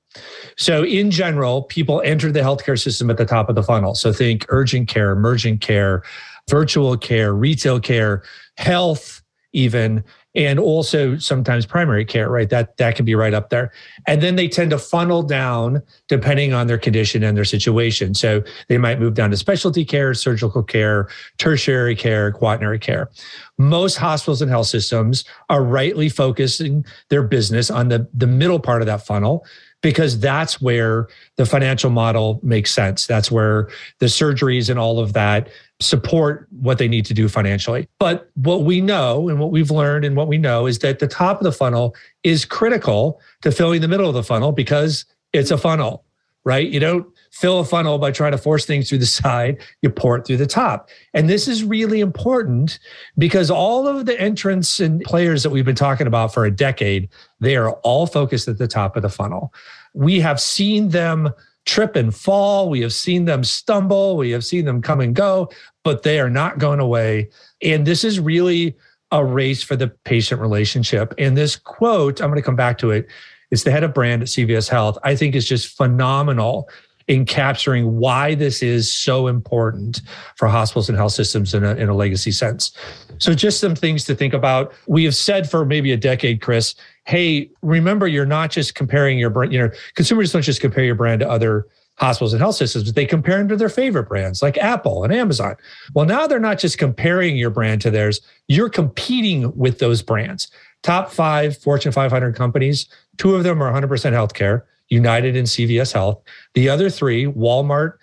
So, 0.57 0.83
in 0.83 1.11
general, 1.11 1.63
people 1.63 2.01
enter 2.03 2.31
the 2.31 2.39
healthcare 2.39 2.81
system 2.81 3.09
at 3.09 3.17
the 3.17 3.25
top 3.25 3.49
of 3.49 3.55
the 3.55 3.63
funnel. 3.63 3.95
So, 3.95 4.11
think 4.11 4.45
urgent 4.49 4.87
care, 4.87 5.11
emergent 5.11 5.61
care, 5.61 6.03
virtual 6.49 6.97
care, 6.97 7.33
retail 7.33 7.79
care, 7.79 8.23
health, 8.57 9.21
even, 9.53 10.03
and 10.37 10.59
also 10.59 11.17
sometimes 11.17 11.65
primary 11.65 12.05
care, 12.05 12.29
right? 12.29 12.49
That 12.49 12.77
that 12.77 12.95
can 12.95 13.05
be 13.05 13.15
right 13.15 13.33
up 13.33 13.49
there. 13.49 13.71
And 14.05 14.21
then 14.21 14.35
they 14.35 14.47
tend 14.47 14.69
to 14.69 14.77
funnel 14.77 15.23
down 15.23 15.81
depending 16.07 16.53
on 16.53 16.67
their 16.67 16.77
condition 16.77 17.23
and 17.23 17.35
their 17.35 17.43
situation. 17.43 18.13
So 18.13 18.43
they 18.67 18.77
might 18.77 18.99
move 18.99 19.15
down 19.15 19.31
to 19.31 19.37
specialty 19.37 19.83
care, 19.83 20.13
surgical 20.13 20.61
care, 20.61 21.09
tertiary 21.39 21.95
care, 21.95 22.31
quaternary 22.31 22.77
care. 22.77 23.09
Most 23.57 23.95
hospitals 23.95 24.43
and 24.43 24.51
health 24.51 24.67
systems 24.67 25.25
are 25.49 25.63
rightly 25.63 26.07
focusing 26.07 26.85
their 27.09 27.23
business 27.23 27.71
on 27.71 27.89
the, 27.89 28.07
the 28.13 28.27
middle 28.27 28.59
part 28.59 28.83
of 28.83 28.85
that 28.85 29.05
funnel 29.07 29.43
because 29.81 30.19
that's 30.19 30.59
where 30.59 31.07
the 31.35 31.45
financial 31.45 31.89
model 31.89 32.39
makes 32.43 32.73
sense. 32.73 33.05
That's 33.05 33.31
where 33.31 33.69
the 33.99 34.07
surgeries 34.07 34.69
and 34.69 34.79
all 34.79 34.99
of 34.99 35.13
that 35.13 35.49
support 35.79 36.47
what 36.59 36.79
they 36.79 36.87
need 36.87 37.05
to 37.05 37.13
do 37.13 37.29
financially. 37.29 37.87
But 37.99 38.29
what 38.35 38.63
we 38.63 38.81
know 38.81 39.29
and 39.29 39.39
what 39.39 39.51
we've 39.51 39.69
learned 39.69 40.05
and 40.05 40.15
what 40.15 40.27
we 40.27 40.37
know 40.37 40.65
is 40.65 40.79
that 40.79 40.99
the 40.99 41.07
top 41.07 41.37
of 41.37 41.43
the 41.43 41.51
funnel 41.51 41.95
is 42.23 42.45
critical 42.45 43.21
to 43.41 43.51
filling 43.51 43.81
the 43.81 43.87
middle 43.87 44.07
of 44.09 44.15
the 44.15 44.23
funnel 44.23 44.51
because 44.51 45.05
it's 45.33 45.51
a 45.51 45.57
funnel, 45.57 46.03
right? 46.43 46.67
You 46.67 46.79
don't 46.79 47.07
fill 47.31 47.59
a 47.59 47.65
funnel 47.65 47.97
by 47.97 48.11
trying 48.11 48.31
to 48.31 48.37
force 48.37 48.65
things 48.65 48.89
through 48.89 48.97
the 48.99 49.05
side, 49.05 49.61
you 49.81 49.89
pour 49.89 50.17
it 50.17 50.25
through 50.25 50.37
the 50.37 50.45
top. 50.45 50.89
And 51.13 51.29
this 51.29 51.47
is 51.47 51.63
really 51.63 51.99
important 51.99 52.79
because 53.17 53.51
all 53.51 53.87
of 53.87 54.05
the 54.05 54.19
entrants 54.19 54.79
and 54.79 55.01
players 55.01 55.43
that 55.43 55.49
we've 55.49 55.65
been 55.65 55.75
talking 55.75 56.07
about 56.07 56.33
for 56.33 56.45
a 56.45 56.51
decade, 56.51 57.09
they 57.39 57.55
are 57.55 57.71
all 57.83 58.07
focused 58.07 58.47
at 58.47 58.57
the 58.57 58.67
top 58.67 58.95
of 58.95 59.01
the 59.01 59.09
funnel. 59.09 59.53
We 59.93 60.19
have 60.19 60.39
seen 60.39 60.89
them 60.89 61.33
trip 61.65 61.95
and 61.95 62.15
fall. 62.15 62.69
We 62.69 62.81
have 62.81 62.93
seen 62.93 63.25
them 63.25 63.43
stumble. 63.43 64.17
We 64.17 64.31
have 64.31 64.43
seen 64.43 64.65
them 64.65 64.81
come 64.81 65.01
and 65.01 65.13
go, 65.13 65.49
but 65.83 66.03
they 66.03 66.19
are 66.19 66.29
not 66.29 66.57
going 66.57 66.79
away. 66.79 67.29
And 67.61 67.85
this 67.85 68.03
is 68.03 68.19
really 68.19 68.75
a 69.11 69.23
race 69.23 69.61
for 69.63 69.75
the 69.75 69.89
patient 70.05 70.41
relationship. 70.41 71.13
And 71.17 71.37
this 71.37 71.55
quote, 71.55 72.21
I'm 72.21 72.29
going 72.29 72.41
to 72.41 72.45
come 72.45 72.55
back 72.55 72.77
to 72.79 72.91
it, 72.91 73.07
is 73.51 73.63
the 73.63 73.71
head 73.71 73.83
of 73.83 73.93
brand 73.93 74.21
at 74.21 74.27
CVS 74.27 74.69
Health, 74.69 74.97
I 75.03 75.15
think 75.15 75.35
is 75.35 75.47
just 75.47 75.75
phenomenal 75.77 76.69
in 77.07 77.25
capturing 77.25 77.97
why 77.97 78.35
this 78.35 78.61
is 78.61 78.91
so 78.91 79.27
important 79.27 80.01
for 80.35 80.47
hospitals 80.47 80.89
and 80.89 80.97
health 80.97 81.13
systems 81.13 81.53
in 81.53 81.63
a, 81.63 81.73
in 81.75 81.89
a 81.89 81.95
legacy 81.95 82.31
sense. 82.31 82.71
So, 83.17 83.33
just 83.33 83.59
some 83.59 83.75
things 83.75 84.03
to 84.05 84.15
think 84.15 84.33
about. 84.33 84.73
We 84.87 85.05
have 85.05 85.15
said 85.15 85.49
for 85.49 85.65
maybe 85.65 85.91
a 85.91 85.97
decade, 85.97 86.41
Chris, 86.41 86.75
hey, 87.05 87.49
remember, 87.61 88.07
you're 88.07 88.25
not 88.25 88.51
just 88.51 88.75
comparing 88.75 89.17
your 89.17 89.29
brand, 89.29 89.53
you 89.53 89.59
know, 89.59 89.71
consumers 89.95 90.31
don't 90.31 90.41
just 90.41 90.61
compare 90.61 90.83
your 90.83 90.95
brand 90.95 91.21
to 91.21 91.29
other 91.29 91.65
hospitals 91.97 92.33
and 92.33 92.41
health 92.41 92.55
systems, 92.55 92.85
but 92.85 92.95
they 92.95 93.05
compare 93.05 93.37
them 93.37 93.47
to 93.47 93.55
their 93.55 93.69
favorite 93.69 94.07
brands 94.07 94.41
like 94.41 94.57
Apple 94.57 95.03
and 95.03 95.13
Amazon. 95.13 95.55
Well, 95.93 96.05
now 96.05 96.27
they're 96.27 96.39
not 96.39 96.59
just 96.59 96.77
comparing 96.77 97.35
your 97.37 97.49
brand 97.49 97.81
to 97.81 97.91
theirs, 97.91 98.21
you're 98.47 98.69
competing 98.69 99.55
with 99.57 99.79
those 99.79 100.01
brands. 100.01 100.49
Top 100.83 101.11
five 101.11 101.57
Fortune 101.57 101.91
500 101.91 102.35
companies, 102.35 102.87
two 103.17 103.35
of 103.35 103.43
them 103.43 103.63
are 103.63 103.71
100% 103.71 103.87
healthcare. 104.11 104.63
United 104.89 105.35
and 105.35 105.47
CVS 105.47 105.93
Health. 105.93 106.21
The 106.53 106.69
other 106.69 106.89
three, 106.89 107.25
Walmart, 107.25 107.93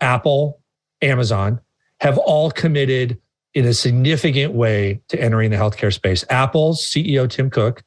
Apple, 0.00 0.60
Amazon, 1.02 1.60
have 2.00 2.18
all 2.18 2.50
committed 2.50 3.18
in 3.54 3.64
a 3.64 3.72
significant 3.72 4.52
way 4.52 5.00
to 5.08 5.20
entering 5.20 5.50
the 5.50 5.56
healthcare 5.56 5.92
space. 5.92 6.24
Apple's 6.28 6.82
CEO, 6.82 7.28
Tim 7.28 7.48
Cook, 7.48 7.82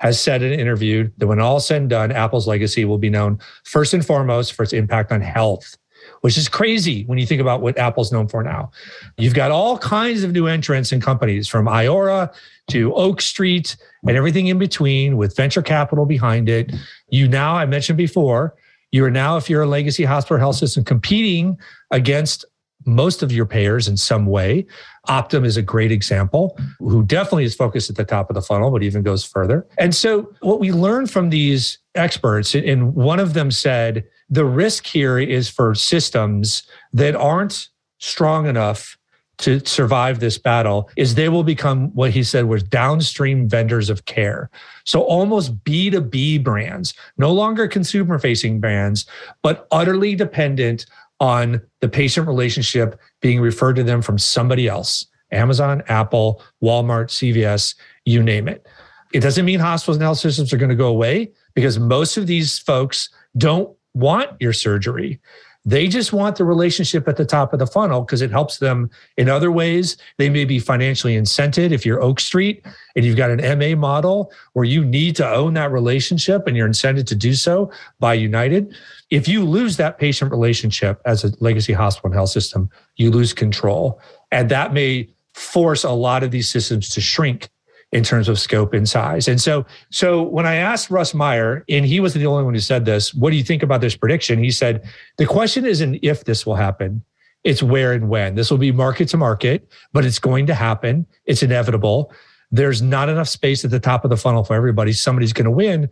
has 0.00 0.20
said 0.20 0.42
in 0.42 0.52
an 0.52 0.60
interview 0.60 1.10
that 1.16 1.26
when 1.26 1.40
all 1.40 1.60
said 1.60 1.80
and 1.80 1.90
done, 1.90 2.12
Apple's 2.12 2.46
legacy 2.46 2.84
will 2.84 2.98
be 2.98 3.08
known 3.08 3.38
first 3.64 3.94
and 3.94 4.04
foremost 4.04 4.52
for 4.52 4.62
its 4.62 4.74
impact 4.74 5.12
on 5.12 5.22
health, 5.22 5.78
which 6.24 6.38
is 6.38 6.48
crazy 6.48 7.04
when 7.04 7.18
you 7.18 7.26
think 7.26 7.42
about 7.42 7.60
what 7.60 7.76
Apple's 7.76 8.10
known 8.10 8.26
for 8.26 8.42
now. 8.42 8.70
You've 9.18 9.34
got 9.34 9.50
all 9.50 9.76
kinds 9.76 10.24
of 10.24 10.32
new 10.32 10.46
entrants 10.46 10.90
and 10.90 11.02
companies 11.02 11.46
from 11.48 11.66
Iora 11.66 12.34
to 12.68 12.94
Oak 12.94 13.20
Street 13.20 13.76
and 14.08 14.16
everything 14.16 14.46
in 14.46 14.58
between 14.58 15.18
with 15.18 15.36
venture 15.36 15.60
capital 15.60 16.06
behind 16.06 16.48
it. 16.48 16.72
You 17.10 17.28
now, 17.28 17.56
I 17.56 17.66
mentioned 17.66 17.98
before, 17.98 18.54
you 18.90 19.04
are 19.04 19.10
now, 19.10 19.36
if 19.36 19.50
you're 19.50 19.64
a 19.64 19.66
legacy 19.66 20.04
hospital 20.04 20.38
health 20.38 20.56
system, 20.56 20.82
competing 20.82 21.58
against 21.90 22.46
most 22.86 23.22
of 23.22 23.30
your 23.30 23.44
payers 23.44 23.86
in 23.86 23.98
some 23.98 24.24
way. 24.24 24.64
Optum 25.08 25.44
is 25.44 25.58
a 25.58 25.62
great 25.62 25.92
example, 25.92 26.58
who 26.78 27.02
definitely 27.04 27.44
is 27.44 27.54
focused 27.54 27.90
at 27.90 27.96
the 27.96 28.04
top 28.04 28.30
of 28.30 28.34
the 28.34 28.40
funnel, 28.40 28.70
but 28.70 28.82
even 28.82 29.02
goes 29.02 29.26
further. 29.26 29.66
And 29.78 29.94
so, 29.94 30.32
what 30.40 30.58
we 30.58 30.72
learned 30.72 31.10
from 31.10 31.28
these 31.28 31.78
experts, 31.94 32.54
and 32.54 32.94
one 32.94 33.20
of 33.20 33.34
them 33.34 33.50
said, 33.50 34.06
the 34.34 34.44
risk 34.44 34.86
here 34.86 35.18
is 35.18 35.48
for 35.48 35.76
systems 35.76 36.64
that 36.92 37.14
aren't 37.14 37.68
strong 37.98 38.46
enough 38.46 38.98
to 39.38 39.64
survive 39.64 40.18
this 40.18 40.38
battle 40.38 40.90
is 40.96 41.14
they 41.14 41.28
will 41.28 41.44
become 41.44 41.94
what 41.94 42.10
he 42.10 42.22
said 42.22 42.46
was 42.46 42.62
downstream 42.62 43.48
vendors 43.48 43.90
of 43.90 44.04
care. 44.06 44.50
So 44.84 45.02
almost 45.02 45.62
B2B 45.64 46.42
brands, 46.42 46.94
no 47.16 47.32
longer 47.32 47.68
consumer 47.68 48.18
facing 48.18 48.60
brands, 48.60 49.06
but 49.42 49.68
utterly 49.70 50.16
dependent 50.16 50.86
on 51.20 51.60
the 51.80 51.88
patient 51.88 52.26
relationship 52.26 52.98
being 53.20 53.40
referred 53.40 53.74
to 53.76 53.84
them 53.84 54.02
from 54.02 54.18
somebody 54.18 54.68
else 54.68 55.06
Amazon, 55.30 55.82
Apple, 55.88 56.42
Walmart, 56.62 57.06
CVS, 57.06 57.74
you 58.04 58.22
name 58.22 58.46
it. 58.46 58.66
It 59.12 59.20
doesn't 59.20 59.44
mean 59.44 59.58
hospitals 59.58 59.96
and 59.96 60.02
health 60.02 60.18
systems 60.18 60.52
are 60.52 60.58
going 60.58 60.70
to 60.70 60.76
go 60.76 60.88
away 60.88 61.32
because 61.54 61.78
most 61.78 62.16
of 62.16 62.28
these 62.28 62.58
folks 62.58 63.08
don't 63.36 63.76
want 63.94 64.30
your 64.40 64.52
surgery. 64.52 65.20
They 65.66 65.88
just 65.88 66.12
want 66.12 66.36
the 66.36 66.44
relationship 66.44 67.08
at 67.08 67.16
the 67.16 67.24
top 67.24 67.54
of 67.54 67.58
the 67.58 67.66
funnel 67.66 68.02
because 68.02 68.20
it 68.20 68.30
helps 68.30 68.58
them 68.58 68.90
in 69.16 69.30
other 69.30 69.50
ways. 69.50 69.96
They 70.18 70.28
may 70.28 70.44
be 70.44 70.58
financially 70.58 71.16
incented 71.16 71.70
if 71.70 71.86
you're 71.86 72.02
Oak 72.02 72.20
Street 72.20 72.66
and 72.94 73.04
you've 73.04 73.16
got 73.16 73.30
an 73.30 73.58
MA 73.58 73.74
model 73.74 74.30
where 74.52 74.66
you 74.66 74.84
need 74.84 75.16
to 75.16 75.26
own 75.28 75.54
that 75.54 75.72
relationship 75.72 76.46
and 76.46 76.54
you're 76.54 76.68
incented 76.68 77.06
to 77.06 77.14
do 77.14 77.32
so 77.32 77.70
by 77.98 78.12
United. 78.12 78.76
If 79.08 79.26
you 79.26 79.42
lose 79.42 79.78
that 79.78 79.98
patient 79.98 80.30
relationship 80.30 81.00
as 81.06 81.24
a 81.24 81.32
legacy 81.40 81.72
hospital 81.72 82.08
and 82.08 82.14
health 82.14 82.30
system, 82.30 82.68
you 82.96 83.10
lose 83.10 83.32
control. 83.32 83.98
And 84.30 84.50
that 84.50 84.74
may 84.74 85.08
force 85.32 85.82
a 85.82 85.92
lot 85.92 86.22
of 86.22 86.30
these 86.30 86.50
systems 86.50 86.90
to 86.90 87.00
shrink 87.00 87.48
in 87.94 88.02
terms 88.02 88.28
of 88.28 88.40
scope 88.40 88.74
and 88.74 88.88
size. 88.88 89.28
And 89.28 89.40
so, 89.40 89.64
so 89.90 90.20
when 90.20 90.46
I 90.46 90.56
asked 90.56 90.90
Russ 90.90 91.14
Meyer, 91.14 91.64
and 91.68 91.86
he 91.86 92.00
wasn't 92.00 92.22
the 92.22 92.26
only 92.26 92.42
one 92.42 92.52
who 92.52 92.60
said 92.60 92.84
this, 92.84 93.14
what 93.14 93.30
do 93.30 93.36
you 93.36 93.44
think 93.44 93.62
about 93.62 93.80
this 93.80 93.94
prediction? 93.94 94.42
He 94.42 94.50
said, 94.50 94.84
the 95.16 95.26
question 95.26 95.64
isn't 95.64 96.00
if 96.02 96.24
this 96.24 96.44
will 96.44 96.56
happen, 96.56 97.04
it's 97.44 97.62
where 97.62 97.92
and 97.92 98.08
when. 98.08 98.34
This 98.34 98.50
will 98.50 98.58
be 98.58 98.72
market 98.72 99.08
to 99.10 99.16
market, 99.16 99.68
but 99.92 100.04
it's 100.04 100.18
going 100.18 100.46
to 100.46 100.54
happen. 100.54 101.06
It's 101.26 101.44
inevitable. 101.44 102.12
There's 102.50 102.82
not 102.82 103.08
enough 103.08 103.28
space 103.28 103.64
at 103.64 103.70
the 103.70 103.78
top 103.78 104.02
of 104.02 104.10
the 104.10 104.16
funnel 104.16 104.42
for 104.42 104.56
everybody. 104.56 104.92
Somebody's 104.92 105.32
going 105.32 105.44
to 105.44 105.52
win. 105.52 105.88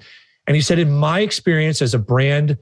And 0.48 0.56
he 0.56 0.60
said, 0.60 0.80
in 0.80 0.90
my 0.90 1.20
experience 1.20 1.80
as 1.80 1.94
a 1.94 2.00
brand 2.00 2.58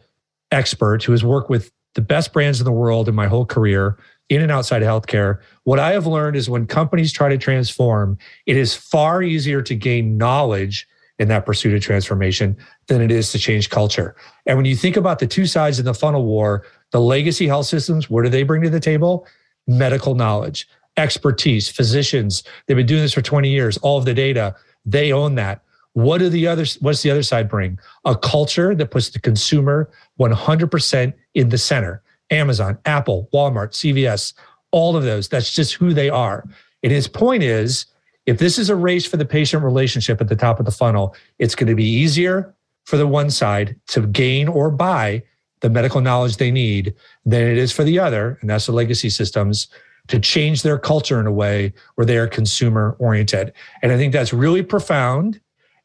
expert 0.50 1.02
who 1.02 1.12
has 1.12 1.24
worked 1.24 1.48
with 1.48 1.72
the 1.94 2.02
best 2.02 2.34
brands 2.34 2.60
in 2.60 2.66
the 2.66 2.72
world 2.72 3.08
in 3.08 3.14
my 3.14 3.26
whole 3.26 3.46
career, 3.46 3.96
in 4.30 4.40
and 4.40 4.50
outside 4.50 4.80
healthcare, 4.80 5.40
what 5.64 5.78
I 5.78 5.90
have 5.90 6.06
learned 6.06 6.36
is 6.36 6.48
when 6.48 6.66
companies 6.66 7.12
try 7.12 7.28
to 7.28 7.36
transform, 7.36 8.16
it 8.46 8.56
is 8.56 8.74
far 8.74 9.22
easier 9.22 9.60
to 9.60 9.74
gain 9.74 10.16
knowledge 10.16 10.88
in 11.18 11.28
that 11.28 11.44
pursuit 11.44 11.74
of 11.74 11.82
transformation 11.82 12.56
than 12.86 13.02
it 13.02 13.10
is 13.10 13.30
to 13.32 13.38
change 13.38 13.68
culture. 13.68 14.16
And 14.46 14.56
when 14.56 14.64
you 14.64 14.74
think 14.74 14.96
about 14.96 15.18
the 15.18 15.26
two 15.26 15.46
sides 15.46 15.78
in 15.78 15.84
the 15.84 15.92
funnel 15.92 16.24
war, 16.24 16.64
the 16.92 17.00
legacy 17.00 17.46
health 17.46 17.66
systems, 17.66 18.08
what 18.08 18.22
do 18.22 18.30
they 18.30 18.44
bring 18.44 18.62
to 18.62 18.70
the 18.70 18.80
table? 18.80 19.26
Medical 19.66 20.14
knowledge, 20.14 20.66
expertise, 20.96 21.68
physicians. 21.68 22.42
They've 22.66 22.76
been 22.76 22.86
doing 22.86 23.02
this 23.02 23.12
for 23.12 23.22
20 23.22 23.50
years, 23.50 23.76
all 23.78 23.98
of 23.98 24.06
the 24.06 24.14
data, 24.14 24.54
they 24.86 25.12
own 25.12 25.34
that. 25.34 25.62
What 25.92 26.18
do 26.18 26.28
the 26.28 26.46
others, 26.46 26.78
what's 26.80 27.02
the 27.02 27.10
other 27.10 27.24
side 27.24 27.48
bring? 27.48 27.78
A 28.04 28.16
culture 28.16 28.74
that 28.76 28.92
puts 28.92 29.10
the 29.10 29.18
consumer 29.18 29.90
100% 30.20 31.12
in 31.34 31.48
the 31.48 31.58
center. 31.58 32.02
Amazon, 32.30 32.78
Apple, 32.84 33.28
Walmart, 33.32 33.72
CVS, 33.72 34.34
all 34.70 34.96
of 34.96 35.02
those. 35.02 35.28
That's 35.28 35.52
just 35.52 35.74
who 35.74 35.92
they 35.92 36.10
are. 36.10 36.44
And 36.82 36.92
his 36.92 37.08
point 37.08 37.42
is 37.42 37.86
if 38.26 38.38
this 38.38 38.58
is 38.58 38.70
a 38.70 38.76
race 38.76 39.06
for 39.06 39.16
the 39.16 39.24
patient 39.24 39.62
relationship 39.62 40.20
at 40.20 40.28
the 40.28 40.36
top 40.36 40.58
of 40.58 40.66
the 40.66 40.72
funnel, 40.72 41.14
it's 41.38 41.54
going 41.54 41.68
to 41.68 41.74
be 41.74 41.88
easier 41.88 42.54
for 42.84 42.96
the 42.96 43.06
one 43.06 43.30
side 43.30 43.76
to 43.88 44.06
gain 44.06 44.48
or 44.48 44.70
buy 44.70 45.22
the 45.60 45.70
medical 45.70 46.00
knowledge 46.00 46.36
they 46.36 46.50
need 46.50 46.94
than 47.24 47.42
it 47.42 47.58
is 47.58 47.72
for 47.72 47.84
the 47.84 47.98
other, 47.98 48.38
and 48.40 48.48
that's 48.48 48.66
the 48.66 48.72
legacy 48.72 49.10
systems, 49.10 49.68
to 50.08 50.18
change 50.18 50.62
their 50.62 50.78
culture 50.78 51.20
in 51.20 51.26
a 51.26 51.32
way 51.32 51.72
where 51.94 52.06
they 52.06 52.16
are 52.16 52.26
consumer 52.26 52.96
oriented. 52.98 53.52
And 53.82 53.92
I 53.92 53.96
think 53.96 54.12
that's 54.12 54.32
really 54.32 54.62
profound 54.62 55.40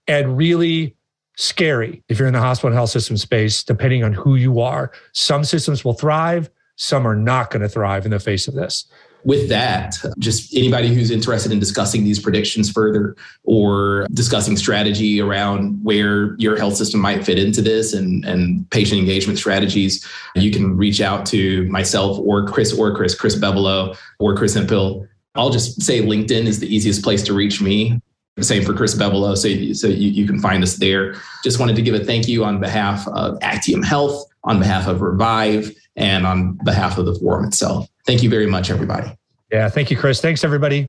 and 0.07 0.37
really 0.37 0.95
scary 1.35 2.03
if 2.09 2.19
you're 2.19 2.27
in 2.27 2.33
the 2.33 2.39
hospital 2.39 2.69
and 2.69 2.75
health 2.75 2.89
system 2.89 3.17
space, 3.17 3.63
depending 3.63 4.03
on 4.03 4.13
who 4.13 4.35
you 4.35 4.59
are. 4.59 4.91
Some 5.13 5.43
systems 5.43 5.83
will 5.83 5.93
thrive, 5.93 6.49
some 6.75 7.07
are 7.07 7.15
not 7.15 7.51
going 7.51 7.61
to 7.61 7.69
thrive 7.69 8.05
in 8.05 8.11
the 8.11 8.19
face 8.19 8.47
of 8.47 8.53
this. 8.53 8.85
With 9.23 9.49
that, 9.49 9.95
just 10.19 10.55
anybody 10.55 10.93
who's 10.93 11.09
interested 11.09 11.51
in 11.51 11.59
discussing 11.59 12.03
these 12.03 12.19
predictions 12.19 12.69
further 12.69 13.15
or 13.43 14.05
discussing 14.13 14.55
strategy 14.55 15.19
around 15.19 15.83
where 15.83 16.35
your 16.37 16.55
health 16.55 16.75
system 16.75 16.99
might 16.99 17.25
fit 17.25 17.39
into 17.39 17.63
this 17.63 17.93
and, 17.93 18.23
and 18.23 18.69
patient 18.69 18.99
engagement 18.99 19.39
strategies, 19.39 20.07
you 20.35 20.51
can 20.51 20.77
reach 20.77 21.01
out 21.01 21.25
to 21.27 21.67
myself 21.69 22.19
or 22.19 22.45
Chris 22.45 22.71
or 22.77 22.95
Chris, 22.95 23.15
Chris 23.15 23.35
Bevolo 23.35 23.97
or 24.19 24.35
Chris 24.35 24.53
Hemphill. 24.53 25.07
I'll 25.33 25.49
just 25.49 25.81
say 25.81 26.01
LinkedIn 26.01 26.45
is 26.45 26.59
the 26.59 26.73
easiest 26.73 27.03
place 27.03 27.23
to 27.23 27.33
reach 27.33 27.61
me. 27.63 27.99
Same 28.41 28.65
for 28.65 28.73
Chris 28.73 28.95
Bevolo. 28.95 29.35
So, 29.37 29.73
so 29.73 29.87
you, 29.87 30.09
you 30.09 30.27
can 30.27 30.39
find 30.39 30.61
us 30.61 30.75
there. 30.75 31.15
Just 31.43 31.59
wanted 31.59 31.75
to 31.77 31.81
give 31.81 31.95
a 31.95 32.03
thank 32.03 32.27
you 32.27 32.43
on 32.43 32.59
behalf 32.59 33.07
of 33.09 33.37
Actium 33.41 33.81
Health, 33.81 34.25
on 34.43 34.59
behalf 34.59 34.87
of 34.87 35.01
Revive, 35.01 35.73
and 35.95 36.27
on 36.27 36.57
behalf 36.65 36.97
of 36.97 37.05
the 37.05 37.15
forum 37.15 37.45
itself. 37.45 37.87
Thank 38.05 38.23
you 38.23 38.29
very 38.29 38.47
much, 38.47 38.69
everybody. 38.69 39.09
Yeah, 39.51 39.69
thank 39.69 39.89
you, 39.89 39.97
Chris. 39.97 40.19
Thanks, 40.19 40.43
everybody. 40.43 40.85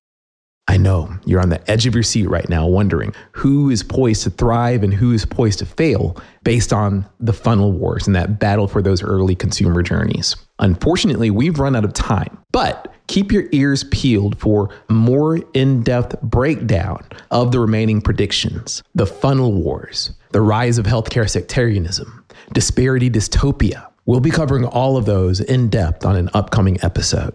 I 0.69 0.77
know 0.77 1.09
you're 1.25 1.41
on 1.41 1.51
the 1.51 1.71
edge 1.71 1.87
of 1.87 1.95
your 1.95 2.03
seat 2.03 2.29
right 2.29 2.49
now, 2.49 2.67
wondering 2.67 3.15
who 3.33 3.71
is 3.71 3.85
poised 3.85 4.25
to 4.25 4.31
thrive 4.31 4.83
and 4.83 4.93
who 4.93 5.13
is 5.13 5.25
poised 5.25 5.61
to 5.61 5.67
fail 5.67 6.17
based 6.43 6.73
on 6.73 7.07
the 7.21 7.33
funnel 7.33 7.71
wars 7.71 8.09
and 8.09 8.17
that 8.17 8.41
battle 8.41 8.67
for 8.67 8.83
those 8.83 9.03
early 9.03 9.37
consumer 9.37 9.83
journeys. 9.83 10.35
Unfortunately, 10.59 11.31
we've 11.31 11.59
run 11.59 11.77
out 11.77 11.85
of 11.85 11.93
time, 11.93 12.39
but 12.51 12.95
keep 13.09 13.31
your 13.31 13.45
ears 13.53 13.85
peeled 13.85 14.39
for 14.39 14.71
more 14.89 15.39
in 15.53 15.83
depth 15.83 16.21
breakdown 16.23 17.07
of 17.31 17.53
the 17.53 17.61
remaining 17.61 18.01
predictions, 18.01 18.83
the 18.95 19.07
funnel 19.07 19.53
wars, 19.53 20.13
the 20.33 20.41
rise 20.41 20.79
of 20.79 20.87
healthcare 20.87 21.29
sectarianism, 21.29 22.25
disparity 22.53 23.11
dystopia. 23.11 23.87
We'll 24.07 24.21
be 24.21 24.31
covering 24.31 24.65
all 24.65 24.97
of 24.97 25.05
those 25.05 25.41
in 25.41 25.69
depth 25.69 26.07
on 26.07 26.17
an 26.17 26.31
upcoming 26.33 26.79
episode. 26.83 27.35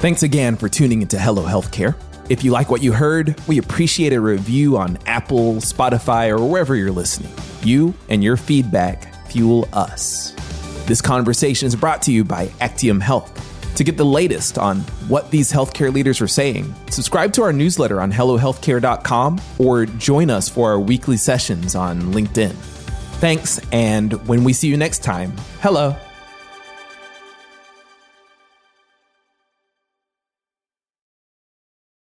Thanks 0.00 0.22
again 0.22 0.56
for 0.56 0.68
tuning 0.68 1.02
into 1.02 1.18
Hello 1.18 1.44
Healthcare. 1.44 1.94
If 2.28 2.42
you 2.42 2.50
like 2.50 2.70
what 2.70 2.82
you 2.82 2.92
heard, 2.92 3.38
we 3.46 3.58
appreciate 3.58 4.12
a 4.12 4.20
review 4.20 4.76
on 4.76 4.98
Apple, 5.06 5.56
Spotify, 5.56 6.30
or 6.30 6.44
wherever 6.44 6.74
you're 6.74 6.90
listening. 6.90 7.32
You 7.62 7.94
and 8.08 8.24
your 8.24 8.36
feedback 8.36 9.28
fuel 9.28 9.68
us. 9.72 10.34
This 10.86 11.00
conversation 11.00 11.66
is 11.66 11.74
brought 11.74 12.02
to 12.02 12.12
you 12.12 12.24
by 12.24 12.50
Actium 12.60 13.00
Health 13.00 13.32
To 13.76 13.84
get 13.84 13.96
the 13.96 14.04
latest 14.04 14.58
on 14.58 14.80
what 15.08 15.30
these 15.30 15.50
healthcare 15.50 15.92
leaders 15.92 16.20
are 16.20 16.28
saying, 16.28 16.72
subscribe 16.90 17.32
to 17.32 17.42
our 17.42 17.52
newsletter 17.52 18.00
on 18.02 18.12
HelloHealthcare.com 18.12 19.40
or 19.58 19.86
join 19.86 20.30
us 20.30 20.48
for 20.48 20.70
our 20.70 20.78
weekly 20.78 21.16
sessions 21.16 21.74
on 21.74 22.00
LinkedIn. 22.12 22.52
Thanks, 23.18 23.58
and 23.72 24.12
when 24.28 24.44
we 24.44 24.52
see 24.52 24.68
you 24.68 24.76
next 24.76 25.02
time, 25.02 25.32
hello. 25.60 25.96